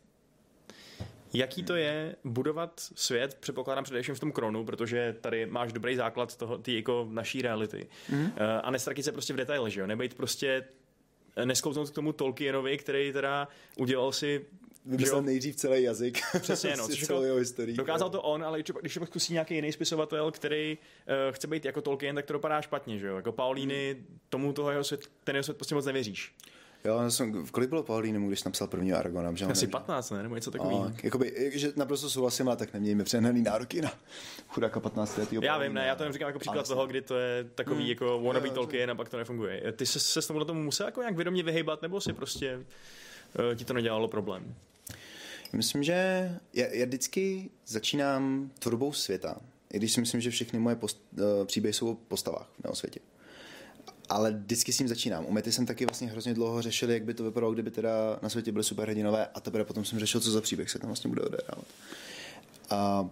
[1.34, 6.36] Jaký to je budovat svět, předpokládám především v tom kronu, protože tady máš dobrý základ
[6.36, 7.88] toho, ty jako naší reality.
[8.10, 8.28] Uh,
[8.64, 9.88] a nestratit se prostě v detailech, že jo?
[9.88, 10.66] Nebejt prostě
[11.46, 13.48] nesklouznout k tomu Tolkienovi, který teda
[13.78, 14.46] udělal si
[14.86, 16.20] Vymyslel nejdřív celý jazyk.
[16.42, 17.78] Přesně, no, Prostě což celou jeho historii.
[17.78, 20.78] Dokázal to on, ale když, když to pak zkusí nějaký jiný spisovatel, který
[21.28, 23.16] uh, chce být jako Tolkien, tak to dopadá špatně, že jo?
[23.16, 23.96] Jako Paulíny,
[24.30, 26.34] tomu toho jeho svět, ten jeho svět prostě moc nevěříš.
[26.86, 29.36] Jo, já jsem, kolik bylo Paulínemu, když napsal prvního Aragona?
[29.36, 29.72] Že Asi neví.
[29.72, 30.24] 15, ne?
[30.24, 30.92] Nebo něco takového.
[31.04, 33.92] Jakoby, že naprosto souhlasím, ale tak nemějme přehnaný nároky na
[34.48, 37.02] chudáka 15 letého Já vím, ne, já to jen říkám jako příklad Ale- toho, kdy
[37.02, 39.72] to je takový mm, jako wannabe Tolkien a pak to nefunguje.
[39.72, 43.56] Ty se, se s tomu tomu musel jako nějak vědomě vyhejbat, nebo si prostě uh,
[43.56, 44.56] ti to nedělalo problém?
[45.56, 45.94] Myslím, že
[46.54, 49.42] já, já vždycky začínám tvorbou světa,
[49.74, 53.00] i když si myslím, že všechny moje post, uh, příběhy jsou o postavách na světě.
[54.10, 55.26] Ale vždycky s tím začínám.
[55.26, 58.30] U Mety jsem taky vlastně hrozně dlouho řešil, jak by to vypadalo, kdyby teda na
[58.30, 61.22] světě byly superhrdinové a teprve potom jsem řešil, co za příběh se tam vlastně bude
[61.22, 61.66] odehrávat.
[62.70, 63.10] A,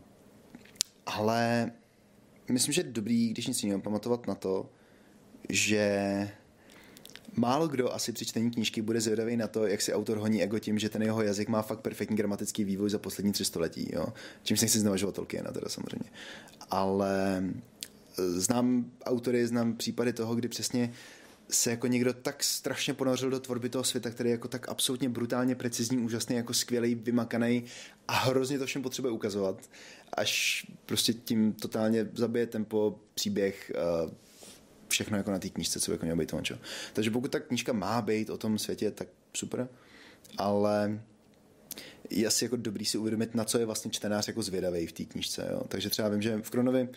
[1.06, 1.72] ale
[2.52, 4.70] myslím, že je dobrý, když nic jiného, pamatovat na to,
[5.50, 6.32] že
[7.36, 10.60] Málo kdo asi při čtení knížky bude zvědavý na to, jak si autor honí ego
[10.60, 13.90] tím, že ten jeho jazyk má fakt perfektní gramatický vývoj za poslední tři století.
[13.94, 14.06] Jo?
[14.44, 16.10] Čímž nechci znevažovat Tolkiena teda samozřejmě.
[16.70, 17.44] Ale
[18.20, 20.94] eh, znám autory, znám případy toho, kdy přesně
[21.50, 25.10] se jako někdo tak strašně ponořil do tvorby toho světa, který je jako tak absolutně
[25.10, 27.64] brutálně precizní, úžasný, jako skvělý, vymakaný
[28.08, 29.70] a hrozně to všem potřebuje ukazovat,
[30.14, 34.12] až prostě tím totálně zabije tempo, příběh, eh,
[34.88, 36.58] všechno jako na té knížce, co by jako mělo být ončo.
[36.94, 39.68] Takže pokud ta knížka má být o tom světě, tak super,
[40.38, 41.00] ale
[42.10, 45.04] je asi jako dobrý si uvědomit, na co je vlastně čtenář jako zvědavý v té
[45.04, 45.48] knížce.
[45.52, 45.64] Jo?
[45.68, 46.90] Takže třeba vím, že v Kronovi,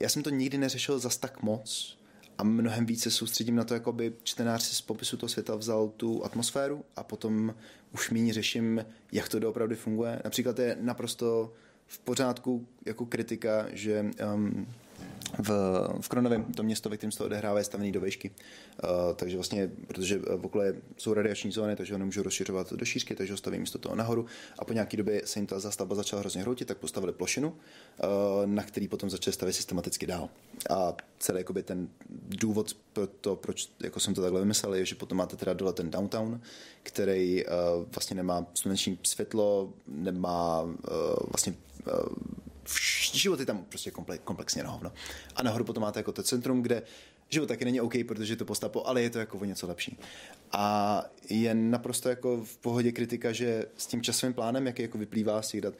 [0.00, 1.98] já jsem to nikdy neřešil zas tak moc
[2.38, 5.88] a mnohem více soustředím na to, jako by čtenář si z popisu toho světa vzal
[5.88, 7.54] tu atmosféru a potom
[7.94, 10.20] už méně řeším, jak to doopravdy funguje.
[10.24, 11.52] Například je naprosto
[11.86, 14.66] v pořádku jako kritika, že um,
[15.38, 15.50] v,
[16.00, 18.30] v Kronově to město, ve kterém se to odehrává, je stavený do výšky.
[18.30, 20.66] Uh, takže vlastně, protože v okolí
[20.96, 24.26] jsou radiační zóny, takže ho nemůžu rozšiřovat do šířky, takže ho staví místo toho nahoru.
[24.58, 27.56] A po nějaké době se jim ta zastavba začala hrozně hroutit, tak postavili plošinu, uh,
[28.46, 30.28] na který potom začali stavět systematicky dál.
[30.70, 31.88] A celý jakoby, ten
[32.28, 35.72] důvod pro to, proč jako jsem to takhle vymyslel, je, že potom máte teda dole
[35.72, 36.40] ten downtown,
[36.82, 37.50] který uh,
[37.94, 40.72] vlastně nemá sluneční světlo, nemá uh,
[41.30, 41.54] vlastně
[41.86, 42.41] uh,
[43.12, 44.92] život je tam prostě komple- komplexně na hovno.
[45.36, 46.82] A nahoru potom máte jako to centrum, kde
[47.28, 49.98] život taky není OK, protože je to postapo, ale je to jako o něco lepší.
[50.52, 55.42] A je naprosto jako v pohodě kritika, že s tím časovým plánem, jaký jako vyplývá
[55.42, 55.74] z těch dat,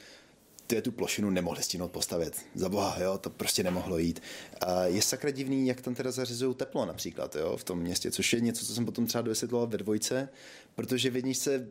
[0.66, 2.46] ty tu plošinu nemohli stihnout postavit.
[2.54, 4.22] Za boha, jo, to prostě nemohlo jít.
[4.60, 8.32] A je sakra divný, jak tam teda zařizují teplo například, jo, v tom městě, což
[8.32, 10.28] je něco, co jsem potom třeba dovysvětloval ve dvojce,
[10.74, 11.68] protože v jedničce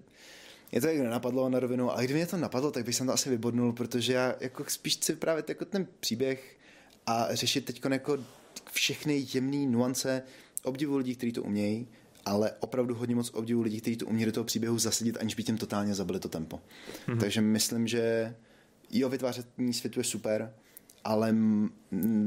[0.72, 3.14] mě to jako nenapadlo na rovinu, ale kdyby mě to napadlo, tak bych jsem to
[3.14, 6.58] asi vybodnul, protože já jako spíš chci vyprávět jako ten příběh
[7.06, 8.18] a řešit teď jako
[8.72, 10.24] všechny jemné nuance
[10.64, 11.88] obdivu lidí, kteří to umějí,
[12.26, 15.44] ale opravdu hodně moc obdivu lidí, kteří to umějí do toho příběhu zasadit, aniž by
[15.44, 16.60] tím totálně zabili to tempo.
[17.08, 17.20] Mm-hmm.
[17.20, 18.36] Takže myslím, že
[18.92, 20.54] jo, vytváření světu je super,
[21.04, 21.36] ale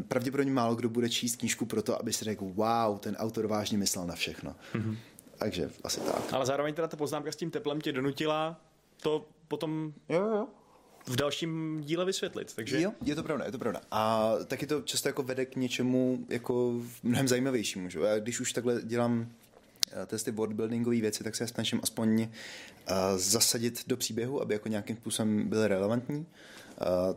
[0.09, 4.07] pravděpodobně málo kdo bude číst knížku proto, aby si řekl, wow, ten autor vážně myslel
[4.07, 4.57] na všechno.
[4.75, 4.97] Mm-hmm.
[5.45, 6.33] Takže asi tak.
[6.33, 8.61] Ale zároveň teda ta poznámka s tím teplem tě donutila
[9.03, 10.47] to potom Jo, jo.
[11.07, 12.53] v dalším díle vysvětlit.
[12.55, 13.81] Takže Jo, je to pravda, je to pravda.
[13.91, 17.89] A taky to často jako vede k něčemu jako mnohem zajímavějšímu.
[17.89, 17.99] Že?
[17.99, 19.29] Já když už takhle dělám
[20.03, 22.29] eh, testy worldbuildingové věci, tak se snažím aspoň uh,
[23.17, 26.19] zasadit do příběhu, aby jako nějakým způsobem byl relevantní.
[26.19, 26.25] Uh,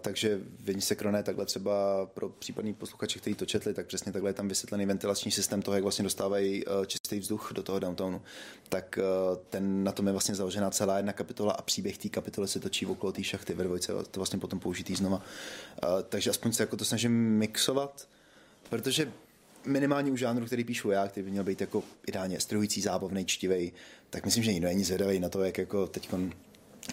[0.01, 4.29] takže vidí se kroné takhle třeba pro případný posluchače, kteří to četli, tak přesně takhle
[4.29, 8.21] je tam vysvětlený ventilační systém toho, jak vlastně dostávají uh, čistý vzduch do toho downtownu.
[8.69, 12.47] Tak uh, ten, na tom je vlastně založená celá jedna kapitola a příběh té kapitoly
[12.47, 15.17] se točí okolo té šachty ve dvojce, to vlastně potom použitý znova.
[15.17, 18.07] Uh, takže aspoň se jako to snažím mixovat,
[18.69, 19.11] protože
[19.65, 23.73] minimálně u žánru, který píšu já, který by měl být jako ideálně struhující, zábavný, čtivý,
[24.09, 26.09] tak myslím, že nikdo není zvědavý na to, jak jako teď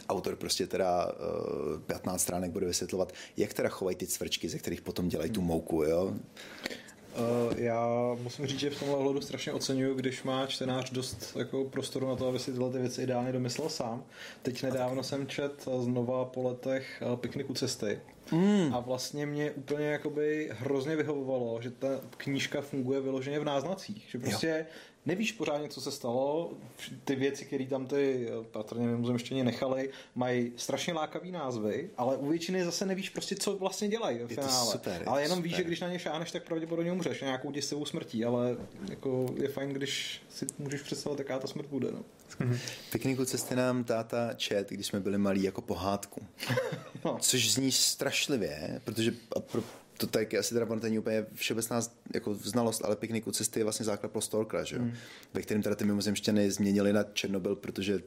[0.09, 4.83] autor prostě teda uh, 15 stránek bude vysvětlovat, jak teda chovají ty cvrčky, ze kterých
[4.83, 6.15] potom dělají tu mouku, jo?
[7.19, 11.65] Uh, já musím říct, že v tomhle ohledu strašně oceňuju, když má čtenář dost jako
[11.65, 14.05] prostoru na to, aby si tyhle ty věci ideálně domyslel sám.
[14.43, 18.01] Teď nedávno jsem čet znova po letech Pikniku cesty.
[18.33, 18.75] Mm.
[18.75, 24.07] A vlastně mě úplně jakoby hrozně vyhovovalo, že ta knížka funguje vyloženě v náznacích.
[24.11, 24.65] Že prostě jo
[25.07, 26.53] nevíš pořádně, co se stalo.
[27.05, 32.65] Ty věci, které tam ty patrně mimozemštěně nechali, mají strašně lákavý názvy, ale u většiny
[32.65, 34.73] zase nevíš prostě, co vlastně dělají v finále.
[34.73, 35.49] super, ale jenom super.
[35.49, 38.57] víš, že když na ně šáneš, tak pravděpodobně umřeš nějakou děsivou smrtí, ale
[38.91, 41.93] jako je fajn, když si můžeš představit, jaká ta smrt bude.
[41.93, 42.05] No.
[42.41, 42.59] Mm-hmm.
[42.93, 46.27] Pikniku cesty nám táta čet, když jsme byli malí jako pohádku.
[47.05, 47.19] no.
[47.21, 49.63] Což zní strašlivě, protože pro
[49.97, 51.81] to tak je asi teda není úplně všeobecná
[52.15, 54.83] jako znalost, ale piknik u cesty je vlastně základ pro Stalkera, že jo?
[54.83, 54.93] Mm.
[55.35, 58.01] ve kterém teda ty mimozemštěny změnili na Černobyl, protože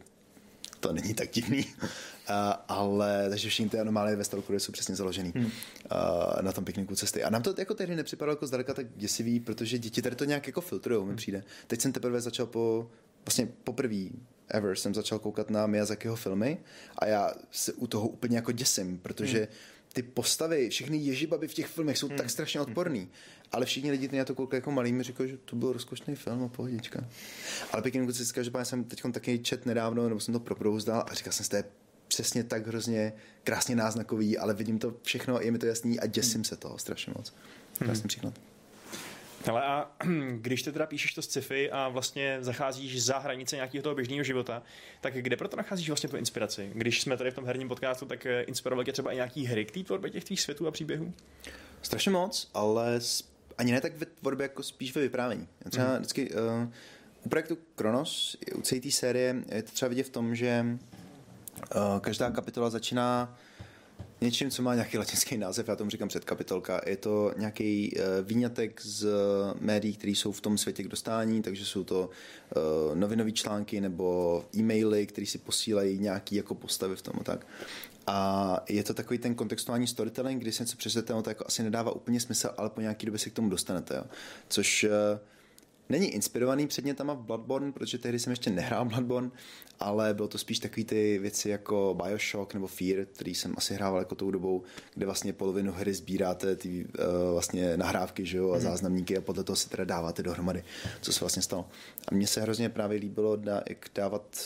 [0.80, 1.66] to není tak divný.
[1.66, 1.86] Uh,
[2.68, 5.46] ale takže všichni ty anomálie ve Stalkeru jsou přesně založený hmm.
[5.46, 5.52] uh,
[6.42, 7.24] na tom pikniku cesty.
[7.24, 10.48] A nám to jako tehdy nepřipadalo jako zdaleka tak děsivý, protože děti tady to nějak
[10.48, 11.18] jako filtrujou, mi hmm.
[11.18, 11.44] přijde.
[11.68, 12.90] Teď jsem teprve začal po,
[13.26, 14.06] vlastně poprvé
[14.48, 16.58] ever jsem začal koukat na Miyazakiho filmy
[16.98, 19.48] a já se u toho úplně jako děsím, protože hmm
[19.98, 22.18] ty postavy, všechny ježibaby v těch filmech jsou hmm.
[22.18, 23.10] tak strašně odporný.
[23.52, 26.43] Ale všichni lidi na to koukají jako malý, mi říkají, že to byl rozkošný film
[26.43, 27.08] a pohodička.
[27.72, 31.34] Ale pěkně si že jsem teď taky čet nedávno, nebo jsem to proprouzdal a říkal
[31.34, 31.64] jsem si, to je
[32.08, 36.36] přesně tak hrozně krásně náznakový, ale vidím to všechno, je mi to jasný a děsím
[36.38, 36.43] hmm.
[36.43, 37.34] se toho strašně moc.
[37.78, 38.08] Krásný hmm.
[38.08, 38.39] příklad.
[39.50, 39.91] Ale a
[40.36, 44.64] když ty teda píšeš to sci-fi a vlastně zacházíš za hranice nějakého toho běžného života,
[45.02, 46.72] tak kde proto nacházíš vlastně tu inspiraci?
[46.74, 49.66] Když jsme tady v tom herním podcastu, tak eh, inspiroval tě třeba i nějaký hry
[49.66, 51.14] k té tvorbě těch tvých světů a příběhů?
[51.82, 53.00] Strašně moc, ale
[53.58, 55.48] ani ne tak ve tvorbě, jako spíš ve vyprávění.
[55.66, 55.95] Já třeba mm.
[55.95, 56.39] vždycky uh,
[57.24, 62.00] u projektu Kronos, u celé té série, je to třeba vidět v tom, že uh,
[62.00, 63.38] každá kapitola začíná
[64.22, 66.82] něčím, co má nějaký latinský název, já tomu říkám předkapitolka.
[66.86, 69.07] Je to nějaký uh, výňatek z
[69.59, 74.45] médií, které jsou v tom světě k dostání, takže jsou to uh, novinové články nebo
[74.55, 77.47] e-maily, které si posílají nějaký jako postavy v tom tak.
[78.07, 81.63] A je to takový ten kontextuální storytelling, kdy se něco přečtete, no to jako asi
[81.63, 83.95] nedává úplně smysl, ale po nějaký době se k tomu dostanete.
[83.95, 84.03] Jo.
[84.49, 84.86] Což
[85.90, 89.32] není inspirovaný předmětama v Bloodborne, protože tehdy jsem ještě nehrál Bloodborne,
[89.80, 94.00] ale bylo to spíš takový ty věci jako Bioshock nebo Fear, který jsem asi hrával
[94.00, 94.64] jako tou dobou,
[94.94, 98.64] kde vlastně polovinu hry sbíráte ty uh, vlastně nahrávky že jo, a hmm.
[98.64, 100.64] záznamníky a podle toho si teda dáváte dohromady,
[101.02, 101.70] co se vlastně stalo.
[102.08, 104.38] A mně se hrozně právě líbilo, da, jak dávat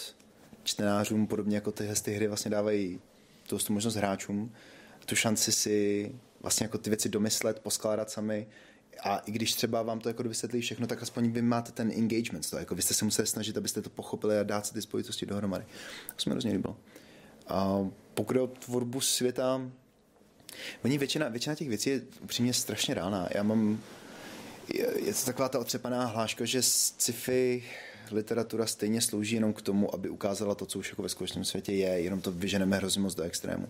[0.63, 2.99] čtenářům, podobně jako tyhle ty hry vlastně dávají
[3.47, 4.51] tu možnost hráčům,
[5.05, 6.11] tu šanci si
[6.41, 8.47] vlastně jako ty věci domyslet, poskládat sami,
[8.99, 12.49] a i když třeba vám to jako vysvětlí všechno, tak aspoň vy máte ten engagement.
[12.49, 15.25] To, jako vy jste se museli snažit, abyste to pochopili a dát si ty spojitosti
[15.25, 15.65] dohromady.
[16.15, 16.77] To se mi hrozně líbilo.
[17.47, 19.61] A pokud o tvorbu světa,
[20.83, 23.27] oni většina, většina těch věcí je upřímně strašně rána.
[23.35, 23.79] Já mám,
[24.73, 27.63] je, je to taková ta otřepaná hláška, že sci-fi
[28.11, 31.73] literatura stejně slouží jenom k tomu, aby ukázala to, co už jako ve skutečném světě
[31.73, 33.67] je, jenom to vyženeme hrozně moc do extrému.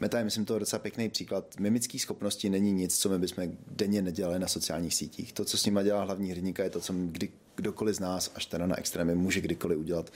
[0.00, 1.60] Meta je, myslím, to docela pěkný příklad.
[1.60, 5.32] Mimických schopností není nic, co my bychom denně nedělali na sociálních sítích.
[5.32, 8.46] To, co s nimi dělá hlavní hrdinka, je to, co kdy, kdokoliv z nás, až
[8.46, 10.10] teda na extrémy, může kdykoliv udělat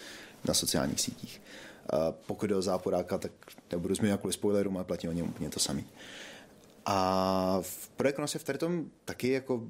[0.49, 1.43] na sociálních sítích.
[1.91, 3.33] A pokud jde o záporáka, tak
[3.73, 5.85] nebudu zmínit jakkoliv spoilerů, ale platí o něm úplně to samý.
[6.87, 9.63] A v Projekt je v tady tom taky jako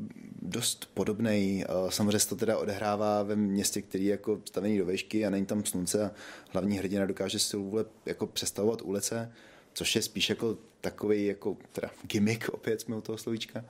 [0.42, 1.64] dost podobný.
[1.88, 5.46] Samozřejmě se to teda odehrává ve městě, který je jako stavený do vejšky a není
[5.46, 6.11] tam slunce a
[6.48, 9.32] hlavní hrdina dokáže si vůle jako přestavovat ulice
[9.81, 13.64] což je spíš jako takový jako teda gimmick, opět jsme u toho slovíčka,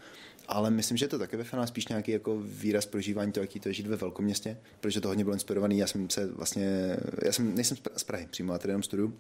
[0.49, 3.69] ale myslím, že to také ve finále spíš nějaký jako výraz prožívání toho, jaký to
[3.69, 5.79] je žít ve velkom městě, protože to hodně bylo inspirovaný.
[5.79, 9.17] Já jsem se vlastně, já jsem, nejsem z Prahy přímo, já tady jenom studuju,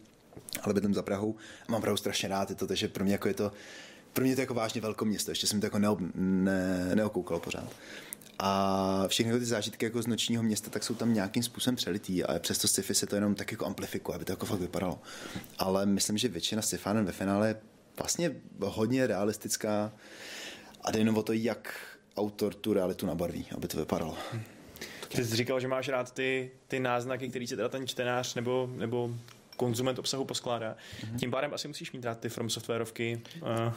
[0.62, 1.36] ale bydlím za Prahou
[1.68, 3.52] a mám Prahu strašně rád, je to, takže pro mě jako je to,
[4.12, 7.72] pro mě to jako vážně velké město, ještě jsem to jako neob, ne, neokoukal pořád.
[8.42, 12.40] A všechny ty zážitky jako z nočního města, tak jsou tam nějakým způsobem přelitý, ale
[12.40, 14.98] přesto sci-fi se to jenom tak jako amplifikuje, aby to jako fakt vypadalo.
[15.58, 17.60] Ale myslím, že většina sci ve finále je
[17.98, 19.92] vlastně hodně realistická
[20.80, 21.74] a jde jenom o to, jak
[22.16, 24.16] autor tu realitu nabarví, aby to vypadalo.
[25.08, 28.70] Ty jsi říkal, že máš rád ty, ty náznaky, který si teda ten čtenář nebo,
[28.76, 29.14] nebo
[29.60, 30.76] konzument obsahu poskládá.
[30.76, 31.18] Mm-hmm.
[31.18, 33.22] Tím pádem asi musíš mít rád ty From Softwareovky.
[33.42, 33.72] Uh...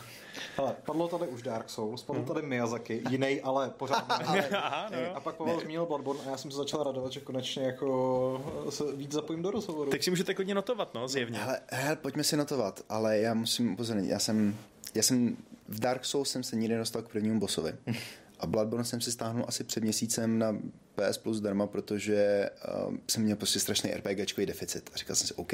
[0.58, 2.28] Ale padlo tady už Dark Souls, padlo mm.
[2.28, 5.16] tady Miyazaki, jiný, ale pořád ale, Aha, no.
[5.16, 8.84] A pak Pavel zmínil Bloodborne a já jsem se začal radovat, že konečně jako se
[8.96, 9.92] víc zapojím do rozhovoru.
[9.92, 11.40] Tak si můžete klidně notovat, no, zjevně.
[11.40, 14.58] Hele, hele, pojďme si notovat, ale já musím upozornit, já jsem,
[14.96, 17.74] já jsem v Dark Souls jsem se nikdy nedostal k prvnímu bossovi.
[18.40, 20.58] A Bloodborne jsem si stáhnul asi před měsícem na
[20.96, 22.50] PS Plus darma, protože
[22.88, 24.90] uh, jsem měl prostě strašný RPGčkový deficit.
[24.94, 25.54] A říkal jsem si, OK,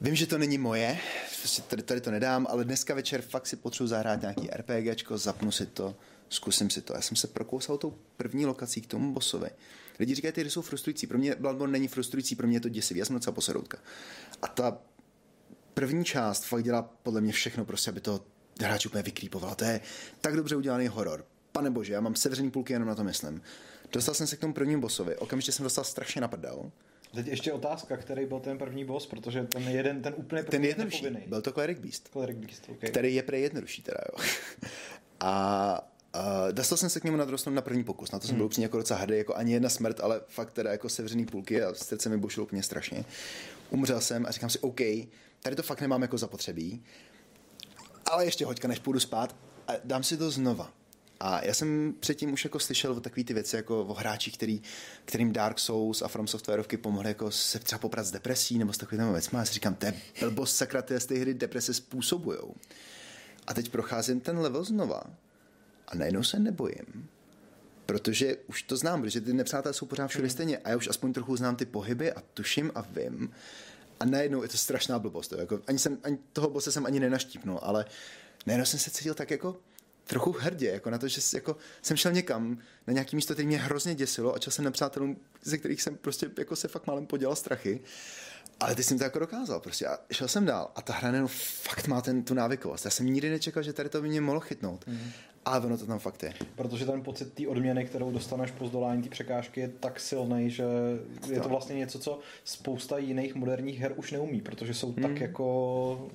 [0.00, 0.98] Vím, že to není moje,
[1.40, 5.50] prostě tady, tady to nedám, ale dneska večer fakt si potřebuji zahrát nějaký RPGčko, zapnu
[5.50, 5.96] si to
[6.28, 6.94] zkusím si to.
[6.94, 9.50] Já jsem se prokousal tou první lokací k tomu bosovi.
[9.98, 11.06] Lidi říkají, ty hry jsou frustrující.
[11.06, 13.00] Pro mě Bloodborne není frustrující, pro mě je to děsivý.
[13.00, 13.78] Já jsem docela posedoutka.
[14.42, 14.78] A ta
[15.74, 18.24] první část fakt dělá podle mě všechno prostě, aby to
[18.60, 19.54] hráč úplně vykrýpovala.
[19.54, 19.80] To je
[20.20, 21.24] tak dobře udělaný horor.
[21.52, 23.42] Pane bože, já mám sevřený půlky, jenom na to myslím.
[23.92, 26.70] Dostal jsem se k tomu prvnímu bossovi, okamžitě jsem dostal strašně naprdel.
[27.14, 31.06] Teď ještě otázka, který byl ten první boss, protože ten jeden, ten úplně ten jednodušší,
[31.26, 32.08] byl to Cleric Beast.
[32.08, 32.90] Cleric Beast, okay.
[32.90, 34.24] Který je prej jednodušší teda, jo.
[35.20, 38.10] A Uh, dostal jsem se k němu nadrostnout na první pokus.
[38.10, 38.38] Na to jsem hmm.
[38.38, 41.62] byl upřímně jako docela hrdý, jako ani jedna smrt, ale fakt teda jako sevřený půlky
[41.62, 43.04] a srdce mi bušilo úplně strašně.
[43.70, 44.80] Umřel jsem a říkám si, OK,
[45.42, 46.84] tady to fakt nemám jako zapotřebí,
[48.06, 49.36] ale ještě hoďka, než půjdu spát
[49.68, 50.72] a dám si to znova.
[51.20, 54.62] A já jsem předtím už jako slyšel o takové ty věci, jako o hráčích, který,
[55.04, 58.78] kterým Dark Souls a From Softwareovky pomohly jako se třeba poprat s depresí nebo s
[58.78, 59.38] takovými věcmi.
[59.38, 62.54] A já si říkám, to je blbost sakra, ty, ty hry deprese způsobujou.
[63.46, 65.02] A teď procházím ten level znova
[65.88, 67.08] a najednou se nebojím.
[67.86, 70.30] Protože už to znám, protože ty nepřátelé jsou pořád všude hmm.
[70.30, 73.30] stejně a já už aspoň trochu znám ty pohyby a tuším a vím.
[74.00, 75.28] A najednou je to strašná blbost.
[75.28, 77.84] To jako, ani, jsem, ani toho bose jsem ani nenaštípnul, ale
[78.46, 79.56] najednou jsem se cítil tak jako
[80.08, 83.58] trochu hrdě, jako na to, že jako jsem šel někam na nějaký místo, které mě
[83.58, 87.36] hrozně děsilo a čas jsem nepřátelům, ze kterých jsem prostě jako se fakt málem podělal
[87.36, 87.80] strachy.
[88.60, 91.26] Ale ty jsem to jako dokázal prostě a šel jsem dál a ta hra
[91.62, 92.84] fakt má ten, tu návykovost.
[92.84, 94.86] Já jsem nikdy nečekal, že tady to by mě mohlo chytnout.
[94.86, 95.10] Mm.
[95.48, 96.34] Ale ono to tam fakt je.
[96.54, 100.64] Protože ten pocit té odměny, kterou dostaneš po zdolání té překážky, je tak silný, že
[101.30, 105.02] je to vlastně něco, co spousta jiných moderních her už neumí, protože jsou hmm.
[105.02, 106.10] tak jako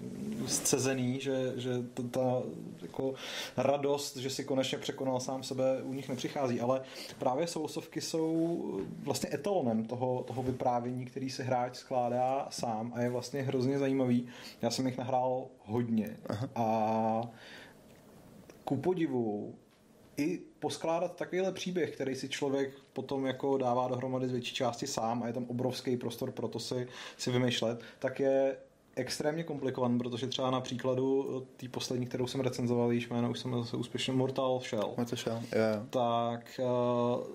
[0.47, 1.71] scezený, že, že
[2.11, 2.41] ta
[2.81, 3.13] jako
[3.57, 6.61] radost, že si konečně překonal sám sebe, u nich nepřichází.
[6.61, 6.81] Ale
[7.19, 8.63] právě sousovky jsou
[9.03, 14.27] vlastně etalonem toho, toho vyprávění, který se hráč skládá sám a je vlastně hrozně zajímavý.
[14.61, 16.49] Já jsem jich nahrál hodně Aha.
[16.55, 17.21] a
[18.64, 19.55] ku podivu
[20.18, 25.24] i poskládat takovýhle příběh, který si člověk potom jako dává dohromady z větší části sám
[25.24, 26.88] a je tam obrovský prostor pro to si,
[27.18, 28.57] si vymýšlet, tak je
[28.95, 33.51] extrémně komplikovaný, protože třeba na příkladu té poslední, kterou jsem recenzoval, již jméno už jsem
[33.51, 34.93] zase úspěšně Mortal Shell.
[34.97, 35.89] Mortal Shell, yeah.
[35.89, 37.28] Tak uh,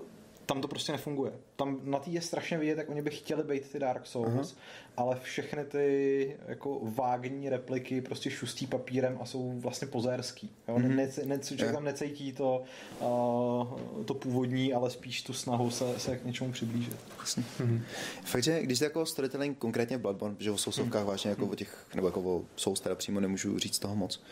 [0.49, 1.33] tam to prostě nefunguje.
[1.57, 4.57] Tam na té je strašně vidět, jak oni by chtěli být ty Dark Souls, uh-huh.
[4.97, 10.51] ale všechny ty jako vágní repliky prostě šustí papírem a jsou vlastně pozérský.
[10.69, 10.75] Jo?
[10.75, 10.95] Uh-huh.
[10.97, 11.75] Ne, ne, člověk yeah.
[11.75, 12.63] tam necítí to,
[13.01, 16.97] uh, to původní, ale spíš tu snahu se, se k něčemu přiblížit.
[17.17, 17.45] Vlastně.
[17.61, 17.81] Uh-huh.
[18.25, 21.09] Fakt, že když jde jako storytelling konkrétně Bloodborne, že o sousovkách uh-huh.
[21.09, 21.53] vážně jako uh-huh.
[21.53, 24.23] o těch, nebo jako o Souls teda přímo nemůžu říct toho moc,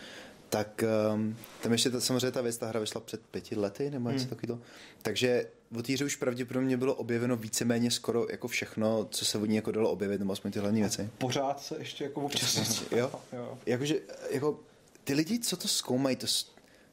[0.48, 0.84] tak
[1.14, 4.20] um, tam ještě ta, samozřejmě ta věc, ta hra vyšla před pěti lety, nebo něco
[4.20, 4.28] hmm.
[4.28, 4.60] takového.
[5.02, 9.56] Takže v té už pravděpodobně bylo objeveno víceméně skoro jako všechno, co se od ní
[9.56, 11.10] jako dalo objevit, nebo aspoň ty hlavní věci.
[11.18, 12.82] Pořád se ještě jako občas.
[12.90, 13.12] jo?
[13.32, 13.58] jo.
[13.66, 13.96] Jakože,
[14.30, 14.60] jako,
[15.04, 16.26] ty lidi, co to zkoumají, to,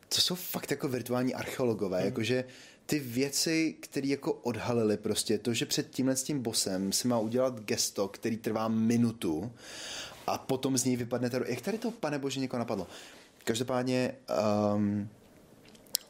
[0.09, 2.05] to jsou fakt jako virtuální archeologové, hmm.
[2.05, 2.45] jakože
[2.85, 7.19] ty věci, které jako odhalili prostě, to, že před tímhle s tím bosem se má
[7.19, 9.51] udělat gesto, který trvá minutu
[10.27, 12.87] a potom z něj vypadne to, jak tady to, pane bože, někoho napadlo?
[13.43, 14.15] Každopádně
[14.75, 15.09] um,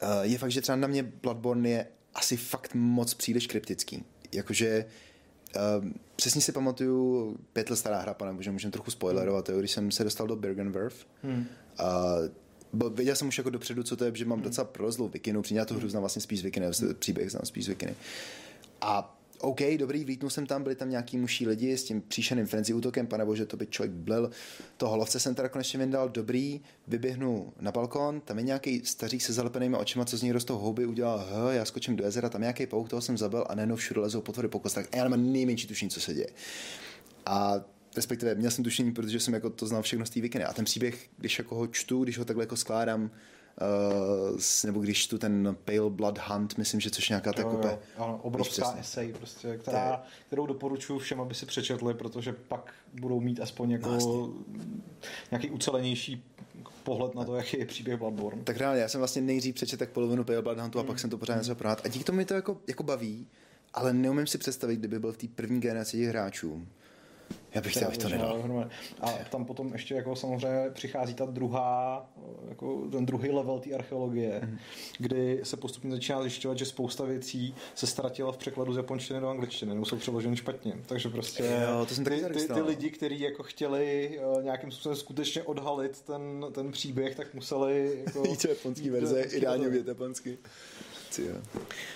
[0.04, 4.04] uh, je fakt, že třeba na mě Bloodborne je asi fakt moc příliš kryptický.
[4.32, 4.86] Jakože
[5.82, 9.72] um, přesně si pamatuju, pět let stará hra, pane bože, můžeme trochu spoilerovat, jo, když
[9.72, 11.46] jsem se dostal do Bergenwerf, hmm.
[11.80, 11.86] uh,
[12.74, 14.44] bo věděl jsem už jako dopředu, co to je, že mám hmm.
[14.44, 16.68] docela prolezlou vikinu, přiněla to hru znám vlastně spíš z vikiny,
[17.00, 17.96] příběh znám spíš z vikiny.
[18.82, 22.74] A OK, dobrý, vlítnul jsem tam, byli tam nějaký muší lidi s tím příšeným frenzy
[22.74, 24.32] útokem, pane bože, to by člověk blil.
[24.78, 29.34] Toho lovce jsem teda konečně vyndal, dobrý, vyběhnu na balkon, tam je nějaký stařík se
[29.34, 32.68] zalepenými očima, co z něj rostou houby, udělal, h, já skočím do jezera, tam nějaký
[32.68, 35.68] pouk, toho jsem zabil a nejenom všude lezou potvory po kostách a já nemám nejmenší
[35.68, 36.30] tušení, co se děje.
[37.26, 37.62] A
[37.96, 40.44] respektive měl jsem tušení, protože jsem jako to znal všechno z té.
[40.46, 43.12] A ten příběh, když jako ho čtu, když ho takhle jako skládám,
[44.64, 47.80] nebo když tu ten Pale Blood Hunt, myslím, že což nějaká ta kupe.
[47.98, 53.40] Ano, obrovská esej, prostě, která, kterou doporučuji všem, aby si přečetli, protože pak budou mít
[53.40, 54.18] aspoň jako vlastně.
[55.32, 56.24] nějaký ucelenější
[56.84, 58.44] pohled na to, jaký je příběh Bloodborne.
[58.44, 60.88] Tak reálně, já jsem vlastně nejdřív přečet tak polovinu Pale Blood Huntu a mm.
[60.88, 61.56] pak jsem to pořád mm.
[61.56, 61.86] prohrát.
[61.86, 63.28] A díky tomu mi to jako, jako baví,
[63.74, 66.68] ale neumím si představit, kdyby byl v té první generaci těch hráčů
[67.54, 68.70] já bych chtěl, abych to nedal.
[69.02, 72.06] A tam potom ještě jako samozřejmě přichází ta druhá,
[72.50, 74.58] jako ten druhý level té archeologie, mm.
[74.98, 79.30] kdy se postupně začíná zjišťovat, že spousta věcí se ztratila v překladu z japonštiny do
[79.30, 80.74] angličtiny, nebo jsou přeloženy špatně.
[80.86, 84.96] Takže prostě jo, to jsem ty, ty, ty, lidi, kteří jako chtěli uh, nějakým způsobem
[84.96, 88.24] skutečně odhalit ten, ten příběh, tak museli jako...
[88.28, 90.38] Jít japonský verze, ideálně vět japonsky.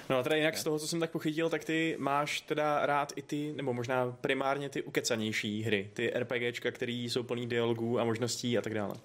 [0.09, 3.13] No a teda jinak z toho, co jsem tak pochytil, tak ty máš teda rád
[3.15, 8.03] i ty, nebo možná primárně ty ukecanější hry, ty RPGčka, které jsou plný dialogů a
[8.03, 8.95] možností a tak dále.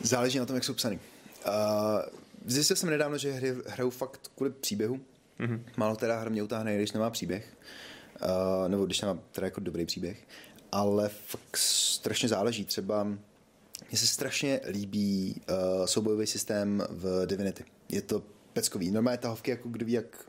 [0.00, 1.00] Záleží na tom, jak jsou psaný.
[1.46, 1.52] Uh,
[2.46, 5.00] zjistil jsem nedávno, že hry hrajou fakt kvůli příběhu.
[5.40, 5.62] Mm-hmm.
[5.76, 7.56] Málo teda hra mě utáhne, když nemá příběh.
[8.22, 10.26] Uh, nebo když nemá teda jako dobrý příběh.
[10.72, 12.64] Ale fakt strašně záleží.
[12.64, 17.64] Třeba mně se strašně líbí uh, soubojový systém v Divinity.
[17.88, 18.22] Je to
[18.52, 18.90] peckový.
[18.90, 20.26] Normálně tahovky jako kdo ví, jak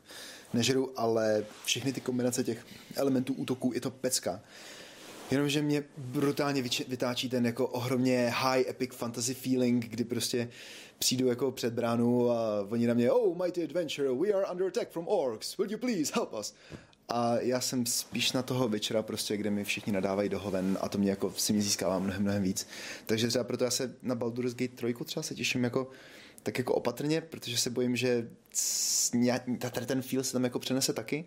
[0.54, 4.40] nežeru, ale všechny ty kombinace těch elementů útoků je to pecka.
[5.30, 10.48] Jenomže mě brutálně vytáčí ten jako ohromně high epic fantasy feeling, kdy prostě
[10.98, 14.90] přijdu jako před bránu a oni na mě, oh, mighty adventure, we are under attack
[14.90, 16.54] from orcs, will you please help us?
[17.08, 20.88] A já jsem spíš na toho večera prostě, kde mi všichni nadávají do hoven a
[20.88, 22.66] to mě jako si mě získává mnohem, mnohem víc.
[23.06, 25.90] Takže třeba proto já se na Baldur's Gate 3 třeba se těším jako
[26.44, 28.28] tak jako opatrně, protože se bojím, že
[29.70, 31.24] tady ten feel se tam jako přenese taky.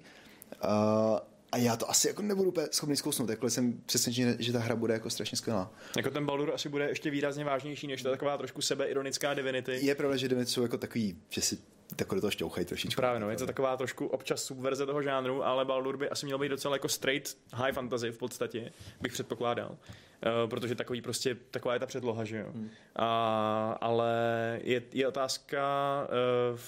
[0.64, 1.20] Uh,
[1.52, 4.76] a já to asi jako nebudu úplně schopný zkousnout, jakkoliv jsem přesvědčený, že ta hra
[4.76, 5.72] bude jako strašně skvělá.
[5.98, 9.86] Jako ten Baldur asi bude ještě výrazně vážnější, než ta taková trošku sebeironická Divinity.
[9.86, 11.58] Je pravda, že Divinity jsou jako takový, že si
[11.96, 13.02] tak do toho šťouchají trošičku.
[13.02, 16.38] Právě, no, je to taková trošku občas subverze toho žánru, ale Baldur by asi měl
[16.38, 18.72] být docela jako straight high fantasy v podstatě,
[19.02, 19.70] bych předpokládal.
[19.72, 22.52] Uh, protože takový prostě, taková je ta předloha, že jo.
[22.54, 22.70] Hmm.
[22.96, 24.14] A, ale
[24.64, 25.62] je, je otázka,
[26.54, 26.60] uh,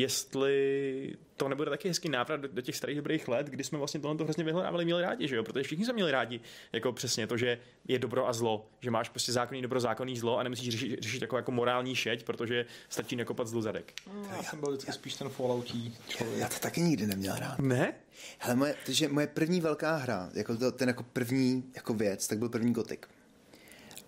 [0.00, 4.00] jestli to nebude taky hezký návrat do, do těch starých dobrých let, kdy jsme vlastně
[4.00, 5.44] tohle hrozně vyhledávali, měli rádi, že jo?
[5.44, 6.40] Protože všichni jsme měli rádi,
[6.72, 10.38] jako přesně to, že je dobro a zlo, že máš prostě zákonný dobro, zákonný zlo
[10.38, 13.92] a nemusíš řešit, řešit jako, jako morální šeť, protože stačí nekopat zlu zadek.
[14.14, 16.40] No, já jsem byl vždycky spíš ten Falloutí člověk.
[16.40, 17.58] Já to taky nikdy neměl rád.
[17.58, 17.94] Ne?
[18.38, 22.38] Hele, moje, takže moje první velká hra, jako to, ten jako první jako věc, tak
[22.38, 23.08] byl první gotik.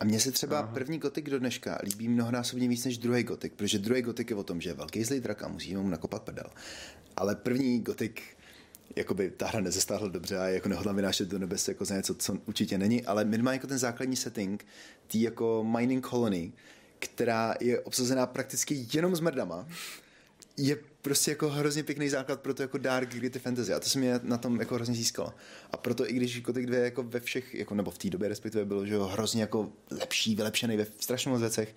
[0.00, 0.70] A mně se třeba Aha.
[0.74, 4.42] první gotik do dneška líbí mnohonásobně víc než druhý gotik, protože druhý gotik je o
[4.42, 6.46] tom, že je velký zlý drak a musí mu nakopat prdel.
[7.16, 8.22] Ale první gotik
[8.96, 12.38] jakoby ta hra nezestáhla dobře a jako nehodla vynášet do nebes jako za něco, co
[12.46, 14.66] určitě není, ale minimálně jako ten základní setting,
[15.06, 16.52] tý jako mining colony,
[16.98, 19.68] která je obsazená prakticky jenom s mrdama,
[20.56, 23.98] je prostě jako hrozně pěkný základ pro to jako dark gritty fantasy a to se
[23.98, 25.34] mě na tom jako hrozně získalo.
[25.72, 28.64] A proto i když Kotek 2 jako ve všech, jako, nebo v té době respektive
[28.64, 31.74] bylo, že hrozně jako lepší, vylepšený ve strašně moc věcech,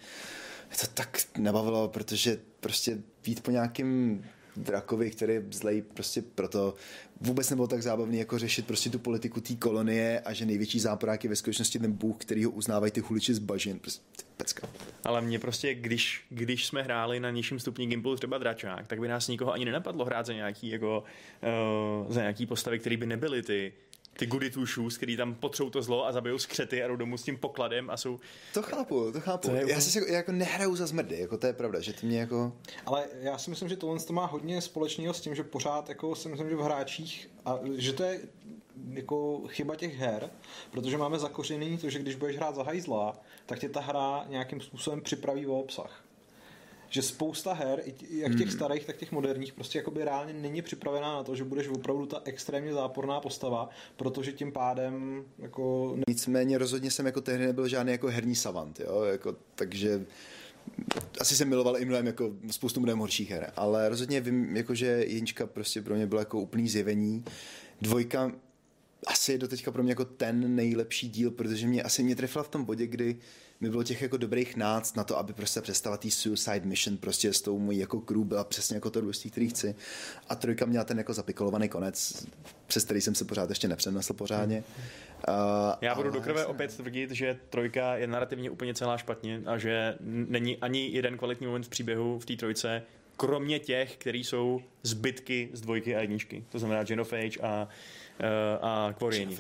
[0.81, 4.23] to tak nebavilo, protože prostě být po nějakým
[4.55, 6.73] drakovi, který je zlej prostě proto
[7.21, 11.23] vůbec nebylo tak zábavný jako řešit prostě tu politiku té kolonie a že největší záporák
[11.23, 13.79] je ve skutečnosti ten bůh, který ho uznávají ty huliči z bažin.
[13.79, 14.03] Prostě
[14.37, 14.67] pecka.
[15.03, 19.07] Ale mě prostě, když, když jsme hráli na nižším stupni Gimplu třeba dračák, tak by
[19.07, 21.03] nás nikoho ani nenapadlo hrát za nějaký, jako,
[22.03, 23.73] uh, za nějaký postavy, které by nebyly ty
[24.17, 27.17] ty goody two shoes, který tam potřou to zlo a zabijou skřety a jdou domů
[27.17, 28.19] s tím pokladem a jsou...
[28.53, 29.47] To chápu, to chápu.
[29.47, 32.05] To je já si jako, jako nehraju za zmrdy, jako to je pravda, že ty
[32.05, 32.53] mě jako...
[32.85, 36.15] Ale já si myslím, že tohle to má hodně společného s tím, že pořád jako
[36.15, 38.19] si myslím, že v hráčích a že to je
[38.93, 40.29] jako chyba těch her,
[40.71, 44.61] protože máme zakořenění to, že když budeš hrát za hajzla, tak tě ta hra nějakým
[44.61, 46.00] způsobem připraví o obsah
[46.91, 48.51] že spousta her, jak těch hmm.
[48.51, 52.21] starých, tak těch moderních, prostě jakoby reálně není připravená na to, že budeš opravdu ta
[52.25, 55.95] extrémně záporná postava, protože tím pádem jako...
[56.07, 60.05] Nicméně rozhodně jsem jako tehdy nebyl žádný jako herní savant, jo, jako, takže
[61.19, 65.05] asi jsem miloval i mnohem jako spoustu mnohem horších her, ale rozhodně vím, jako, že
[65.07, 67.25] Jinčka prostě pro mě bylo jako úplný zjevení.
[67.81, 68.31] Dvojka
[69.07, 72.43] asi je do teďka pro mě jako ten nejlepší díl, protože mě asi mě trefila
[72.43, 73.17] v tom bodě, kdy
[73.61, 77.33] mi bylo těch jako dobrých náct na to, aby prostě představa tý Suicide Mission prostě
[77.33, 79.75] s tou mojí jako crew byla přesně jako to důležitý, který chci.
[80.29, 82.27] A trojka měla ten jako zapikolovaný konec,
[82.67, 84.63] přes který jsem se pořád ještě nepřenesl pořádně.
[85.27, 85.33] Uh,
[85.81, 89.95] Já budu do krve opět tvrdit, že trojka je narrativně úplně celá špatně a že
[89.99, 92.83] není ani jeden kvalitní moment v příběhu v té trojce,
[93.17, 96.45] kromě těch, který jsou zbytky z dvojky a jedničky.
[96.49, 97.67] To znamená Genophage a Eh,
[98.61, 99.37] a Kvorieni.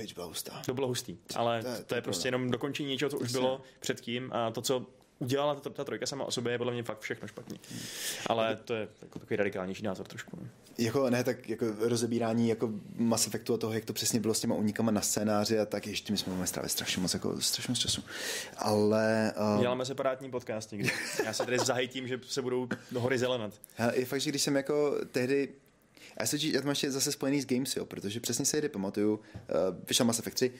[0.65, 3.31] To bylo hustý, ale to, je, to, to je prostě jenom dokončení něčeho, co už
[3.31, 4.85] bylo předtím a to, co
[5.21, 7.59] udělala ta, ta trojka sama o sobě, je podle mě fakt všechno špatně.
[8.27, 10.37] Ale to je jako takový radikálnější názor trošku.
[10.41, 10.49] Ne?
[10.77, 14.39] Jako ne, tak jako rozebírání jako Mass Effectu a toho, jak to přesně bylo s
[14.39, 17.71] těma unikama na scénáři a tak ještě my jsme mohli strávit strašně moc, jako strašně
[17.71, 18.03] moc času.
[18.57, 19.33] Ale...
[19.55, 19.61] Uh...
[19.61, 20.91] Děláme separátní podcast někdy.
[21.25, 23.53] Já se tady zahejtím, že se budou do hory zelenat.
[23.93, 25.49] Je fakt, že když jsem jako tehdy
[26.21, 28.69] já, se, já to mám ještě zase spojený s Games, jo, protože přesně se jde
[28.69, 29.19] pamatuju, uh,
[29.87, 30.51] vyšla Mass Effect 3,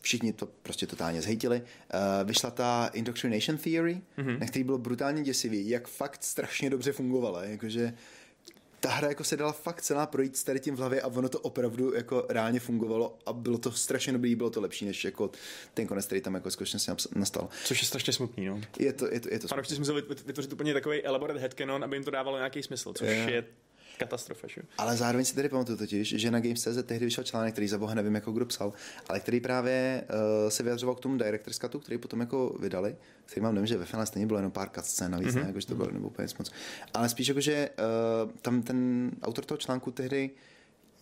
[0.00, 1.62] všichni to prostě totálně zhejtili.
[1.62, 4.38] Uh, vyšla ta Indoctrination Theory, mm-hmm.
[4.38, 7.94] na který bylo brutálně děsivý, jak fakt strašně dobře fungovala, jakože
[8.80, 11.28] ta hra jako se dala fakt celá projít s tady tím v hlavě a ono
[11.28, 15.30] to opravdu jako reálně fungovalo a bylo to strašně dobrý, bylo to lepší než jako
[15.74, 16.78] ten konec, který tam jako skutečně
[17.14, 17.48] nastal.
[17.64, 18.60] Což je strašně smutný, no.
[18.78, 22.04] Je to, je to, je to Fanoušci museli vytvořit úplně takový elaborate headcanon, aby jim
[22.04, 23.44] to dávalo nějaký smysl, což je, je
[24.00, 24.48] katastrofa.
[24.48, 24.62] Že?
[24.78, 27.94] Ale zároveň si tady pamatuju totiž, že na Games.cz tehdy vyšel článek, který za boha
[27.94, 28.72] nevím, jako kdo psal,
[29.08, 32.96] ale který právě uh, se vyjadřoval k tomu Director's Cutu, který potom jako vydali,
[33.26, 35.42] který mám nevím, že ve finále stejně bylo jenom pár cutscén navíc, mm-hmm.
[35.42, 36.50] ne, jako, že to bylo nebo úplně moc.
[36.94, 37.70] Ale spíš jako, že
[38.24, 40.30] uh, tam ten autor toho článku tehdy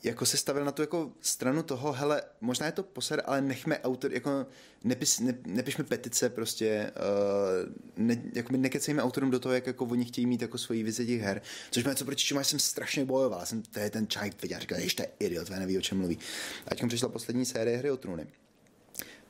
[0.02, 3.78] jako se stavil na tu jako stranu toho, hele, možná je to poser, ale nechme
[3.78, 4.46] autor, jako
[4.84, 10.04] nepis, ne, nepišme petice prostě, uh, ne, jako nekecejme autorům do toho, jak jako oni
[10.04, 13.46] chtějí mít jako svoji vizi těch her, což mě co proti čemu jsem strašně bojoval,
[13.46, 16.18] jsem to je ten čajk viděl, říkal, že to je idiot, neví, o čem mluví.
[16.66, 18.26] A teď přišla poslední série hry o trůny,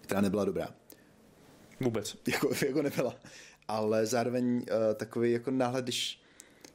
[0.00, 0.74] která nebyla dobrá.
[1.80, 2.16] Vůbec.
[2.26, 3.16] Jako, jako nebyla.
[3.68, 4.64] Ale zároveň uh,
[4.94, 6.22] takový jako náhled, když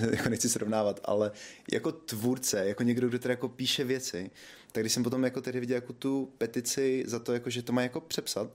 [0.10, 1.30] jako nechci srovnávat, ale
[1.72, 4.30] jako tvůrce, jako někdo, kdo teda jako píše věci,
[4.72, 7.72] tak když jsem potom jako tedy viděl jako tu petici za to, jako, že to
[7.72, 8.50] má jako přepsat,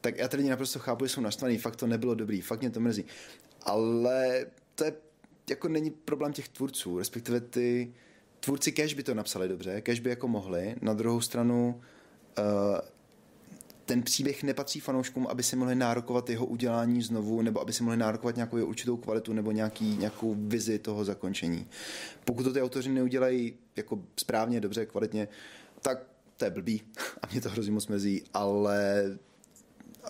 [0.00, 2.80] tak já tady naprosto chápu, že jsou naštvaný, fakt to nebylo dobrý, fakt mě to
[2.80, 3.04] mrzí.
[3.62, 4.92] Ale to je,
[5.50, 7.94] jako není problém těch tvůrců, respektive ty
[8.40, 11.80] tvůrci cash by to napsali dobře, cash by jako mohli, na druhou stranu
[12.38, 12.78] uh,
[13.90, 17.96] ten příběh nepatří fanouškům, aby si mohli nárokovat jeho udělání znovu, nebo aby si mohli
[17.96, 21.66] nárokovat nějakou určitou kvalitu nebo nějaký, nějakou vizi toho zakončení.
[22.24, 25.28] Pokud to ty autoři neudělají jako správně, dobře, kvalitně,
[25.82, 25.98] tak
[26.36, 26.82] to je blbý
[27.22, 29.04] a mě to hrozně moc mrzí, ale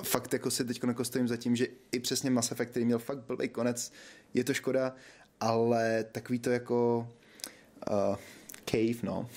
[0.03, 2.99] fakt jako si teď jako stojím za tím, že i přesně Mass Effect, který měl
[2.99, 3.93] fakt blbý konec,
[4.35, 4.95] je to škoda,
[5.41, 7.09] ale takový to jako
[7.91, 8.17] uh,
[8.71, 9.29] cave, no.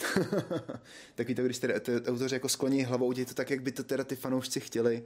[1.15, 3.83] Takový to, když teda ty autoři jako skloní hlavou, dějí to tak, jak by to
[3.83, 5.03] teda ty fanoušci chtěli,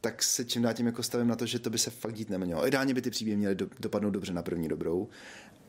[0.00, 2.30] tak se čím dál tím jako stavím na to, že to by se fakt dít
[2.30, 2.66] nemělo.
[2.66, 5.08] Ideálně by ty příběhy měly do, dopadnout dobře na první dobrou,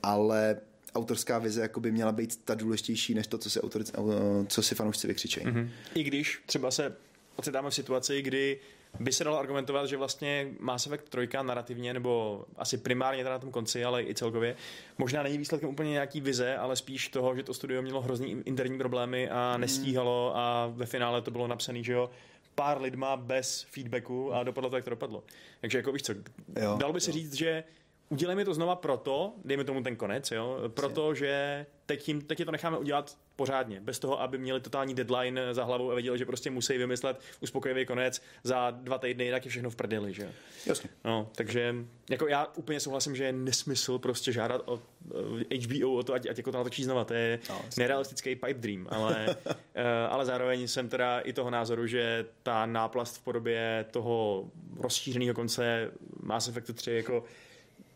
[0.04, 0.58] ale
[0.96, 3.84] autorská vize jako by měla být ta důležitější, než to, co si, autor,
[4.48, 5.46] co si fanoušci vykřičejí.
[5.46, 5.70] Mm-hmm.
[5.96, 6.96] I když třeba se
[7.36, 8.60] ocitáme v situaci, kdy
[9.00, 13.40] by se dalo argumentovat, že vlastně Mass Effect 3 narrativně, nebo asi primárně teda na
[13.40, 14.56] tom konci, ale i celkově,
[14.98, 18.78] možná není výsledkem úplně nějaký vize, ale spíš toho, že to studio mělo hrozný interní
[18.78, 19.62] problémy a hmm.
[19.62, 22.10] nestíhalo a ve finále to bylo napsané, že jo,
[22.56, 25.24] pár lidma bez feedbacku a dopadlo to, jak to dopadlo.
[25.62, 26.14] Takže jako víš co,
[26.62, 27.14] jo, dalo by se jo.
[27.14, 27.64] říct, že
[28.10, 32.46] udělejme to znova proto, dejme tomu ten konec, jo, proto, že teď, jim, teď je
[32.46, 36.26] to necháme udělat pořádně, bez toho, aby měli totální deadline za hlavou a věděli, že
[36.26, 40.32] prostě musí vymyslet uspokojivý konec za dva týdny, jinak je všechno v prdeli, že?
[40.66, 40.90] Jasně.
[41.06, 41.76] No, takže
[42.10, 44.82] jako já úplně souhlasím, že je nesmysl prostě žádat o
[45.66, 48.88] HBO o to, ať, ať jako to natočí znova, to je no, nerealistický pipe dream,
[48.90, 49.36] ale,
[49.76, 54.46] eh, ale zároveň jsem teda i toho názoru, že ta náplast v podobě toho
[54.80, 55.92] rozšířeného konce
[56.24, 57.24] Mass Effectu 3 jako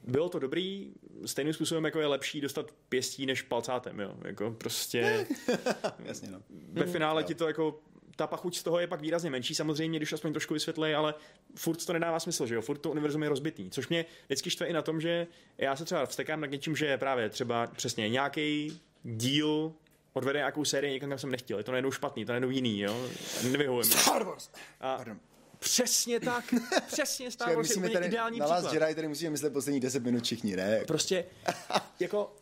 [0.09, 0.91] bylo to dobrý,
[1.25, 4.15] stejným způsobem jako je lepší dostat pěstí než palcátem, jo.
[4.25, 5.27] Jako prostě...
[6.05, 6.41] Jasně, no.
[6.71, 7.79] Ve finále ti to jako
[8.15, 11.13] ta pachuť z toho je pak výrazně menší, samozřejmě, když aspoň trošku vysvětlí, ale
[11.55, 14.67] furt to nedává smysl, že jo, furt to univerzum je rozbitý, což mě vždycky štve
[14.67, 18.79] i na tom, že já se třeba vstekám nad něčím, že právě třeba přesně nějaký
[19.03, 19.73] díl
[20.13, 21.57] odvede nějakou sérii někam, kam jsem nechtěl.
[21.57, 23.09] Je to najednou špatný, to najednou jiný, jo.
[23.51, 24.49] Nevyhovuje Star Wars!
[24.79, 25.19] A, Pardon.
[25.59, 26.53] Přesně tak,
[26.87, 28.73] přesně Star Wars je tady, ideální na příklad.
[28.73, 30.81] Jedi tady musíme myslet poslední 10 minut všichni, ne?
[30.87, 31.25] Prostě,
[31.99, 32.35] jako,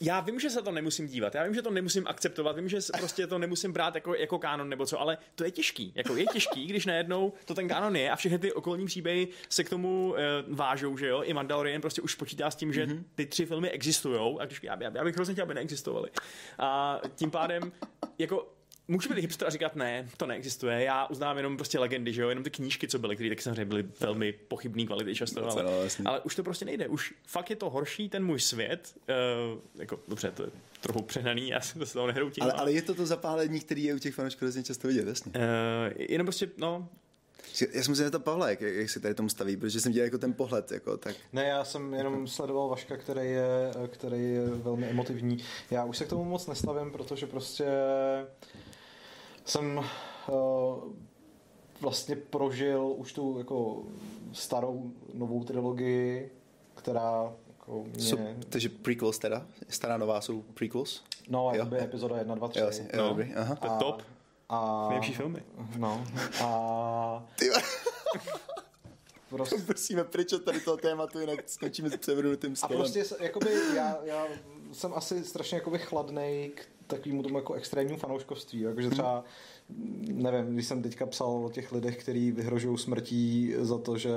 [0.00, 2.78] já vím, že se to nemusím dívat, já vím, že to nemusím akceptovat, vím, že
[2.98, 5.92] prostě to nemusím brát jako, jako kánon nebo co, ale to je těžký.
[5.94, 9.64] Jako je těžký, když najednou to ten kánon je a všechny ty okolní příběhy se
[9.64, 11.22] k tomu uh, vážou, že jo.
[11.22, 13.02] I Mandalorian prostě už počítá s tím, že mm-hmm.
[13.14, 16.10] ty tři filmy existují a když já, já, já bych hrozně chtěl, aby neexistovaly.
[16.58, 17.72] A tím pádem,
[18.18, 18.55] jako
[18.88, 20.82] Můžu být hipster a říkat ne, to neexistuje.
[20.82, 23.64] Já uznám jenom prostě legendy, že jo, jenom ty knížky, co byly, které taky samozřejmě
[23.64, 25.64] byly velmi pochybné kvality často, ale,
[26.04, 26.88] ale, už to prostě nejde.
[26.88, 28.94] Už fakt je to horší ten můj svět.
[29.54, 32.44] Uh, jako, dobře, to je trochu přehnaný, já se to toho nehroutím.
[32.44, 35.32] Ale, ale, je to to zapálení, který je u těch fanoušků hrozně často vidět, jasně.
[35.34, 36.88] Uh, jenom prostě, no,
[37.72, 40.18] já jsem si to Pavla, jak, jak si tady tomu staví, protože jsem dělal jako
[40.18, 40.72] ten pohled.
[40.72, 41.16] Jako, tak.
[41.32, 45.38] Ne, já jsem jenom sledoval Vaška, který je, který je velmi emotivní.
[45.70, 47.64] Já už se k tomu moc nestavím, protože prostě
[49.46, 49.84] jsem
[50.28, 50.92] uh,
[51.80, 53.82] vlastně prožil už tu jako
[54.32, 56.30] starou, novou trilogii,
[56.74, 58.02] která jako mě...
[58.02, 59.46] So, takže prequels teda?
[59.68, 61.04] Stará nová jsou prequels?
[61.28, 62.60] No, jo, by epizoda 1, 2, 3.
[62.60, 63.54] Jo, jo, no, dobrý, aha.
[63.54, 64.02] To je top.
[64.48, 64.86] A...
[64.88, 65.42] Nejlepší filmy.
[65.76, 66.04] No.
[66.42, 67.26] A...
[69.28, 69.56] prostě...
[69.66, 72.76] Prosíme, pryč od tady toho tématu, jinak skončíme s převrnutým stolem.
[72.76, 74.26] A prostě, jakoby, já, já
[74.72, 79.24] jsem asi strašně jakoby chladnej k takovému tomu jako extrémnímu fanouškovství, jakože třeba
[80.12, 84.10] nevím, když jsem teďka psal o těch lidech, kteří vyhrožují smrtí za to, že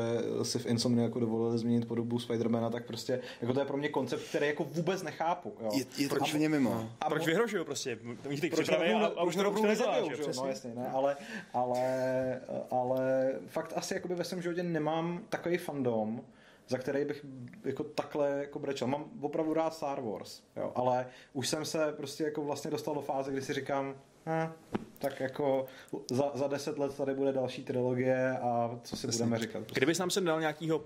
[0.43, 0.65] si v
[0.97, 4.63] jako dovolili změnit podobu Spidermana, tak prostě jako to je pro mě koncept, který jako
[4.63, 5.53] vůbec nechápu.
[5.61, 5.69] Jo.
[5.73, 6.89] Je, je to proč, úplně mimo.
[7.01, 7.99] A proč vyhrožují prostě?
[8.27, 10.09] Oni teď proč rovnou, a, a už to rovnou nezabijou?
[10.37, 11.17] No jasně, ne, ale,
[11.53, 12.41] ale,
[12.71, 16.21] ale fakt asi jakoby ve svém životě nemám takový fandom,
[16.69, 17.25] za který bych
[17.63, 18.87] jako takhle jako brečel.
[18.87, 23.01] Mám opravdu rád Star Wars, jo, ale už jsem se prostě jako vlastně dostal do
[23.01, 23.95] fáze, kdy si říkám,
[24.27, 24.51] eh,
[24.97, 25.65] tak jako
[26.11, 29.25] za, za deset let tady bude další trilogie a co si Přesně.
[29.25, 29.59] budeme říkat.
[29.59, 29.79] Prostě.
[29.79, 30.85] Kdyby nám sem dal nějakýho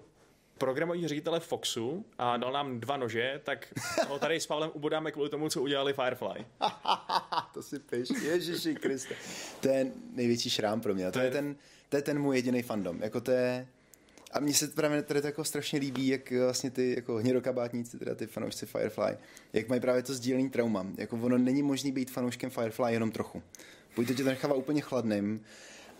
[0.57, 3.73] programový ředitele Foxu a dal nám dva nože, tak
[4.07, 6.45] ho tady s Pavlem ubodáme kvůli tomu, co udělali Firefly.
[7.53, 9.15] to si piš, Ježiši Kriste.
[9.59, 11.05] To je největší šrám pro mě.
[11.05, 11.55] To, to je, ten,
[11.89, 13.01] to je ten můj jediný fandom.
[13.01, 13.67] Jako to je...
[14.33, 18.15] A mně se právě tady to jako strašně líbí, jak vlastně ty jako hnědokabátníci, teda
[18.15, 19.17] ty fanoušci Firefly,
[19.53, 20.87] jak mají právě to sdílený trauma.
[20.97, 23.43] Jako ono není možný být fanouškem Firefly jenom trochu.
[23.95, 25.41] Buď to tě to nechává úplně chladným,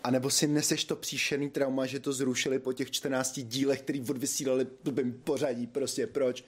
[0.04, 4.00] a nebo si neseš to příšerný trauma, že to zrušili po těch 14 dílech, který
[4.00, 6.44] odvysílali blbým pořadí, prostě proč.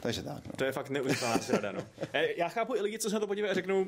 [0.00, 0.46] Takže tak.
[0.46, 0.52] No.
[0.56, 1.86] To je fakt neuvěřitelná srada, no.
[2.12, 3.86] E, já chápu i lidi, co se na to podívají a řeknou,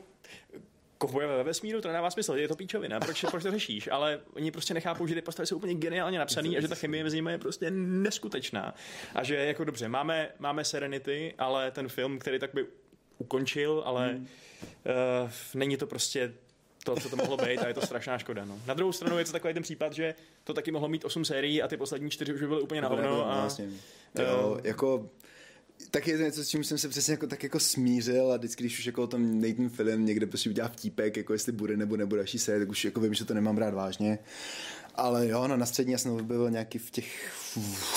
[0.98, 3.88] kovbojové ve vesmíru, to nedává smysl, je to píčovina, proč, proč to řešíš?
[3.92, 7.04] Ale oni prostě nechápou, že ty postavy jsou úplně geniálně napsané a že ta chemie
[7.04, 8.74] mezi nimi je prostě neskutečná.
[9.14, 12.66] A že jako dobře, máme, máme Serenity, ale ten film, který tak by
[13.18, 14.28] ukončil, ale hmm.
[15.24, 16.34] uh, není to prostě
[16.84, 18.44] to, co to mohlo být a je to strašná škoda.
[18.44, 18.58] No.
[18.66, 20.14] Na druhou stranu je to takový ten případ, že
[20.44, 22.88] to taky mohlo mít 8 sérií a ty poslední čtyři už by byly úplně na
[22.88, 23.30] hovno.
[23.30, 23.68] A, vlastně.
[24.18, 25.10] jo, uh, jako
[25.90, 28.62] tak je to něco, s čím jsem se přesně jako, tak jako smířil a vždycky,
[28.62, 31.96] když už jako o tom Nathan film někde prostě udělá vtípek, jako jestli bude nebo
[31.96, 34.18] nebude další série, tak už jako vím, že to nemám rád vážně.
[34.94, 37.32] Ale jo, no na střední já jsem byl nějaký v těch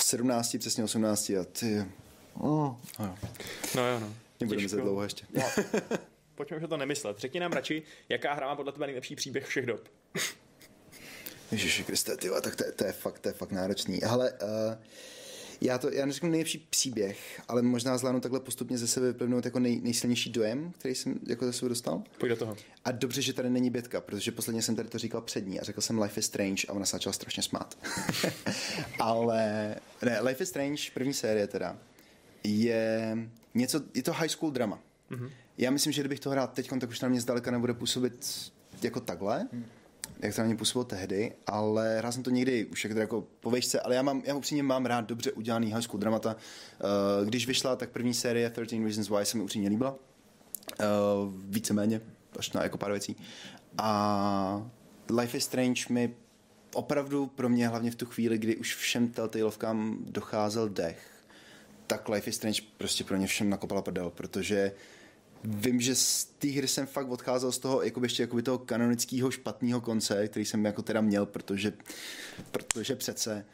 [0.00, 1.84] 17, přesně 18 a ty...
[2.34, 3.18] Oh, no,
[3.76, 4.14] no jo, no.
[4.40, 5.26] Nebudeme se dlouho ještě.
[5.34, 5.42] No.
[6.34, 7.18] pojďme už to nemyslet.
[7.18, 9.88] Řekni nám radši, jaká hra má podle tebe nejlepší příběh všech dob.
[11.52, 14.02] Ježiši Kriste, tyva, tak to, je, to, je fakt, to je fakt náročný.
[14.02, 14.38] Ale uh,
[15.64, 19.58] já to, já neřeknu nejlepší příběh, ale možná zvládnu takhle postupně ze sebe vyplivnout jako
[19.58, 22.02] nej, nejsilnější dojem, který jsem jako ze sebe dostal.
[22.18, 22.56] Pojď do toho.
[22.84, 25.64] A dobře, že tady není Bětka, protože posledně jsem tady to říkal před ní a
[25.64, 27.78] řekl jsem Life is Strange a ona se začala strašně smát.
[28.98, 29.74] ale
[30.04, 31.78] ne, Life is Strange, první série teda,
[32.44, 33.18] je
[33.54, 34.78] něco, je to high school drama.
[35.10, 35.30] Mm-hmm.
[35.58, 38.26] Já myslím, že kdybych to hrál teď, tak už na mě zdaleka nebude působit
[38.82, 39.64] jako takhle, hmm.
[40.22, 43.50] Jak to na mě působilo tehdy, ale hrál jsem to někdy už jako, jako po
[43.50, 46.36] vejšce, ale já, mám, já upřímně mám rád dobře udělaný high school dramata.
[47.20, 49.90] Uh, když vyšla, tak první série 13 Reasons Why se mi upřímně líbila.
[49.90, 49.96] Uh,
[51.48, 52.00] víceméně,
[52.38, 53.16] až na jako pár věcí.
[53.78, 54.70] A
[55.18, 56.14] Life is Strange mi
[56.74, 61.08] opravdu pro mě, hlavně v tu chvíli, kdy už všem Telltaleovkám docházel dech,
[61.86, 64.72] tak Life is Strange prostě pro ně všem nakopala prdel, protože
[65.44, 69.30] vím, že z té hry jsem fakt odcházel z toho jakoby ještě jakoby toho kanonického
[69.30, 71.72] špatného konce, který jsem jako teda měl, protože,
[72.50, 73.44] protože přece,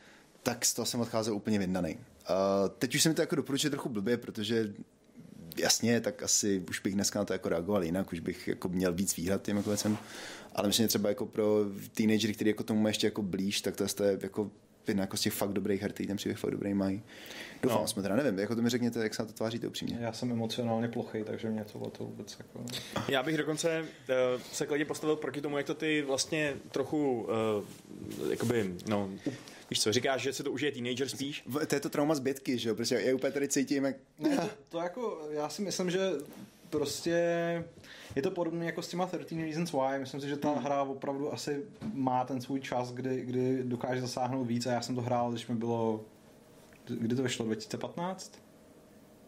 [0.42, 1.94] tak z toho jsem odcházel úplně vyndaný.
[1.94, 1.98] Uh,
[2.78, 4.74] teď už jsem to jako doporučil trochu blbě, protože
[5.56, 8.92] jasně, tak asi už bych dneska na to jako reagoval jinak, už bych jako měl
[8.92, 9.98] víc výhrad těm jako věcem,
[10.54, 14.04] ale myslím, že třeba jako pro teenagery, který jako tomu ještě jako blíž, tak to
[14.04, 14.50] je jako
[14.86, 17.02] jedna jako z těch fakt dobrých her, ten příběh fakt dobrý mají.
[17.62, 17.88] Doufám, no.
[17.88, 19.98] jsme teda nevím, jako to mi řekněte, jak se na to tváříte upřímně.
[20.00, 22.64] Já jsem emocionálně plochý, takže mě to to vůbec jako...
[23.08, 27.28] Já bych dokonce uh, se kladě postavil proti tomu, jak to ty vlastně trochu
[28.20, 29.10] uh, jakoby, no,
[29.70, 31.44] Víš co, říkáš, že se to užije teenager spíš?
[31.66, 32.74] To je to trauma zbytky, že jo?
[32.74, 33.96] Protože já úplně tady cítím, jak...
[34.18, 36.00] Ne, to, to, jako, já si myslím, že
[36.70, 37.12] prostě
[38.16, 39.98] je to podobné jako s těma 13 Reasons Why.
[39.98, 40.64] Myslím si, že ta hmm.
[40.64, 44.94] hra opravdu asi má ten svůj čas, kdy, kdy dokáže zasáhnout víc a já jsem
[44.94, 46.04] to hrál, když mi bylo
[46.88, 48.32] kdy to vyšlo, 2015?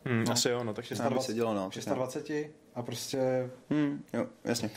[0.04, 0.32] Hmm, no.
[0.32, 3.50] Asi jo, no, tak 26, se dělo, no, 26 a prostě...
[3.70, 4.70] Hmm, jo, jasně.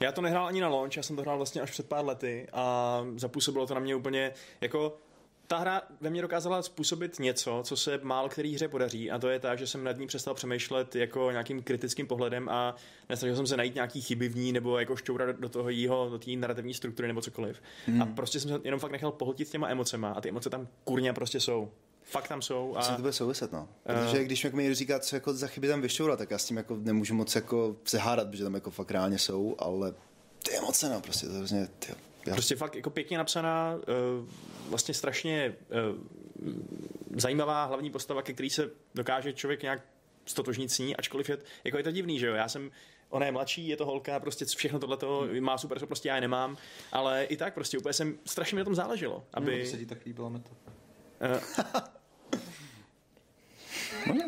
[0.00, 2.48] Já to nehrál ani na launch, já jsem to hrál vlastně až před pár lety
[2.52, 4.98] a zapůsobilo to na mě úplně jako
[5.46, 9.28] ta hra ve mně dokázala způsobit něco, co se málo který hře podaří a to
[9.28, 12.74] je tak, že jsem nad ní přestal přemýšlet jako nějakým kritickým pohledem a
[13.08, 16.18] nesnažil jsem se najít nějaký chyby v ní nebo jako šťourat do toho jího, do
[16.18, 17.62] té narrativní struktury nebo cokoliv.
[17.86, 18.02] Hmm.
[18.02, 21.12] A prostě jsem se jenom fakt nechal pohltit těma emocema a ty emoce tam kurně
[21.12, 21.70] prostě jsou
[22.02, 22.76] fakt tam jsou.
[22.76, 22.96] A...
[22.96, 23.68] to bude souviset, no.
[23.82, 24.24] Protože uh...
[24.24, 26.76] když mi někdo říká, co jako za chyby tam vyšťourat, tak já s tím jako
[26.76, 29.94] nemůžu moc jako se hádat, protože tam jako fakt reálně jsou, ale
[30.42, 31.92] ty emoce, no, prostě to je hrozně, ty,
[32.32, 34.28] Prostě fakt jako pěkně napsaná, uh,
[34.68, 35.54] vlastně strašně
[35.90, 35.98] uh,
[37.16, 39.80] zajímavá hlavní postava, ke který se dokáže člověk nějak
[40.24, 42.70] stotožnit s ní, ačkoliv je, jako je to divný, že jo, já jsem
[43.10, 44.98] ona je mladší, je to holka, prostě všechno tohle
[45.40, 46.56] má super, co prostě já je nemám,
[46.92, 49.58] ale i tak prostě úplně jsem, strašně mi na tom záleželo, aby...
[49.58, 50.50] No, to se ti tak líbilo, to.
[54.08, 54.14] Uh,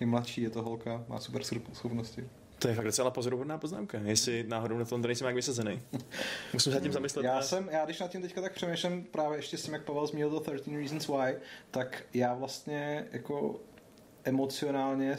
[0.00, 0.06] je.
[0.06, 1.42] Mladší, je to holka, má super
[1.72, 2.28] schopnosti.
[2.58, 5.82] To je fakt docela pozoruhodná poznámka, jestli náhodou na tom nejsem jak vysazený.
[6.52, 7.24] Musím se tím zamyslet.
[7.24, 10.06] Já, jsem, já když nad tím teďka tak přemýšlím právě ještě s tím, jak Pavel
[10.06, 11.36] zmínil to 13 Reasons Why,
[11.70, 13.60] tak já vlastně jako
[14.24, 15.16] emocionálně,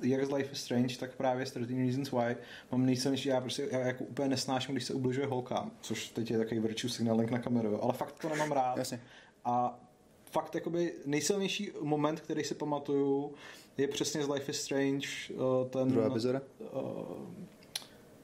[0.00, 2.36] jak z Life is Strange, tak právě s 13 Reasons Why
[2.72, 6.38] mám nejsilnější, já prostě já jako úplně nesnáším, když se ubližuje holkám, což teď je
[6.38, 8.78] takový virtue signaling na kameru, ale fakt to nemám rád.
[8.78, 9.00] Jasně.
[9.44, 9.80] A
[10.30, 13.34] fakt jakoby nejsilnější moment, který si pamatuju,
[13.78, 15.08] je přesně z Life is Strange.
[15.34, 16.40] Uh, ten, Druhá epizoda?
[16.72, 16.80] Uh,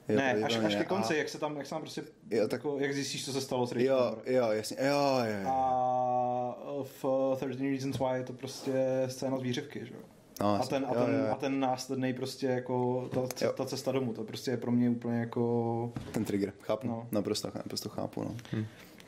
[0.08, 1.16] Jo, ne, až, až ke konci, a...
[1.16, 2.52] jak se tam, jak se tam prostě, jo, tak...
[2.52, 5.48] jako, jak zjistíš, co se stalo s Rage Jo, jo, jasně, jo, jo, jo.
[5.48, 10.00] A v 13 Reasons Why je to prostě scéna z výřivky, že jo.
[10.40, 11.32] No, a, ten, a, ten, jo, jo.
[11.32, 15.18] a ten následný prostě jako ta, ta cesta domů, to prostě je pro mě úplně
[15.18, 15.92] jako...
[16.12, 17.08] Ten trigger, chápu, no.
[17.10, 18.36] naprosto, naprosto chápu, no.
[18.52, 18.66] Hm.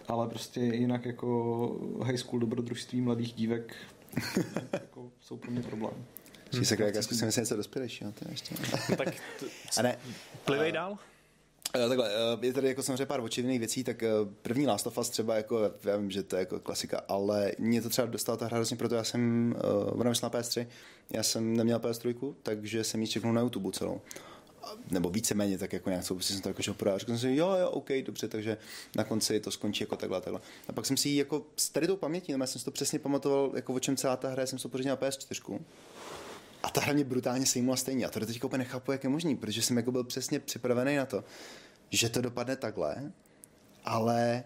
[0.09, 3.75] Ale prostě jinak jako high school dobrodružství mladých dívek
[4.73, 5.95] jako jsou pro mě problém.
[6.57, 8.55] Hmm, se jak zkusím si něco dospělejšího, to ještě.
[8.91, 9.09] No, tak
[9.41, 9.47] to,
[9.77, 9.99] a ne,
[10.45, 10.99] plivej dál?
[11.73, 12.11] Takhle,
[12.41, 14.05] je tady jako samozřejmě pár očividných věcí, tak
[14.43, 17.83] první Last of Us třeba, jako, já vím, že to je jako klasika, ale mě
[17.83, 19.55] to třeba dostala ta hra hrozně, proto já jsem,
[19.89, 20.67] ona vyšla na PS3,
[21.11, 24.01] já jsem neměl PS3, takže jsem ji čeknul na YouTube celou
[24.91, 26.75] nebo víceméně tak jako nějak prostě jsem to jako šel.
[26.97, 28.57] Řekl jsem si, jo, jo, OK, dobře, takže
[28.97, 30.41] na konci to skončí jako takhle, takhle.
[30.69, 32.99] A pak jsem si jako s tady tou pamětí, no, já jsem si to přesně
[32.99, 35.59] pamatoval, jako o čem celá ta hra, jsem si to pořídil na PS4.
[36.63, 38.07] A ta hra mě brutálně sejmula stejně.
[38.07, 41.07] A to teď úplně nechápu, jak je možný, protože jsem jako byl přesně připravený na
[41.07, 41.25] to,
[41.91, 43.13] že to dopadne takhle,
[43.85, 44.45] ale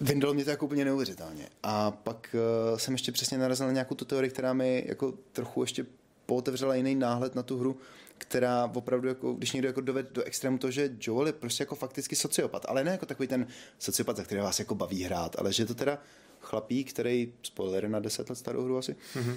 [0.00, 1.48] vyndalo mě to jako úplně neuvěřitelně.
[1.62, 2.36] A pak
[2.72, 5.86] uh, jsem ještě přesně narazil na nějakou tu teorii, která mi jako trochu ještě
[6.26, 7.76] pootevřela jiný náhled na tu hru,
[8.18, 11.74] která opravdu, jako, když někdo jako dovede do extrému to, že Joel je prostě jako
[11.74, 13.46] fakticky sociopat, ale ne jako takový ten
[13.78, 15.98] sociopat, za který vás jako baví hrát, ale že to teda
[16.40, 19.36] chlapík, který, spoiler na 10 let starou hru asi, mm-hmm.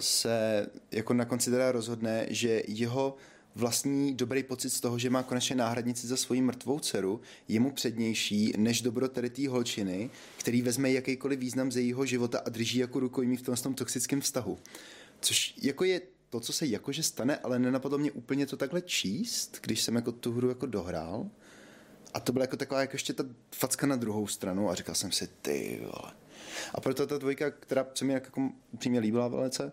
[0.00, 3.16] Se jako na konci teda rozhodne, že jeho
[3.54, 7.70] vlastní dobrý pocit z toho, že má konečně náhradnici za svoji mrtvou dceru, je mu
[7.70, 12.78] přednější než dobro tady té holčiny, který vezme jakýkoliv význam ze jejího života a drží
[12.78, 14.58] jako rukojmí v tom, tom toxickém vztahu.
[15.20, 19.58] Což jako je to, co se jakože stane, ale nenapadlo mě úplně to takhle číst,
[19.62, 21.30] když jsem jako tu hru jako dohrál.
[22.14, 23.24] A to byla jako taková jako ještě ta
[23.54, 26.12] facka na druhou stranu a říkal jsem si, ty vole.
[26.74, 29.72] A proto ta dvojka, která se mi jako upřímně líbila velice,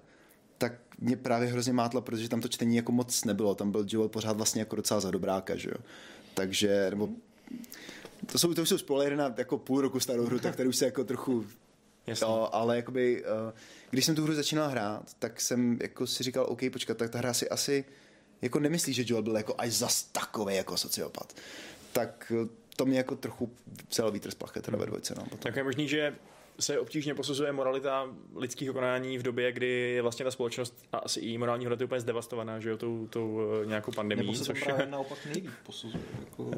[0.58, 3.56] tak mě právě hrozně mátla, protože tam to čtení jako moc nebylo.
[3.56, 5.78] Tam byl Joel pořád vlastně jako docela za dobráka, že jo.
[6.34, 7.10] Takže, nebo
[8.32, 10.86] to jsou, to jsou spoilery na jako půl roku starou hru, tak tady už se
[10.86, 11.46] jako trochu
[12.08, 12.26] Jasně.
[12.26, 13.54] Jo, ale jakoby, uh,
[13.90, 17.18] když jsem tu hru začínal hrát, tak jsem jako si říkal, OK, počkat, tak ta
[17.18, 17.86] hra si asi
[18.42, 21.34] jako nemyslí, že Joel byl jako až zas takový jako sociopat.
[21.94, 23.52] Tak eh, to mě jako trochu
[23.90, 25.16] vzal vítr z plachet teda ve dvojce.
[25.18, 26.16] No, Tak je možný, že
[26.60, 31.20] se obtížně posuzuje moralita lidských konání v době, kdy je vlastně ta společnost a asi
[31.20, 34.22] i morální hodnota úplně zdevastovaná, že jo, tou, tou eh, nějakou pandemí.
[34.22, 34.64] Nebo se což...
[34.64, 36.04] právě naopak nejvíc posuzuje.
[36.20, 36.52] Jako...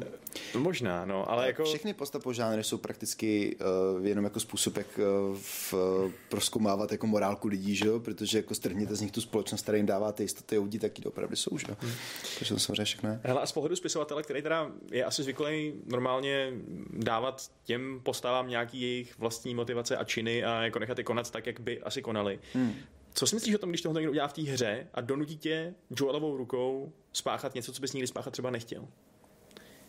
[0.58, 1.64] Možná, no, ale jako...
[1.64, 3.56] Všechny postapožánry jsou prakticky
[3.96, 8.38] uh, jenom jako způsob, jak uh, v, uh, proskoumávat jako morálku lidí, že jo, protože
[8.38, 11.58] jako strhněte z nich tu společnost, která jim dává ty jistoty a taky opravdu jsou,
[11.58, 11.76] že jo.
[11.80, 11.92] Hmm.
[12.38, 13.18] Takže to samozřejmě všechno.
[13.22, 16.52] Hele, a z pohledu spisovatele, který teda je asi zvyklý normálně
[16.90, 21.46] dávat těm postavám nějaký jejich vlastní motivace a činy a jako nechat je konat tak,
[21.46, 22.38] jak by asi konali.
[22.54, 22.74] Hmm.
[23.14, 25.74] Co si myslíš o tom, když tohle někdo udělá v té hře a donutí tě
[25.96, 28.88] Joelovou rukou spáchat něco, co bys nikdy spáchat třeba nechtěl?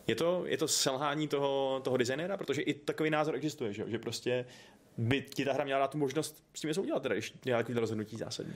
[0.07, 2.37] Je to, je to selhání toho, toho designéra?
[2.37, 4.45] Protože i takový názor existuje, že, že prostě
[4.97, 7.59] by ti ta hra měla dát tu možnost s tím něco udělat, teda, když měla
[7.59, 8.53] takový rozhodnutí zásadní.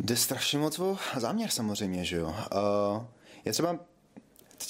[0.00, 2.26] Jde strašně moc o záměr samozřejmě, že jo.
[2.26, 3.04] Uh,
[3.44, 3.78] já třeba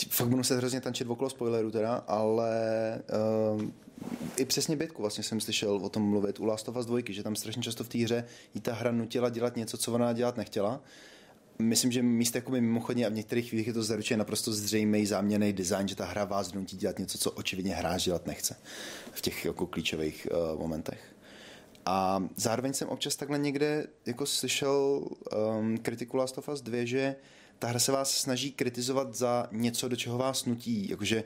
[0.08, 2.52] fakt budu se hrozně tančit okolo spoilerů teda, ale
[3.54, 3.62] uh,
[4.36, 7.22] i přesně Bětku vlastně jsem slyšel o tom mluvit u Last of Us 2, že
[7.22, 8.24] tam strašně často v té hře
[8.54, 10.80] jí ta hra nutila dělat něco, co ona dělat nechtěla.
[11.58, 15.52] Myslím, že místo jako mimochodně a v některých chvílích je to zaručeně naprosto zřejmý záměrný
[15.52, 18.56] design, že ta hra vás nutí dělat něco, co očividně hráč dělat nechce
[19.12, 21.00] v těch jako klíčových uh, momentech.
[21.86, 25.08] A zároveň jsem občas takhle někde jako slyšel
[25.58, 27.16] um, kritiku Last of Us 2, že
[27.60, 30.90] ta hra se vás snaží kritizovat za něco, do čeho vás nutí.
[30.90, 31.24] Jakože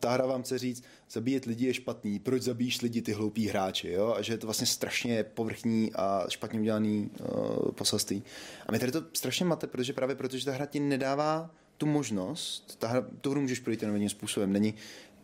[0.00, 3.88] ta hra vám chce říct, zabíjet lidi je špatný, proč zabíjíš lidi ty hloupí hráči,
[3.88, 4.14] jo?
[4.16, 8.22] A že je to vlastně strašně povrchní a špatně udělaný uh, poselství.
[8.66, 12.76] A mi tady to strašně mate, protože právě protože ta hra ti nedává tu možnost,
[12.78, 14.52] ta hra, tu hru můžeš projít jenom jedním způsobem.
[14.52, 14.74] Není,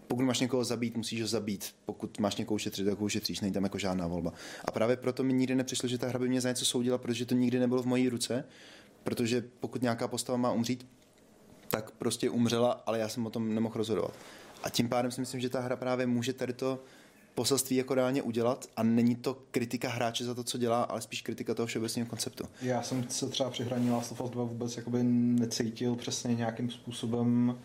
[0.08, 1.74] pokud máš někoho zabít, musíš ho zabít.
[1.84, 4.32] Pokud máš někoho ušetřit, tak ho ušetříš, není tam jako žádná volba.
[4.64, 7.26] A právě proto mi nikdy nepřišlo, že ta hra by mě za něco soudila, protože
[7.26, 8.44] to nikdy nebylo v mojí ruce
[9.08, 10.86] protože pokud nějaká postava má umřít,
[11.68, 14.14] tak prostě umřela, ale já jsem o tom nemohl rozhodovat.
[14.62, 16.78] A tím pádem si myslím, že ta hra právě může tady to
[17.34, 21.22] poselství jako reálně udělat a není to kritika hráče za to, co dělá, ale spíš
[21.22, 22.44] kritika toho všeobecného konceptu.
[22.62, 26.70] Já jsem se třeba při hraní Last of Us 2 vůbec jakoby necítil přesně nějakým
[26.70, 27.58] způsobem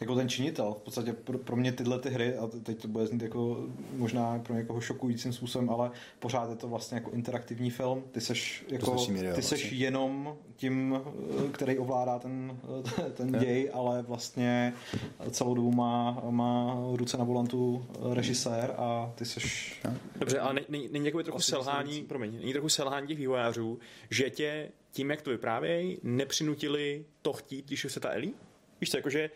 [0.00, 0.74] jako ten činitel.
[0.74, 3.66] V podstatě pro, pro mě tyhle ty hry, a teď to bude znít jako
[3.96, 8.04] možná pro někoho šokujícím způsobem, ale pořád je to vlastně jako interaktivní film.
[8.12, 9.78] Ty seš, jako, ty seš vlastně.
[9.78, 11.00] jenom tím,
[11.52, 12.58] který ovládá ten,
[13.14, 14.74] ten děj, ale vlastně
[15.30, 19.80] celou dobu má, má ruce na volantu režisér a ty seš...
[20.16, 23.78] Dobře, ale není, není jako trochu selhání, promiň, není trochu selhání těch vývojářů,
[24.10, 28.32] že tě tím, jak to vyprávějí, nepřinutili to chtít, když už se ta Ellie?
[28.80, 29.30] Víš co, jakože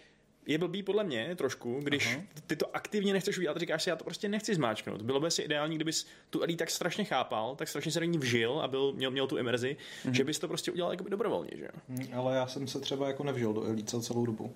[0.51, 2.25] je blbý podle mě trošku, když Aha.
[2.47, 5.03] ty to aktivně nechceš udělat, říkáš si, já to prostě nechci zmáčknout.
[5.03, 8.19] Bylo by asi ideální, kdybys tu Ellie tak strašně chápal, tak strašně se do ní
[8.19, 10.11] vžil a byl, měl, měl tu imerzi, mm-hmm.
[10.11, 13.25] že bys to prostě udělal jako dobrovolně, že mm, Ale já jsem se třeba jako
[13.25, 14.55] nevžil do Ellie celou dobu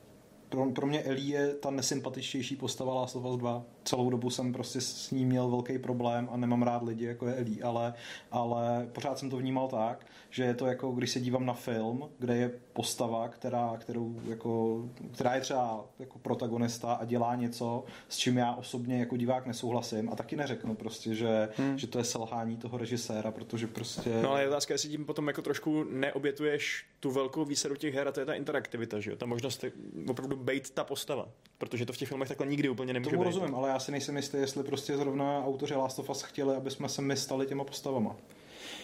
[0.55, 3.65] pro, pro mě Ellie je ta nesympatičtější postava Last of Us 2.
[3.85, 7.35] Celou dobu jsem prostě s ní měl velký problém a nemám rád lidi, jako je
[7.35, 7.95] Ellie, ale,
[8.31, 12.09] ale pořád jsem to vnímal tak, že je to jako, když se dívám na film,
[12.19, 14.83] kde je postava, která, kterou jako,
[15.13, 20.11] která je třeba jako protagonista a dělá něco, s čím já osobně jako divák nesouhlasím
[20.13, 21.79] a taky neřeknu prostě, že, hmm.
[21.79, 24.23] že to je selhání toho režiséra, protože prostě...
[24.23, 28.09] No ale je otázka, jestli tím potom jako trošku neobětuješ tu velkou výsadu těch her
[28.09, 29.17] a to je ta interaktivita, že jo?
[29.17, 29.65] Ta možnost
[30.09, 31.29] opravdu být ta postava.
[31.59, 33.27] Protože to v těch filmech takhle nikdy úplně nemůže Tomu být.
[33.27, 36.71] rozumím, ale já si nejsem jistý, jestli prostě zrovna autoři Last of Us chtěli, aby
[36.71, 38.17] jsme se my stali těma postavama.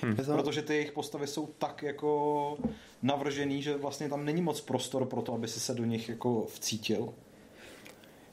[0.02, 0.16] Hmm.
[0.16, 2.58] Protože ty jejich postavy jsou tak jako
[3.02, 6.46] navržený, že vlastně tam není moc prostor pro to, aby si se do nich jako
[6.46, 7.14] vcítil.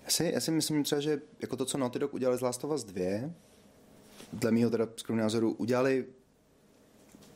[0.03, 2.63] Já si, já si myslím třeba, že jako to, co Naughty Dog udělali z Last
[2.63, 3.29] of Us 2,
[4.33, 6.05] dle mého teda skromného názoru, udělali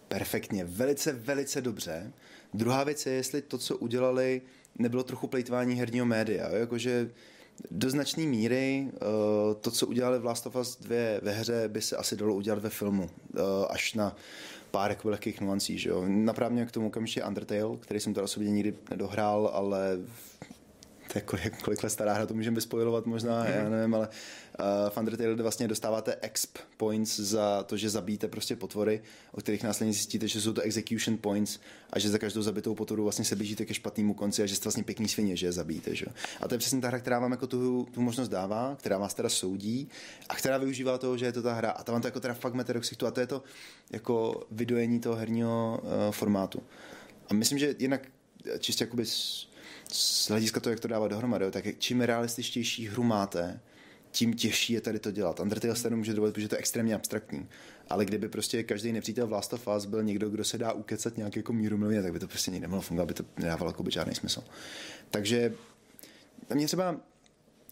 [0.07, 2.13] perfektně, velice, velice dobře.
[2.53, 4.41] Druhá věc je, jestli to, co udělali,
[4.75, 6.49] nebylo trochu plejtvání herního média.
[6.49, 7.11] Jakože
[7.71, 11.81] do značné míry uh, to, co udělali v Last of Us 2 ve hře, by
[11.81, 13.03] se asi dalo udělat ve filmu.
[13.03, 14.15] Uh, až na
[14.71, 15.77] pár jako lehkých nuancí.
[15.77, 16.03] Že jo.
[16.07, 19.99] Napravně k tomu okamžitě Undertale, který jsem teda osobně nikdy nedohrál, ale
[21.11, 23.55] to je kolik, kolik let stará hra, to můžeme vyspojovat možná, mm-hmm.
[23.55, 28.55] já nevím, ale uh, v Undertale vlastně dostáváte exp points za to, že zabíjíte prostě
[28.55, 29.01] potvory,
[29.31, 31.59] o kterých následně zjistíte, že jsou to execution points
[31.89, 34.63] a že za každou zabitou potvoru vlastně se blížíte ke špatnému konci a že jste
[34.63, 35.95] vlastně pěkný svině, že je zabíjíte.
[35.95, 36.05] Že?
[36.41, 39.13] A to je přesně ta hra, která vám jako tu, tu možnost dává, která vás
[39.13, 39.89] teda soudí
[40.29, 41.71] a která využívá toho, že je to ta hra.
[41.71, 43.43] A ta vám to jako teda fakt mete do ksichtu a to je to
[43.91, 46.63] jako vydojení toho herního uh, formátu.
[47.29, 48.07] A myslím, že jinak
[48.59, 49.50] čistě jakoby z
[50.29, 53.59] hlediska toho, jak to dává dohromady, tak čím realističtější hru máte,
[54.11, 55.39] tím těžší je tady to dělat.
[55.39, 57.47] Undertale se nemůže dovolit, protože to je extrémně abstraktní.
[57.89, 61.17] Ale kdyby prostě každý nepřítel v Last of Us byl někdo, kdo se dá ukecat
[61.17, 63.83] nějak jako míru milovně, tak by to prostě nikdy nemohlo fungovat, by to nedávalo jako
[63.89, 64.43] žádný smysl.
[65.09, 65.53] Takže
[66.49, 66.95] na mě třeba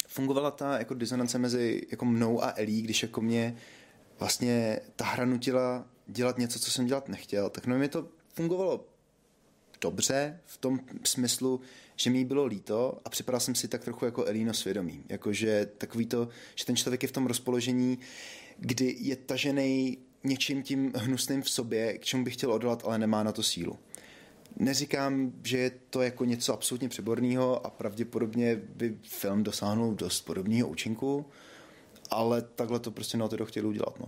[0.08, 3.56] fungovala ta jako disonance mezi jako mnou a Elí, když jako mě
[4.20, 8.86] vlastně ta hra nutila dělat něco, co jsem dělat nechtěl, tak no mě to fungovalo
[9.82, 11.62] dobře v tom smyslu,
[11.96, 15.04] že mi bylo líto a připadal jsem si tak trochu jako Elíno svědomí.
[15.10, 18.00] Jakože takový to, že ten člověk je v tom rozpoložení,
[18.58, 23.24] kdy je tažený něčím tím hnusným v sobě, k čemu bych chtěl odolat, ale nemá
[23.24, 23.80] na to sílu.
[24.56, 30.68] Neříkám, že je to jako něco absolutně přeborného a pravděpodobně by film dosáhnul dost podobného
[30.68, 31.26] účinku,
[32.10, 34.00] ale takhle to prostě na to chtěli udělat.
[34.00, 34.08] No.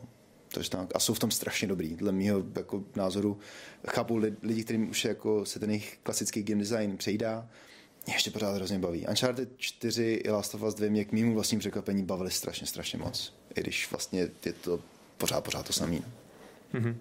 [0.54, 0.90] Takže tak.
[0.96, 1.96] A jsou v tom strašně dobrý.
[1.96, 3.40] Dle mého jako názoru
[3.88, 7.50] chápu lidi, kterým už jako se ten jejich klasický game design přejdá,
[8.06, 9.08] mě ještě pořád hrozně baví.
[9.08, 13.00] Uncharted 4 i Last of Us 2 mě k mýmu vlastním překvapení bavili strašně, strašně
[13.00, 13.34] moc.
[13.56, 14.80] I když vlastně je to
[15.18, 16.04] pořád, pořád to samý.
[16.74, 16.96] Mm-hmm.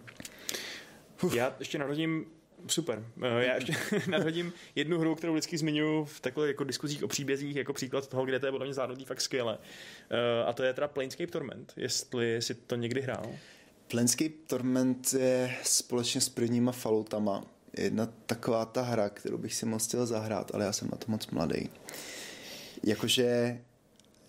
[1.34, 2.26] Já ještě narodím
[2.66, 3.04] Super.
[3.22, 3.76] Eh, já ještě
[4.10, 8.24] nadhodím jednu hru, kterou vždycky zmiňuji v takhle jako diskuzích o příbězích, jako příklad toho,
[8.24, 9.58] kde to je podle mě zvládnutý fakt skvěle.
[10.10, 13.26] Eh, a to je teda Planescape Torment, jestli si to někdy hrál.
[13.88, 17.44] Planescape Torment je společně s prvníma Falloutama
[17.78, 21.06] jedna taková ta hra, kterou bych si moc chtěl zahrát, ale já jsem na to
[21.08, 21.70] moc mladý.
[22.84, 23.58] Jakože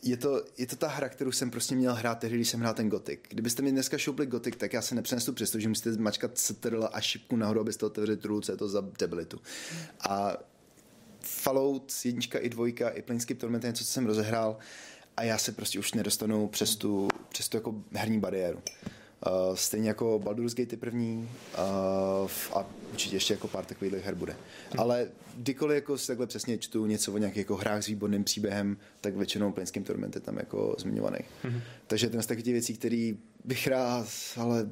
[0.03, 2.73] je to, je to ta hra, kterou jsem prostě měl hrát tehdy, když jsem hrál
[2.73, 3.19] ten Gothic.
[3.30, 7.02] Kdybyste mi dneska šoupli Gothic, tak já se nepřenesu přesto, že musíte mačkat CTRL a
[7.02, 9.41] šipku nahoru, abyste otevřeli tu co je to za debilitu.
[10.10, 10.38] A
[11.23, 14.57] Fallout jednička i dvojka i Planescape Torment něco, co jsem rozehrál
[15.18, 18.61] a já se prostě už nedostanu přes tu, přes tu jako herní bariéru.
[19.27, 21.30] Uh, stejně jako Baldur's Gate první
[22.23, 24.34] uh, a určitě ještě jako pár takových her bude.
[24.34, 24.80] Hmm.
[24.80, 25.07] Ale
[25.38, 29.15] kdykoliv jako si takhle přesně čtu něco o nějakých jako hrách s výborným příběhem, tak
[29.15, 31.19] většinou Planescape Torment je tam jako zmiňovaný.
[31.43, 31.61] Hmm.
[31.88, 33.14] Takže to jsou takové věci, které
[33.45, 34.07] bych rád,
[34.38, 34.69] ale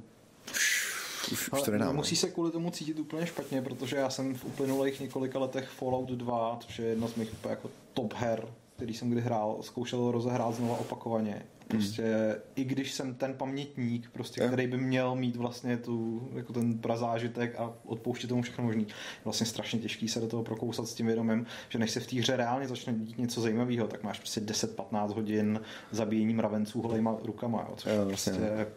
[0.52, 0.88] už,
[1.32, 1.96] už, už to nedám.
[1.96, 6.10] Musí se kvůli tomu cítit úplně špatně, protože já jsem v uplynulých několika letech Fallout
[6.10, 8.48] 2, což je jedna z mých jako top her
[8.80, 11.46] který jsem kdy hrál, zkoušel rozehrát znova opakovaně.
[11.70, 12.41] Prostě hmm.
[12.56, 17.56] i když jsem ten pamětník, prostě, který by měl mít vlastně tu, jako ten prazážitek
[17.60, 18.88] a odpouštět tomu všechno možný,
[19.24, 22.16] vlastně strašně těžký se do toho prokousat s tím vědomím, že než se v té
[22.16, 27.66] hře reálně začne dít něco zajímavého, tak máš prostě 10-15 hodin zabíjení mravenců holejma rukama.
[27.70, 28.34] Jo, což jo, vlastně.
[28.34, 28.68] prostě...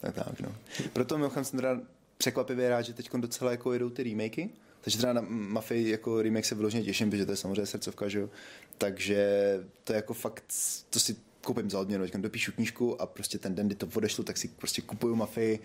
[0.00, 0.52] Tak, tak, no.
[0.92, 1.80] Proto mimochodem jsem teda
[2.18, 4.48] překvapivě rád, že teď docela jako jedou ty remakey,
[4.80, 8.18] takže teda na Mafii jako remake se vyloženě těším, protože to je samozřejmě srdcovka, že
[8.18, 8.30] jo.
[8.78, 10.44] Takže to je jako fakt,
[10.90, 14.24] to si koupím za odměnu, teďka dopíšu knížku a prostě ten den, kdy to odešlu,
[14.24, 15.60] tak si prostě kupuju Mafii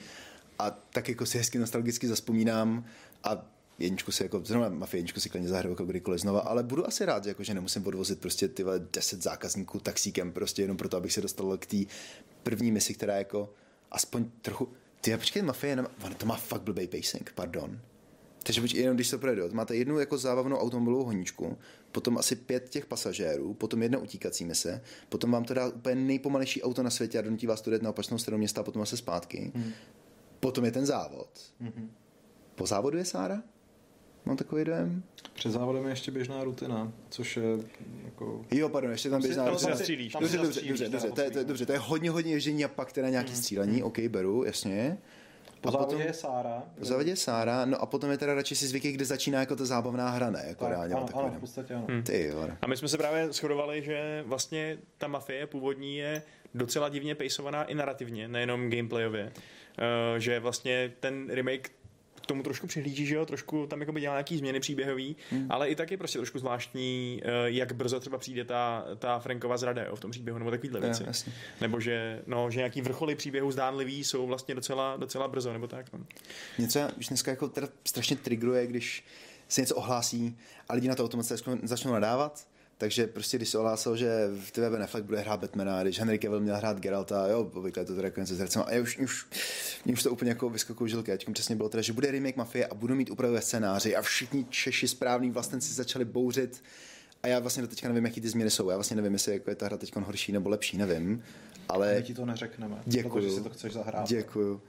[0.59, 2.85] a tak jako si hezky nostalgicky zaspomínám
[3.23, 3.45] a
[3.79, 7.05] jedničku si jako, zrovna Mafii jedničku si klidně zahraju jako kdykoliv znova, ale budu asi
[7.05, 11.21] rád, jako, že nemusím odvozit prostě ty 10 zákazníků taxíkem prostě jenom proto, abych se
[11.21, 11.77] dostal k té
[12.43, 13.53] první misi, která jako
[13.91, 17.79] aspoň trochu, ty počkej, Mafie, nema, to má fakt blbý pacing, pardon.
[18.47, 21.57] Takže počkej, jenom když se projede, máte jednu jako zábavnou automobilovou honičku,
[21.91, 26.63] potom asi pět těch pasažérů, potom jedna utíkací mise, potom vám to dá úplně nejpomalejší
[26.63, 28.97] auto na světě a donutí vás to jít na opačnou stranu města a potom se
[28.97, 29.51] zpátky.
[29.55, 29.71] Mm.
[30.39, 31.29] Potom je ten závod.
[31.61, 31.87] Mm-hmm.
[32.55, 33.43] Po závodu je Sára?
[34.25, 35.03] Mám takový dojem.
[35.33, 37.43] Před závodem je ještě běžná rutina, což je
[38.05, 38.45] jako...
[38.51, 39.71] Jo, pardon, ještě tam běžná rutina.
[40.19, 43.09] Dobře, dobře, dobře, dobře, to je, dobře, to je hodně, hodně ježdění a pak teda
[43.09, 43.37] nějaký mm.
[43.37, 44.97] střílení, ok, beru, jasně.
[45.71, 46.63] Po závodě je Sára.
[46.79, 49.55] Po závodě je Sára, no a potom je teda radši si zvyky, kde začíná jako
[49.55, 50.43] ta zábavná hra, ne?
[50.47, 51.85] Jako tak, reálně, ano, ano, v podstatě ano.
[51.89, 52.03] Hmm.
[52.03, 56.21] Ty, a my jsme se právě shodovali, že vlastně ta mafie původní je
[56.53, 59.31] docela divně pejsovaná i narrativně, nejenom gameplayově.
[59.77, 61.71] Uh, že vlastně ten remake
[62.27, 65.47] tomu trošku přihlíží, že jo, trošku tam jako by dělá nějaký změny příběhový, hmm.
[65.49, 69.57] ale i tak je prostě trošku zvláštní, eh, jak brzo třeba přijde ta, ta Frankova
[69.57, 71.03] zrada jo, v tom příběhu, nebo takovýhle věci.
[71.07, 75.67] Jo, nebo že, no, že nějaký vrcholy příběhu zdánlivý jsou vlastně docela, docela brzo, nebo
[75.67, 75.85] tak.
[75.93, 75.99] No.
[76.67, 79.05] Třeba už dneska jako teda strašně trigruje, když
[79.47, 80.37] se něco ohlásí
[80.69, 82.47] a lidi na to automaticky začnou nadávat,
[82.77, 86.19] takže prostě když se ohlásil, že v TV Ben Affleck bude hrát Batmana, když Henry
[86.19, 89.27] Cavill měl hrát Geralta, jo, obvykle to teda konec s hercem, a já už, už,
[89.85, 91.11] mě už to úplně jako vyskakují žilky.
[91.11, 94.45] Teď přesně bylo teda, že bude remake Mafie a budu mít upravové scénáři a všichni
[94.49, 96.63] Češi správní vlastenci začali bouřit
[97.23, 98.69] a já vlastně do teďka nevím, jaký ty změny jsou.
[98.69, 101.23] Já vlastně nevím, jestli jako je ta hra teď horší nebo lepší, nevím.
[101.69, 101.95] Ale...
[101.95, 104.07] My ti to neřekneme, děkuju, protože si to chceš zahrát.
[104.07, 104.61] Děkuju.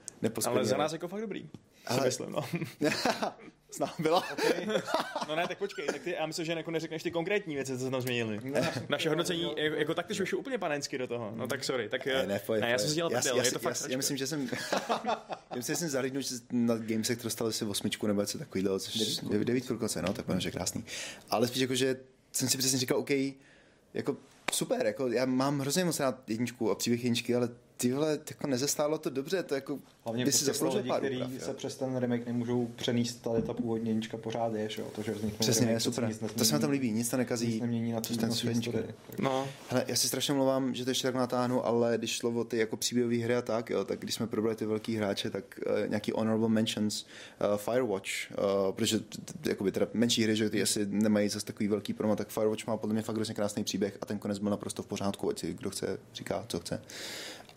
[0.46, 1.50] Ale za nás jako fakt dobrý.
[1.86, 2.04] Ale...
[2.04, 2.44] myslím, no.
[3.72, 4.24] Znám, byla.
[4.32, 4.66] Okay.
[5.28, 7.84] No ne, tak počkej, tak ty, já myslím, že jako neřekneš ty konkrétní věci, co
[7.84, 8.40] se tam změnili.
[8.44, 11.32] No, Naše hodnocení, jako, jako tak ty už úplně panensky do toho.
[11.34, 13.52] No tak sorry, tak ne, ne, pojď, ne já jsem si dělal já, já, je
[13.52, 14.48] to fakt já, já, myslím, že jsem,
[15.50, 19.18] já myslím, že jsem zahlídnul, že na Gamesech dostali si osmičku nebo něco takového, což
[19.44, 20.84] devítku dokonce, no, tak bylo, že krásný.
[21.30, 21.96] Ale spíš jako, že
[22.32, 23.10] jsem si přesně říkal, OK,
[23.94, 24.16] jako
[24.52, 27.48] super, jako já mám hrozně moc rád jedničku a příběh jedničky, ale
[27.78, 31.54] ty vole, jako nezestálo to dobře, to jako Hlavně by si zasloužil lidi, kteří se
[31.54, 35.12] přes ten remake nemůžou přenést tady ta původní jednička pořád je, že jo, to, že
[35.12, 36.14] vznikne Přesně, remake, super.
[36.20, 37.46] To, to se mi tam líbí, nic to nekazí.
[37.46, 38.32] Nic nemění na ten
[39.18, 39.48] No.
[39.68, 42.58] Hele, já si strašně mluvám, že to ještě tak natáhnu, ale když šlo o ty
[42.58, 45.88] jako příběhové hry a tak, jo, tak když jsme probrali ty velký hráče, tak uh,
[45.88, 49.00] nějaký honorable mentions, uh, Firewatch, uh, protože
[49.46, 52.76] jakoby teda menší hry, že ty asi nemají zase takový velký promo, tak Firewatch má
[52.76, 55.54] podle mě fakt hrozně krásný příběh a ten konec byl naprosto v pořádku, ať si
[55.54, 56.80] kdo chce říká, co chce.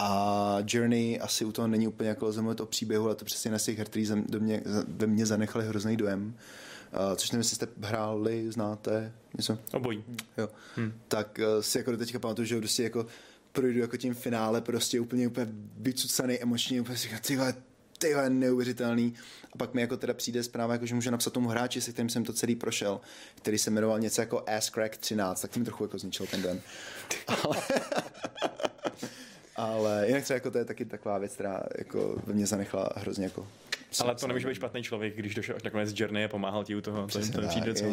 [0.03, 3.59] A Journey asi u toho není úplně jako zemluvit o příběhu, ale to přesně na
[3.59, 6.35] těch her, který do mě, ve mně zanechali hrozný dojem.
[7.09, 9.57] Uh, což nevím, jestli jste hráli, znáte něco?
[9.73, 10.03] Obojí.
[10.37, 10.49] Jo.
[10.75, 10.93] Hmm.
[11.07, 13.05] Tak uh, si jako do teďka pamatuju, že prostě jako
[13.51, 15.47] projdu jako tím finále prostě úplně úplně
[15.77, 17.53] vycucaný emočně, úplně si tyhle,
[17.97, 19.13] tyhle neuvěřitelný.
[19.53, 22.09] A pak mi jako teda přijde zpráva, jako, že můžu napsat tomu hráči, se kterým
[22.09, 23.01] jsem to celý prošel,
[23.35, 26.61] který se jmenoval něco jako Ass Crack 13, tak tím trochu jako zničil ten den.
[27.27, 27.57] Ale,
[29.61, 33.23] ale jinak třeba jako to je taky taková věc, která jako ve mně zanechala hrozně
[33.23, 33.47] jako
[33.99, 36.81] ale to nemůže být špatný člověk, když došel až nakonec Journey a pomáhal ti u
[36.81, 37.07] toho.
[37.07, 37.89] Přesně to, to přijde docela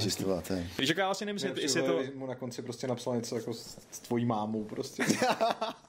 [0.76, 2.00] Když jako já vlastně nevím, jestli to...
[2.14, 5.04] mu na konci prostě napsal něco jako s tvojí mámou prostě.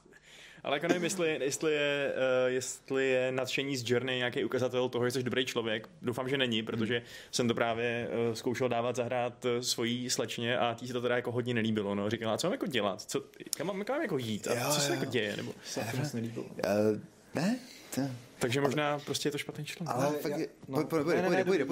[0.64, 5.04] Ale jako nevím, jestli, jestli, je, uh, jestli je nadšení z Journey nějaký ukazatel toho,
[5.04, 5.88] že jsi dobrý člověk.
[6.02, 7.06] Doufám, že není, protože hmm.
[7.30, 11.16] jsem to právě uh, zkoušel dávat zahrát uh, svojí slečně a tý se to teda
[11.16, 11.94] jako hodně nelíbilo.
[11.94, 12.10] No.
[12.10, 13.02] Říkala, co mám jako dělat?
[13.02, 13.24] Co,
[13.56, 14.48] kam, mám, kam mám jako jít?
[14.48, 14.94] A jo, co se jo.
[14.94, 15.36] jako děje?
[15.36, 15.52] Nebo...
[15.64, 16.44] Se to moc nelíbilo.
[16.44, 17.00] Uh,
[17.34, 17.58] ne?
[17.94, 18.00] To...
[18.38, 19.96] Takže možná ale, prostě je to špatný člověk.
[19.96, 20.32] Ale, fakt
[20.68, 20.88] no,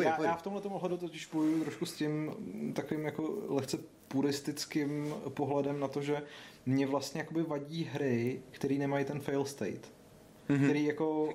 [0.03, 2.35] já, já v tomhle ohledu totiž pojuju trošku s tím
[2.75, 3.79] takovým jako lehce
[4.09, 6.23] puristickým pohledem na to, že
[6.69, 9.93] mě vlastně jakoby vadí hry, které nemají ten fail state.
[10.49, 10.65] Mm-hmm.
[10.65, 11.35] Který jako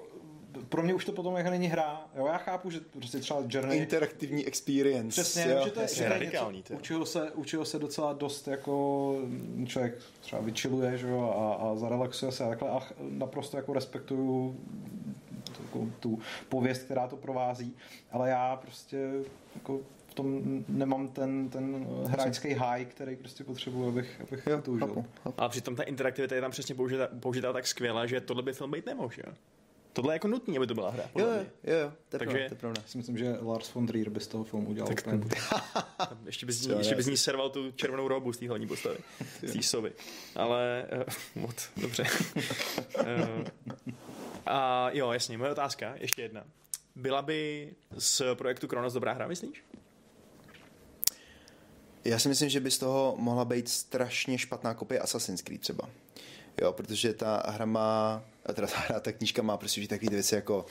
[0.70, 2.06] pro mě už to potom jako není hra.
[2.16, 3.78] Jo, já chápu, že prostě třeba Journey...
[3.78, 5.22] Interaktivní experience.
[5.22, 6.58] Přesně, jo, že to je, je radikální.
[6.58, 9.16] Něco, učil, se, učil se docela dost jako
[9.66, 12.80] člověk třeba vyčiluje že jo, a, a zarelaxuje se a takhle a
[13.10, 14.58] naprosto jako respektuju
[15.74, 16.20] tu, tu
[16.50, 17.76] pověst, která to provází,
[18.12, 19.12] ale já prostě
[19.56, 19.80] jako
[20.14, 24.88] v tom nemám ten, ten hráčský high, který prostě potřebuji, abych, abych jo, to užil.
[24.88, 25.36] Chápu, chápu.
[25.38, 28.72] Ale přitom ta interaktivita je tam přesně použitá, použitá tak skvěle, že tohle by film
[28.72, 29.34] být nemohl, jo?
[29.94, 31.04] Tohle je jako nutný, aby to byla hra.
[31.16, 32.82] Jo, jo, jo, jo, to je Takže, pravda, to je pravda.
[32.86, 35.24] Si myslím, že Lars von Trier by z toho filmu udělal tak úplně.
[36.26, 38.68] ještě, by z ní, ještě by z ní serval tu červenou robu z té hlavní
[38.68, 38.98] postavy,
[39.44, 39.92] z té sovy.
[40.36, 40.86] Ale,
[41.36, 42.06] uh, mod, dobře.
[43.00, 43.06] uh,
[44.46, 46.44] a jo, jasně, moje otázka, ještě jedna.
[46.96, 49.64] Byla by z projektu Kronos dobrá hra, myslíš?
[52.06, 55.90] Já si myslím, že by z toho mohla být strašně špatná kopie Assassin's Creed třeba.
[56.62, 58.24] Jo, protože ta hra má,
[58.54, 60.66] teda ta, hra, ta knížka má prostě takové věci jako,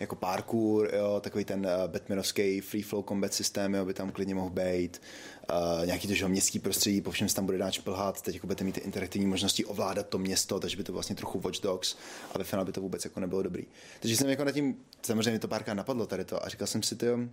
[0.00, 4.34] jako parkour, jo, takový ten uh, Batmanovský free flow combat systém, jo, by tam klidně
[4.34, 5.02] mohl být.
[5.50, 8.46] Uh, nějaký to, že městský prostředí, po všem se tam bude dát šplhat, teď jako
[8.46, 11.96] budete mít ty interaktivní možnosti ovládat to město, takže by to vlastně trochu Watch Dogs
[12.34, 13.66] a ve finále by to vůbec jako nebylo dobrý.
[14.00, 16.96] Takže jsem jako nad tím, samozřejmě to párkrát napadlo tady to a říkal jsem si,
[16.96, 17.26] to, uh,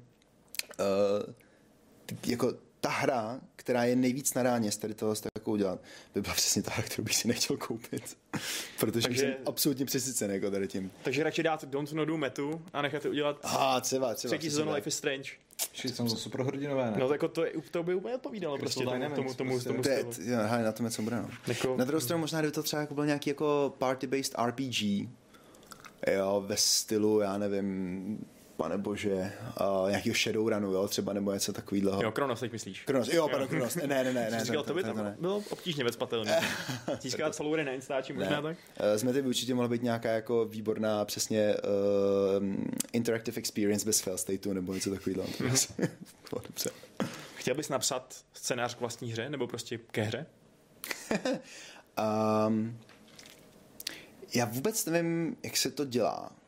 [2.27, 5.79] jako ta hra, která je nejvíc na ráně z tady toho jako udělat,
[6.13, 8.17] by byla přesně ta hra, kterou bych si nechtěl koupit.
[8.79, 10.91] Protože takže, jsem absolutně přesycený jako tady tím.
[11.03, 14.49] Takže radši dát Don't Know Do metu a nechat to udělat ah, třeba, třeba, třetí
[14.49, 15.29] sezónu Life is Strange.
[15.71, 16.97] Všichni jsou super hrdinové, ne?
[16.99, 20.05] No tak to, to by úplně odpovídalo prostě tomu, tomu, tomu, tomu, tomu to je,
[20.63, 21.29] na tom, co bude, no.
[21.47, 25.09] Jako, na druhou stranu možná, kdyby to třeba jako byl nějaký jako party-based RPG,
[26.07, 28.25] jo, ve stylu, já nevím,
[28.59, 29.33] pane bože,
[29.81, 32.03] uh, nějakého Shadowrunu, jo, třeba, nebo něco takového.
[32.03, 32.83] Jo, Kronos, teď myslíš?
[32.83, 34.45] Kronos, jo, pardon, Kronos, ne, ne, ne, ne.
[34.45, 35.15] Říkal, to by to, ne.
[35.19, 36.41] bylo obtížně vecpatelné.
[37.01, 38.57] Získat celou hry na Instači možná tak?
[38.95, 42.45] Z Mety by určitě mohla být nějaká jako výborná, přesně uh,
[42.93, 45.23] interactive experience bez fail stateu, nebo něco takového.
[46.47, 46.69] Dobře.
[47.35, 50.25] Chtěl bys napsat scénář k vlastní hře, nebo prostě ke hře?
[52.47, 52.79] um,
[54.33, 56.38] já vůbec nevím, jak se to dělá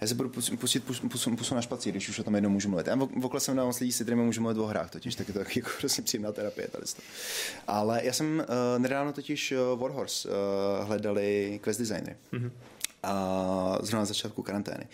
[0.00, 2.68] já se budu pustit pusu, pusu, pusu na špací, když už o tom jednou můžu
[2.68, 2.86] mluvit.
[2.86, 5.40] Já okolo jsem na lidí, s kterými můžu mluvit o hrách, totiž, tak je to
[5.40, 6.84] jako prostě příjemná terapie tady.
[7.66, 10.34] Ale já jsem uh, nedávno totiž uh, Warhorse uh,
[10.86, 12.16] hledali quest designery.
[12.32, 12.50] Mm-hmm.
[13.02, 14.86] A zrovna na začátku karantény.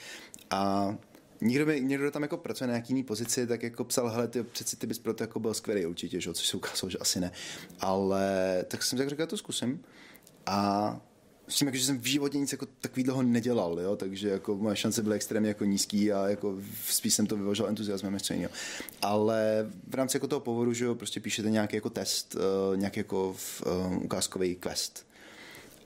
[0.50, 0.94] A
[1.40, 4.42] někdo, by, někdo tam jako pracuje na nějaký jiný pozici, tak jako psal, hele, ty,
[4.42, 6.34] přeci ty bys pro to jako byl skvělý určitě, že?
[6.34, 7.32] což se ukázalo, že asi ne.
[7.80, 9.84] Ale tak jsem tak řekl, to zkusím.
[10.46, 11.00] A
[11.52, 13.96] s tím, jako, že jsem v životě nic jako takový dlouho nedělal, jo?
[13.96, 18.12] takže jako moje šance byly extrémně jako nízký a jako spíš jsem to vyvožil entuziasmem
[18.12, 18.34] než co
[19.02, 23.00] Ale v rámci jako toho povodu, že jo, prostě píšete nějaký jako test, uh, nějaký
[23.00, 25.06] jako uh, ukázkový quest.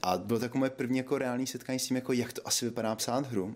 [0.02, 2.64] A bylo to jako moje první jako reální setkání s tím, jako jak to asi
[2.64, 3.54] vypadá psát hru.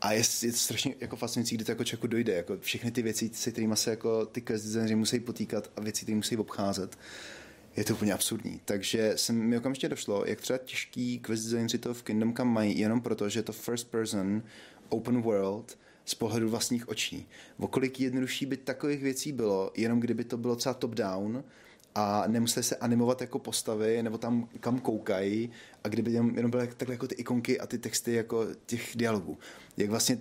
[0.00, 2.32] A je, je to strašně jako fascinující, kdy to jako člověku dojde.
[2.32, 6.16] Jako všechny ty věci, se kterými se jako ty quest musí potýkat a věci, které
[6.16, 6.96] musí obcházet
[7.80, 8.60] je to úplně absurdní.
[8.64, 12.78] Takže se mi okamžitě došlo, jak třeba těžký quest designři to v Kingdom Come mají,
[12.78, 14.42] jenom proto, že je to first person,
[14.88, 17.28] open world, z pohledu vlastních očí.
[17.58, 21.44] O kolik jednodušší by takových věcí bylo, jenom kdyby to bylo třeba top-down
[21.94, 25.50] a nemuseli se animovat jako postavy, nebo tam kam koukají
[25.84, 29.38] a kdyby jenom, jenom byly takhle jako ty ikonky a ty texty jako těch dialogů.
[29.76, 30.18] Jak vlastně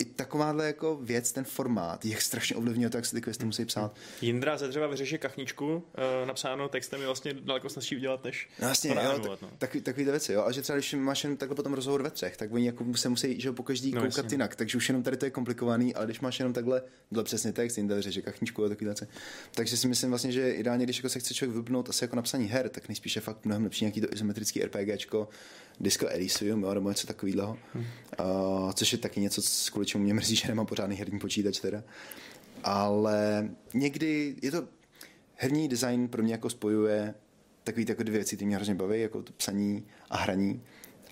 [0.00, 3.64] i takováhle jako věc, ten formát, jak strašně ovlivňuje to, jak se ty questy musí
[3.64, 3.94] psát.
[4.20, 5.82] Jindra ze dřeva vyřeší kachničku, uh,
[6.26, 9.50] napsáno textem je vlastně daleko snazší udělat, než no, vlastně, to jo, tak, no.
[9.58, 10.44] takový, takový věci, jo.
[10.44, 13.08] A že třeba když máš jen takhle potom rozhovor ve třech, tak oni jako se
[13.08, 14.34] musí, že po každý no, koukat jasně.
[14.34, 16.82] jinak, takže už jenom tady to je komplikovaný, ale když máš jenom takhle,
[17.12, 19.06] dle přesně text, Jindra vyřeší kachničku a takový věci.
[19.54, 22.46] Takže si myslím vlastně, že ideálně, když jako se chce člověk vypnout asi jako napsaní
[22.46, 25.28] her, tak nejspíš je fakt mnohem lepší nějaký to izometrický RPGčko,
[25.80, 27.58] Disco Elysium, jo, nebo něco takového.
[27.74, 27.84] Hmm.
[28.20, 31.82] Uh, což je taky něco, kvůli čemu mě mrzí, že nemám pořádný herní počítač teda.
[32.64, 34.68] Ale někdy je to
[35.34, 37.14] herní design pro mě jako spojuje
[37.64, 40.62] takový jako dvě věci, které mě hrozně baví, jako to psaní a hraní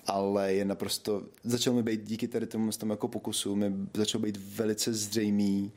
[0.09, 4.37] ale je naprosto, začal mi být díky tady tomu, tomu jako pokusu, mi začal být
[4.37, 5.71] velice zřejmý,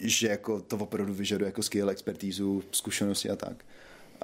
[0.00, 3.64] že jako to opravdu vyžaduje jako skill, expertízu, zkušenosti a tak.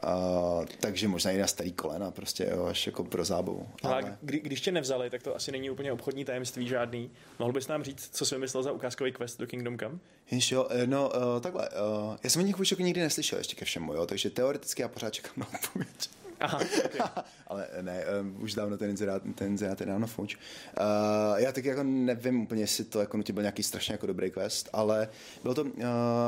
[0.07, 3.69] Uh, takže možná i na starý kolena, prostě jo, až jako pro zábavu.
[3.83, 4.19] Ale, ale...
[4.21, 7.11] Kdy, když tě nevzali, tak to asi není úplně obchodní tajemství žádný.
[7.39, 9.99] Mohl bys nám říct, co jsi vymyslel za ukázkový quest do Kingdom Come?
[10.31, 13.39] Jenž jo, eh, no uh, takhle, uh, já jsem o nich už jako nikdy neslyšel
[13.39, 16.09] ještě ke všemu, jo, takže teoreticky já pořád čekám na odpověď.
[16.43, 17.25] Aha, okay.
[17.47, 20.37] Ale ne, um, už dávno ten inzerát, ten inzerát je dávno fuč.
[20.37, 24.69] Uh, já taky jako nevím úplně, jestli to jako byl nějaký strašně jako dobrý quest,
[24.73, 25.09] ale
[25.43, 25.71] bylo to, uh,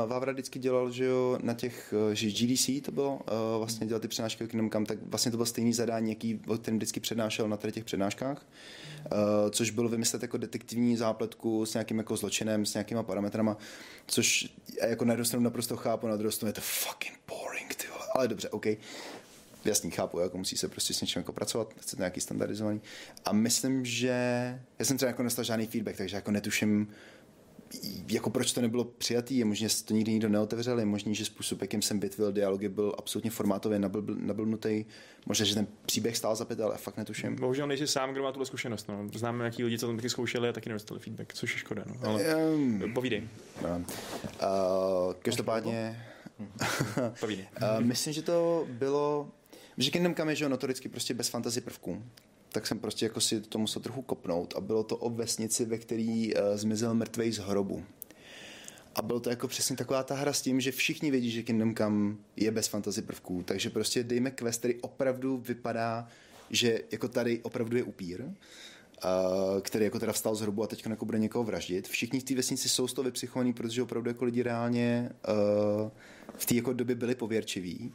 [0.07, 3.21] Vávra vždycky dělal, že jo, na těch, že GDC to bylo, uh,
[3.57, 6.77] vlastně dělal ty přednášky o Kingdom Come, tak vlastně to byl stejný zadání, jaký, který
[6.77, 8.45] vždycky přednášel na tady těch přednáškách,
[9.11, 13.57] uh, což bylo vymyslet jako detektivní zápletku s nějakým jako zločinem, s nějakýma parametrama,
[14.07, 14.49] což
[14.87, 18.05] jako na jednu stranu naprosto chápu, na druhou stranu je to fucking boring, ty vole.
[18.15, 18.65] ale dobře, OK
[19.65, 22.81] jasný, chápu, jako musí se prostě s něčím jako pracovat, chcete nějaký standardizovaný.
[23.25, 24.09] A myslím, že
[24.79, 26.87] já jsem třeba jako nedostal žádný feedback, takže jako netuším,
[28.11, 31.25] jako proč to nebylo přijatý, je možné, že to nikdy nikdo neotevřel, je možný, že
[31.25, 34.85] způsob, jakým jsem bitvil dialogy, byl absolutně formátově nabl, nablbnutý.
[35.25, 37.35] Možná, že ten příběh stál za pět, ale fakt netuším.
[37.35, 38.87] Bohužel nejsi sám, kdo má tuhle zkušenost.
[38.89, 39.07] No.
[39.15, 41.83] Známe nějaký lidi, co tam taky zkoušeli a taky nedostali feedback, což je škoda.
[41.87, 42.09] No.
[42.09, 43.27] Ale um, povídej.
[43.61, 43.77] No.
[43.77, 46.05] Uh, každopádně...
[47.19, 47.47] povídej.
[47.61, 49.29] uh, myslím, že to bylo...
[49.77, 52.03] Že Kingdom Come je notoricky prostě bez fantasy prvků
[52.55, 55.77] tak jsem prostě jako si to musel trochu kopnout a bylo to o vesnici, ve
[55.77, 57.83] který uh, zmizel mrtvej z hrobu.
[58.95, 61.75] A bylo to jako přesně taková ta hra s tím, že všichni vědí, že Kingdom
[61.75, 66.07] Come je bez fantasy prvků, takže prostě dejme quest, který opravdu vypadá,
[66.49, 68.31] že jako tady opravdu je upír, uh,
[69.61, 71.87] který jako teda vstal z hrobu a teď jako bude někoho vraždit.
[71.87, 75.89] Všichni v té vesnici jsou z toho vypsychovaní, protože opravdu jako lidi reálně uh,
[76.37, 77.93] v té jako době byli pověrčiví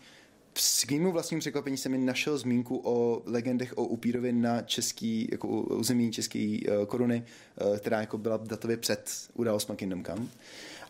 [0.54, 5.48] s mým vlastním překvapení jsem mi našel zmínku o legendech o upírovi na český, jako
[5.48, 7.24] území české uh, koruny,
[7.60, 10.26] uh, která jako byla datově před událostma Kingdom Come.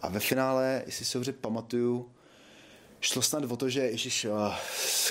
[0.02, 2.10] A ve finále, jestli se dobře pamatuju,
[3.00, 4.54] šlo snad o to, že ježiš, uh,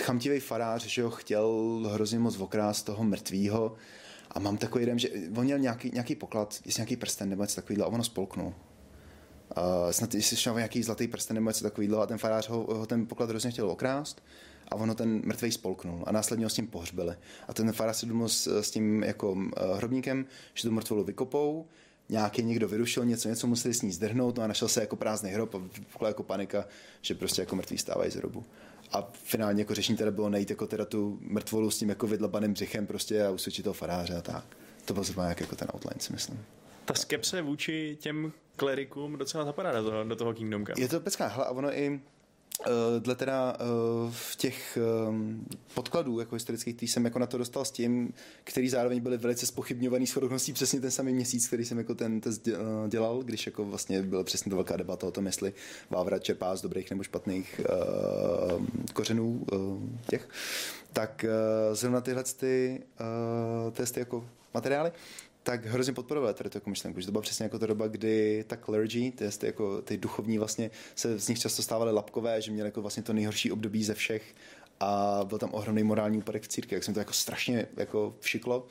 [0.04, 3.76] chamtivý farář, že ho chtěl hrozně moc okrást toho mrtvýho
[4.32, 7.56] a mám takový jeden, že on měl nějaký, nějaký poklad, jestli nějaký prsten nebo něco
[7.56, 8.54] takovýhle a ono spolknul.
[9.58, 12.86] Uh, snad jestli šel nějaký zlatý prsten nebo něco takového a ten farář ho, ho
[12.86, 14.24] ten poklad hrozně chtěl okrást
[14.68, 17.16] a ono ten mrtvý spolknul a následně ho s tím pohřbili.
[17.48, 21.66] A ten farář si domluvil s, s tím jako uh, hrobníkem, že tu mrtvolu vykopou,
[22.10, 25.32] nějaký někdo vyrušil něco, něco museli s ní zdrhnout, no a našel se jako prázdný
[25.32, 26.66] hrob a vypukla jako panika,
[27.02, 28.44] že prostě jako mrtví stávají z hrobu.
[28.92, 32.54] A finálně jako řešení teda bylo najít jako teda tu mrtvolu s tím jako vydlabaným
[32.54, 34.58] břichem prostě a usvědčit toho faráře a tak.
[34.86, 36.40] To byl zrovna jak jako ten outline, si myslím.
[36.90, 40.74] Ta skepse vůči těm klerikům docela zapadá do toho, do toho Kingdomka.
[40.78, 42.00] Je to pecká hla a ono i
[42.68, 47.38] Uh, dle teda uh, v těch um, podkladů jako historických, který jsem jako na to
[47.38, 48.14] dostal s tím,
[48.44, 52.22] který zároveň byly velice spochybňovaný s chodností přesně ten samý měsíc, který jsem jako ten
[52.22, 52.48] test
[52.88, 55.54] dělal, když jako vlastně byla přesně ta velká debata o tom, jestli
[55.90, 57.62] Vávra čerpá z dobrých nebo špatných
[58.54, 60.30] uh, kořenů uh, těch,
[60.94, 61.26] tak
[61.70, 62.84] uh, zrovna tyhle ty,
[63.66, 64.92] uh, testy jako materiály
[65.44, 68.58] tak hrozně podporovala tady jako myšlenku, že to byla přesně jako ta doba, kdy ta
[68.58, 72.68] clergy, ty, ty, jako, ty duchovní vlastně, se z nich často stávaly lapkové, že měli
[72.68, 74.36] jako vlastně to nejhorší období ze všech
[74.80, 78.68] a byl tam ohromný morální úpadek v církvi, jak jsem to jako strašně jako všiklo.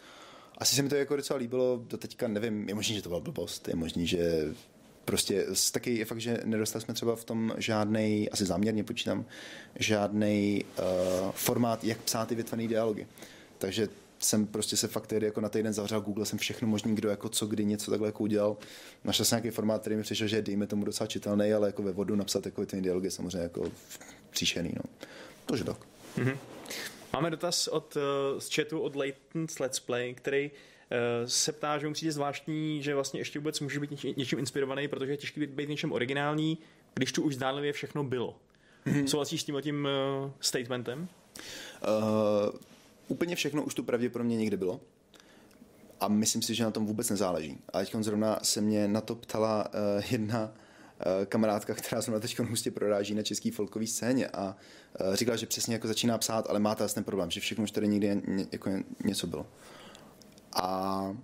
[0.58, 3.20] Asi se mi to jako docela líbilo, do teďka nevím, je možný, že to byla
[3.20, 4.54] blbost, je možný, že
[5.04, 9.24] prostě taky je fakt, že nedostali jsme třeba v tom žádný, asi záměrně počítám,
[9.78, 13.06] žádný uh, formát, jak psát ty větvený dialogy.
[13.58, 13.88] Takže
[14.18, 17.28] jsem prostě se fakt tedy jako na týden zavřel Google, jsem všechno možný, kdo jako
[17.28, 18.56] co, kdy něco takhle jako udělal.
[19.04, 21.82] Našel jsem nějaký formát, který mi přišel, že je dejme tomu docela čitelný, ale jako
[21.82, 23.72] ve vodu napsat jako ten dialog je samozřejmě jako
[24.30, 24.72] příšený.
[24.76, 25.08] No.
[25.46, 25.76] Takže tak.
[26.16, 26.36] Mm-hmm.
[27.12, 31.86] Máme dotaz od, uh, z chatu od Latent Let's Play, který uh, se ptá, že
[31.86, 35.40] mu přijde zvláštní, že vlastně ještě vůbec může být něč, něčím inspirovaný, protože je těžké
[35.40, 36.58] být, být něčem originální,
[36.94, 38.36] když tu už zdánlivě všechno bylo.
[38.86, 39.06] Mm-hmm.
[39.06, 39.88] Souhlasíš s tím tím
[40.24, 41.08] uh, statementem?
[41.82, 42.58] Uh,
[43.08, 44.80] úplně všechno už tu pravděpodobně někdy bylo.
[46.00, 47.58] A myslím si, že na tom vůbec nezáleží.
[47.72, 52.20] A teď zrovna se mě na to ptala uh, jedna uh, kamarádka, která se na
[52.20, 54.56] teď hustě proráží na český folkový scéně a
[55.00, 57.88] uh, říkala, že přesně jako začíná psát, ale má ten problém, že všechno už tady
[57.88, 58.70] někdy ně, jako
[59.04, 59.46] něco bylo.
[60.52, 61.16] A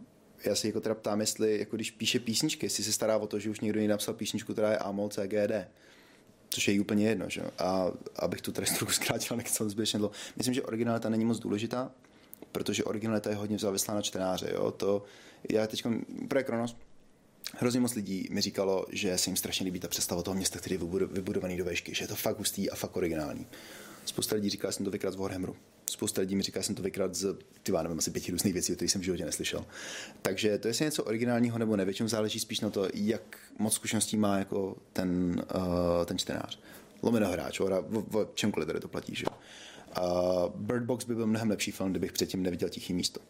[0.45, 3.39] já si jako teda ptám, jestli jako když píše písničky, jestli se stará o to,
[3.39, 5.69] že už někdo jiný napsal písničku, která je A-mol, C, G, D
[6.55, 7.29] což je jí úplně jedno.
[7.29, 7.43] Že?
[7.59, 7.87] A
[8.17, 10.13] abych tu tady trochu zkrátil, nechci zbytečně dlouho.
[10.37, 11.91] Myslím, že originalita není moc důležitá,
[12.53, 14.51] protože originalita je hodně závislá na čtenáře.
[14.55, 14.71] Jo?
[14.71, 15.05] To,
[15.53, 15.83] já teď
[16.29, 16.77] pro Kronos,
[17.57, 20.75] Hrozně moc lidí mi říkalo, že se jim strašně líbí ta představa toho města, který
[20.75, 23.47] je vybudovaný do vešky, že je to fakt hustý a fakt originální.
[24.05, 25.57] Spousta lidí říká, že jsem to vykrát z Warhammeru.
[25.87, 28.75] Spousta lidí mi říká, jsem to vykrát z, ty nevím, asi pěti různých věcí, o
[28.75, 29.67] kterých jsem v životě neslyšel.
[30.23, 34.17] Takže to, jestli něco originálního nebo ne, většinou záleží spíš na to, jak moc zkušeností
[34.17, 36.59] má jako ten, uh, ten čtenář.
[37.03, 39.15] Lomeno hráč, o, o, o čemkoliv tady to platí.
[39.15, 39.27] Že?
[39.27, 40.05] Uh,
[40.55, 43.21] Bird Box by byl mnohem lepší film, kdybych předtím neviděl Tichý místo.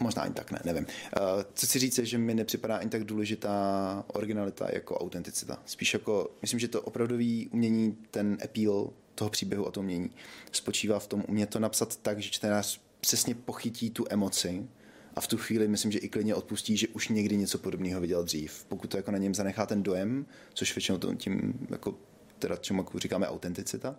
[0.00, 0.86] Možná ani tak ne, nevím.
[0.86, 5.62] Uh, co si říct, že mi nepřipadá ani tak důležitá originalita jako autenticita.
[5.66, 10.10] Spíš jako, myslím, že to opravdový umění, ten appeal toho příběhu a to umění
[10.52, 14.66] spočívá v tom umět to napsat tak, že čtenář přesně pochytí tu emoci
[15.14, 18.24] a v tu chvíli myslím, že i klidně odpustí, že už někdy něco podobného viděl
[18.24, 18.64] dřív.
[18.68, 21.94] Pokud to jako na něm zanechá ten dojem, což většinou to tím jako
[22.38, 23.96] teda čemu jako říkáme autenticita,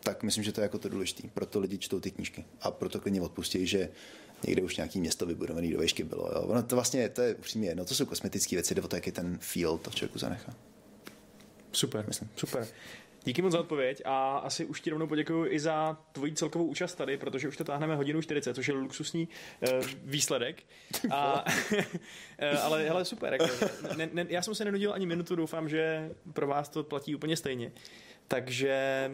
[0.00, 1.28] tak myslím, že to je jako to důležité.
[1.34, 3.88] Proto lidi čtou ty knížky a proto klidně odpustí, že
[4.46, 6.30] někde už nějaký město vybudované do vejšky bylo.
[6.34, 6.40] Jo.
[6.40, 9.06] Ono to vlastně, to je upřímně jedno, to jsou kosmetické věci, jde o to, jak
[9.06, 10.54] je ten feel to člověku zanechá.
[11.72, 12.30] Super, myslím.
[12.36, 12.68] super.
[13.24, 16.94] Díky moc za odpověď a asi už ti rovnou poděkuji i za tvoji celkovou účast
[16.94, 20.62] tady, protože už to táhneme hodinu 40, což je luxusní uh, výsledek.
[21.10, 21.44] A,
[22.62, 23.32] ale hele, super.
[23.32, 23.46] Jako,
[23.96, 27.36] ne, ne, já jsem se nenudil ani minutu, doufám, že pro vás to platí úplně
[27.36, 27.72] stejně.
[28.30, 29.10] Takže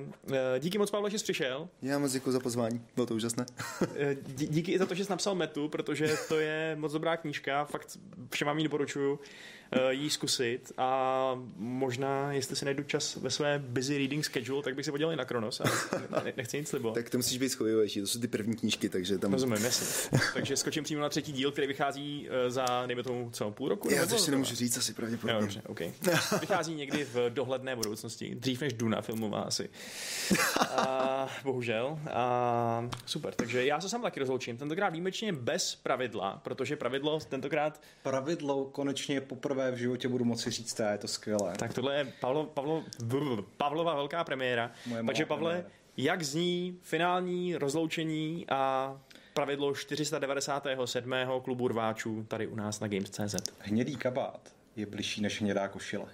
[0.59, 1.69] díky moc, Pavle, že jsi přišel.
[1.83, 3.47] Já moc děkuji za pozvání, bylo to úžasné.
[4.27, 7.99] díky i za to, že jsi napsal Metu, protože to je moc dobrá knížka, fakt
[8.31, 9.20] všem vám ji doporučuju.
[9.73, 14.75] Eh, jí zkusit a možná, jestli si najdu čas ve své busy reading schedule, tak
[14.75, 15.65] bych si podělal i na Kronos a
[16.37, 16.95] nechci nic slibovat.
[16.95, 19.33] tak to musíš být schovivější, to jsou ty první knížky, takže tam...
[19.33, 20.19] Rozumím, jasně.
[20.35, 23.91] takže skočím přímo na třetí díl, který vychází eh, za, dejme tomu, co, půl roku?
[23.91, 25.35] Já to si nemůžu říct asi pravděpodobně.
[25.35, 25.93] Jo, dobře, okay.
[26.41, 29.69] Vychází někdy v dohledné budoucnosti, dřív než Duna filmová asi.
[30.61, 31.99] A, bohužel.
[32.13, 34.57] A, super, takže já se sám taky rozloučím.
[34.57, 37.81] Tentokrát výjimečně bez pravidla, protože pravidlo tentokrát...
[38.03, 41.55] Pravidlo konečně poprvé poprvé v životě budu moci říct, a je to skvělé.
[41.59, 42.85] Tak tohle je Pavlo, Pavlo,
[43.57, 44.70] Pavlova velká premiéra.
[44.87, 45.70] Moje Takže Pavle, premiéra.
[45.97, 49.01] jak zní finální rozloučení a
[49.35, 51.12] pravidlo 497.
[51.43, 53.35] klubu rváčů tady u nás na Games.cz?
[53.59, 54.41] Hnědý kabát
[54.77, 56.07] je bližší než hnědá košile.